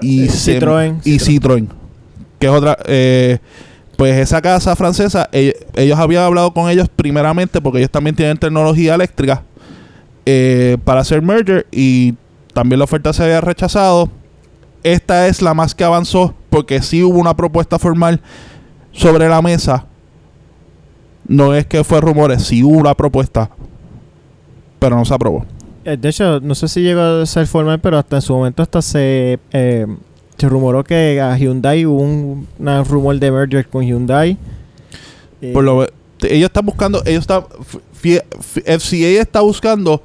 [0.00, 1.68] y, eh, Citroën, y Citroën.
[2.38, 2.78] Que es otra.
[2.86, 3.38] Eh,
[3.96, 8.94] pues esa casa francesa, ellos, habían hablado con ellos primeramente porque ellos también tienen tecnología
[8.94, 9.42] eléctrica
[10.84, 12.14] para hacer merger y
[12.54, 14.08] también la oferta se había rechazado
[14.82, 18.20] esta es la más que avanzó porque sí hubo una propuesta formal
[18.92, 19.86] sobre la mesa.
[21.30, 23.48] No es que fue rumores, sí hubo una propuesta,
[24.80, 25.46] pero no se aprobó.
[25.84, 28.64] Eh, de hecho, no sé si llegó a ser formal, pero hasta en su momento
[28.64, 29.86] hasta se, eh,
[30.36, 32.48] se rumoró que a Hyundai hubo un
[32.84, 34.36] rumor de merger con Hyundai.
[35.52, 35.86] Por lo,
[36.22, 37.44] ellos están buscando, ellos están,
[37.92, 40.02] FCA está buscando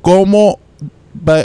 [0.00, 0.60] cómo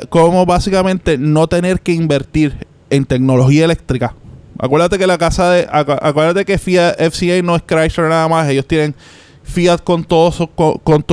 [0.10, 4.14] como básicamente no tener que invertir en tecnología eléctrica,
[4.62, 5.68] Acuérdate que la casa de.
[5.72, 8.50] acuérdate que Fiat FCA no es Chrysler nada más.
[8.50, 8.94] Ellos tienen
[9.42, 11.04] Fiat con con, con,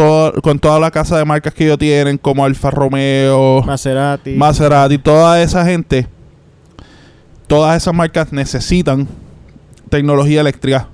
[0.43, 4.33] con toda la casa de marcas que ellos tienen, como Alfa Romeo, Maserati.
[4.33, 6.09] Maserati, toda esa gente.
[7.47, 9.07] Todas esas marcas necesitan
[9.89, 10.89] tecnología eléctrica.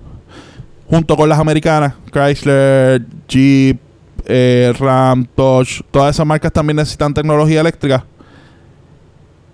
[0.91, 3.81] Junto con las americanas, Chrysler, Jeep,
[4.27, 8.05] eh, Ram, Dodge, todas esas marcas también necesitan tecnología eléctrica.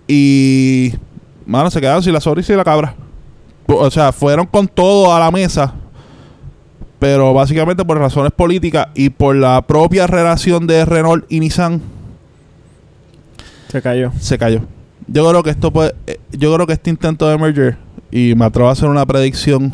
[0.05, 0.93] Y
[1.49, 2.95] mano, se quedaron sin la sonrisa y la cabra.
[3.67, 5.73] O sea, fueron con todo a la mesa.
[6.99, 11.81] Pero básicamente por razones políticas y por la propia relación de Renault y Nissan.
[13.69, 14.11] Se cayó.
[14.19, 14.61] Se cayó.
[15.07, 15.95] Yo creo que esto puede.
[16.07, 17.77] Eh, yo creo que este intento de merger.
[18.11, 19.73] Y me atrevo a hacer una predicción.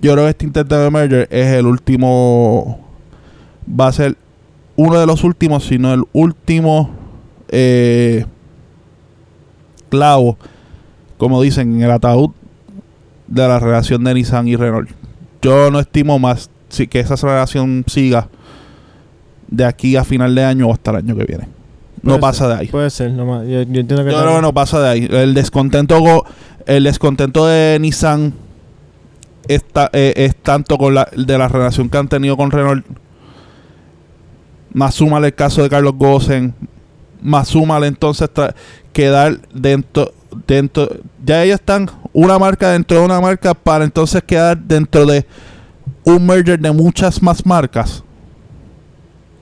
[0.00, 2.80] Yo creo que este intento de merger es el último.
[3.68, 4.16] Va a ser
[4.74, 6.90] uno de los últimos, sino el último.
[7.48, 8.24] Eh,
[9.92, 10.38] clavo,
[11.18, 12.30] como dicen, en el ataúd
[13.26, 14.90] de la relación de Nissan y Renault.
[15.42, 18.28] Yo no estimo más si que esa relación siga
[19.48, 21.48] de aquí a final de año o hasta el año que viene.
[22.02, 22.68] No pasa de ahí.
[22.68, 25.08] Puede ser, no Yo, entiendo que yo creo que no pasa de ahí.
[25.10, 26.24] El descontento,
[26.64, 28.32] el descontento de Nissan
[29.46, 32.86] está, eh, es tanto con la de la relación que han tenido con Renault.
[34.72, 36.54] Más súmale el caso de Carlos Gosen.
[37.20, 38.30] Más súmale entonces
[38.92, 40.12] quedar dentro,
[40.46, 40.88] dentro,
[41.24, 45.26] ya ellos están una marca dentro de una marca para entonces quedar dentro de
[46.04, 48.02] un merger de muchas más marcas.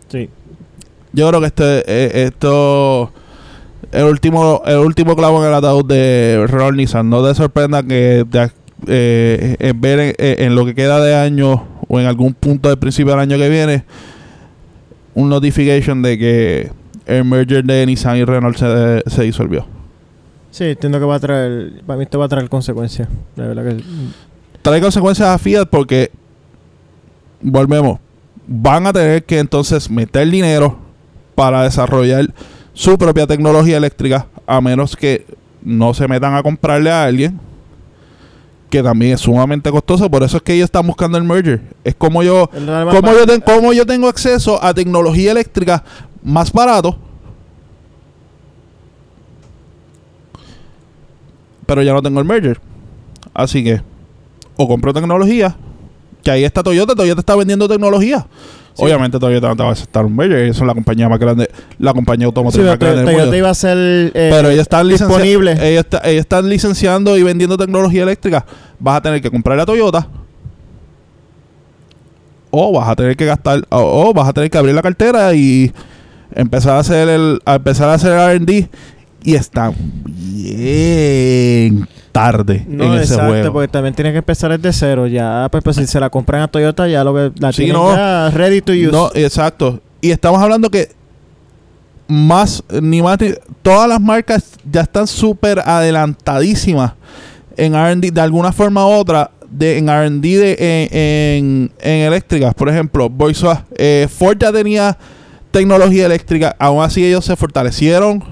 [0.09, 0.29] Sí.
[1.13, 3.13] Yo creo que este, eh, esto
[3.93, 7.11] el último, el último clavo en el ataúd de Renault Nissan.
[7.11, 8.25] No te sorprenda que
[8.87, 13.13] eh, en ver en, lo que queda de año o en algún punto del principio
[13.13, 13.85] del año que viene
[15.15, 16.71] un notification de que
[17.11, 19.67] el merger de Nissan y Renault se, disolvió.
[20.51, 23.09] Sí, entiendo que va a traer, para mí esto va a traer consecuencias.
[24.63, 26.11] Trae consecuencias a Fiat porque,
[27.41, 27.99] volvemos,
[28.47, 30.79] van a tener que entonces meter dinero
[31.35, 32.31] para desarrollar
[32.73, 35.27] su propia tecnología eléctrica, a menos que
[35.63, 37.41] no se metan a comprarle a alguien,
[38.71, 40.09] que también es sumamente costoso.
[40.09, 41.61] Por eso es que ellos están buscando el merger.
[41.83, 45.85] Es como yo, como yo, como yo tengo acceso a tecnología eléctrica
[46.23, 46.97] más barato.
[51.67, 52.61] Pero ya no tengo el merger.
[53.33, 53.81] Así que
[54.57, 55.57] o compro tecnología,
[56.23, 58.27] que ahí está Toyota, Toyota está vendiendo tecnología.
[58.77, 61.51] Obviamente Toyota no te va a aceptar un merger, ellos son la compañía más grande,
[61.79, 63.37] la compañía automotriz más grande del mundo.
[63.37, 65.53] iba a ser eh, Pero ellos están disponible.
[65.53, 68.45] Ellos, ellos, están licenciando y vendiendo tecnología eléctrica.
[68.79, 70.09] Vas a tener que comprar la Toyota
[72.51, 75.73] o vas a tener que gastar o, vas a tener que abrir la cartera y
[76.35, 78.69] empezar a hacer el a empezar a hacer R&D
[79.23, 79.73] y está
[80.07, 85.07] bien tarde no, en ese exacto, porque también tiene que empezar desde cero.
[85.07, 88.31] Ya, pues, pues, si se la compran a Toyota, ya lo que la tienen ya
[88.31, 88.91] ready to use.
[88.91, 89.81] No, exacto.
[90.01, 90.91] Y estamos hablando que
[92.09, 93.19] más, ni más,
[93.63, 96.95] todas las marcas ya están súper adelantadísimas
[97.57, 102.55] en R&D de alguna forma u otra de, en R&D en, en, eléctricas.
[102.55, 104.97] Por ejemplo, Volkswagen, eh, Ford ya tenía
[105.51, 108.23] tecnología eléctrica, aún así ellos se fortalecieron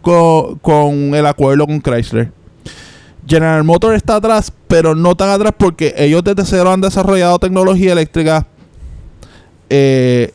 [0.00, 2.30] con, con el acuerdo con Chrysler.
[3.26, 7.92] General Motors está atrás, pero no tan atrás porque ellos desde cero han desarrollado tecnología
[7.92, 8.46] eléctrica.
[9.70, 10.32] Eh,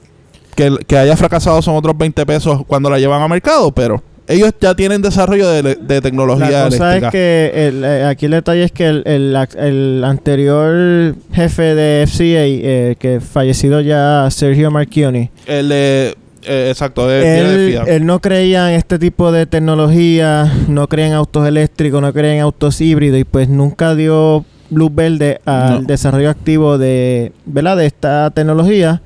[0.56, 4.76] que, haya fracasado son otros 20 pesos cuando la llevan a mercado, pero ellos ya
[4.76, 6.86] tienen desarrollo de, tecnología eléctrica.
[6.86, 12.24] La cosa es que eh, aquí el detalle es que el, anterior jefe de FCA,
[12.24, 19.00] eh, que fallecido ya Sergio Marchioni, el de eh, exacto, él, no creía en este
[19.00, 23.50] tipo de tecnología, no creía en autos eléctricos, no creía en autos híbridos y pues
[23.50, 27.78] nunca dio luz verde al desarrollo activo de, ¿verdad?
[27.78, 29.02] de esta tecnología.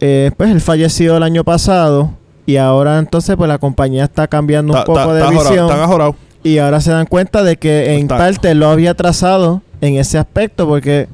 [0.00, 2.12] Eh, pues él falleció el año pasado
[2.46, 5.68] y ahora entonces pues la compañía está cambiando un poco de visión.
[6.42, 10.66] y ahora se dan cuenta de que en parte lo había trazado en ese aspecto
[10.66, 11.08] porque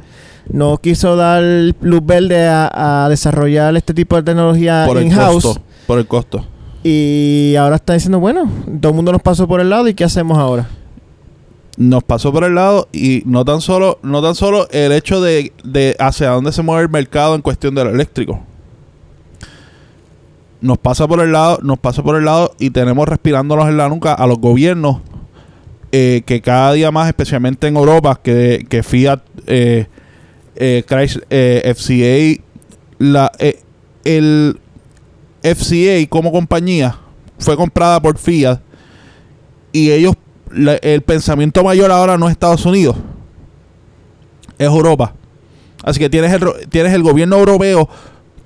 [0.48, 5.60] no quiso dar luz verde a, desarrollar este tipo de tecnología in-house.
[5.86, 6.46] Por el costo.
[6.84, 8.50] Y ahora está diciendo, bueno,
[8.80, 10.68] todo el mundo nos pasó por el lado y ¿qué hacemos ahora?
[11.76, 15.52] Nos pasó por el lado y no tan solo, no tan solo el hecho de,
[15.64, 18.40] de hacia dónde se mueve el mercado en cuestión de lo eléctrico.
[20.60, 23.88] Nos pasa por el lado, nos pasa por el lado y tenemos respirándonos en la
[23.88, 24.98] nuca a los gobiernos
[25.94, 29.86] eh, que cada día más, especialmente en Europa, que, que Fiat eh,
[30.56, 30.84] eh,
[31.30, 32.42] eh FCA,
[32.98, 33.60] la, eh,
[34.04, 34.60] el
[35.42, 36.98] FCA como compañía
[37.38, 38.60] fue comprada por Fiat
[39.72, 40.14] y ellos
[40.82, 42.96] el pensamiento mayor ahora no es Estados Unidos,
[44.58, 45.14] es Europa.
[45.82, 47.88] Así que tienes el, tienes el gobierno europeo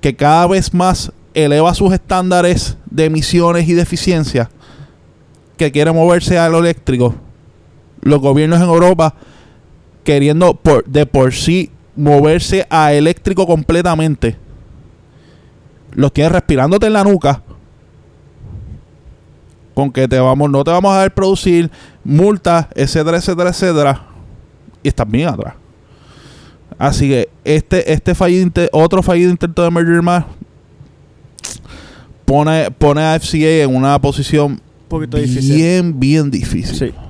[0.01, 4.49] que cada vez más eleva sus estándares de emisiones y de eficiencia,
[5.57, 7.15] que quiere moverse a lo eléctrico.
[8.01, 9.13] Los gobiernos en Europa
[10.03, 14.37] queriendo por, de por sí moverse a eléctrico completamente.
[15.93, 17.41] Los tienes respirándote en la nuca.
[19.73, 21.69] Con que te vamos, no te vamos a dar producir
[22.03, 24.07] multas, etcétera, etcétera, etcétera.
[24.81, 25.55] Y estás bien atrás.
[26.77, 30.25] Así que este, este fallido otro fallido intento de merger más
[32.25, 35.55] pone, pone a FCA en una posición Un poquito difícil.
[35.55, 36.75] bien, bien difícil.
[36.75, 37.06] Sí.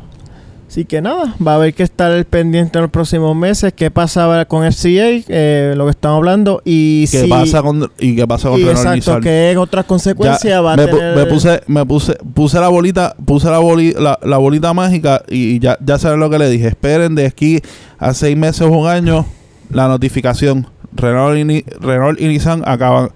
[0.77, 4.45] Así que nada, va a haber que estar pendiente en los próximos meses qué pasa
[4.47, 8.49] con FCA, eh, lo que estamos hablando, y ¿Qué si- pasa con y qué pasa
[8.49, 9.21] con y Renault exacto, Nissan?
[9.23, 11.15] que en otras consecuencias Ya, va a me, tener...
[11.17, 15.57] me puse me puse puse la bolita puse la, boli- la, la bolita mágica y
[15.57, 17.59] ya ya saben lo que le dije esperen de aquí
[17.97, 19.25] a seis meses o un año
[19.71, 23.09] la notificación Renault y, Ni- Renault y Nissan acaban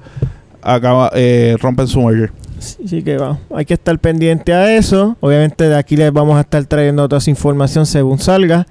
[0.63, 2.31] acaba eh, rompen su merger
[2.83, 5.17] Así que va, hay que estar pendiente a eso.
[5.19, 8.67] Obviamente de aquí les vamos a estar trayendo toda esa información según salga.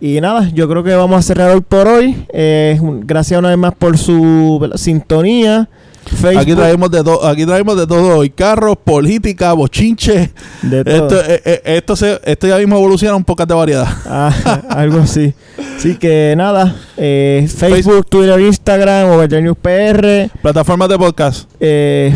[0.00, 2.24] Y nada, yo creo que vamos a cerrar hoy por hoy.
[2.32, 4.76] Eh, gracias una vez más por su ¿verdad?
[4.76, 5.68] sintonía.
[6.08, 10.30] Facebook, aquí traemos de todo aquí traemos de todo hoy carros política bochinche
[10.62, 10.94] de todo.
[10.94, 14.32] esto eh, eh, esto se esto ya mismo evoluciona un poco de variedad Ah,
[14.70, 15.34] algo así.
[15.76, 22.14] Así que nada, eh, Facebook, Twitter, Instagram, Over News PR, plataformas de podcast eh,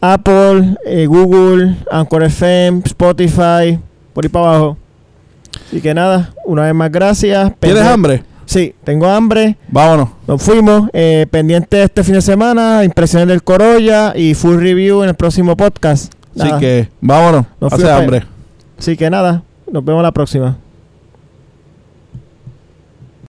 [0.00, 3.78] Apple, eh, Google, Anchor FM, Spotify,
[4.12, 4.76] por ahí para abajo.
[5.66, 7.52] Así que nada, una vez más gracias.
[7.60, 8.24] ¿tienes hambre?
[8.46, 9.56] Sí, tengo hambre.
[9.68, 10.88] vámonos Nos fuimos.
[10.92, 15.56] Eh, pendiente este fin de semana, impresiones del Corolla y full review en el próximo
[15.56, 16.12] podcast.
[16.38, 18.24] así que vámonos Nos hace hambre
[18.78, 20.56] Así que nada, nos vemos la próxima.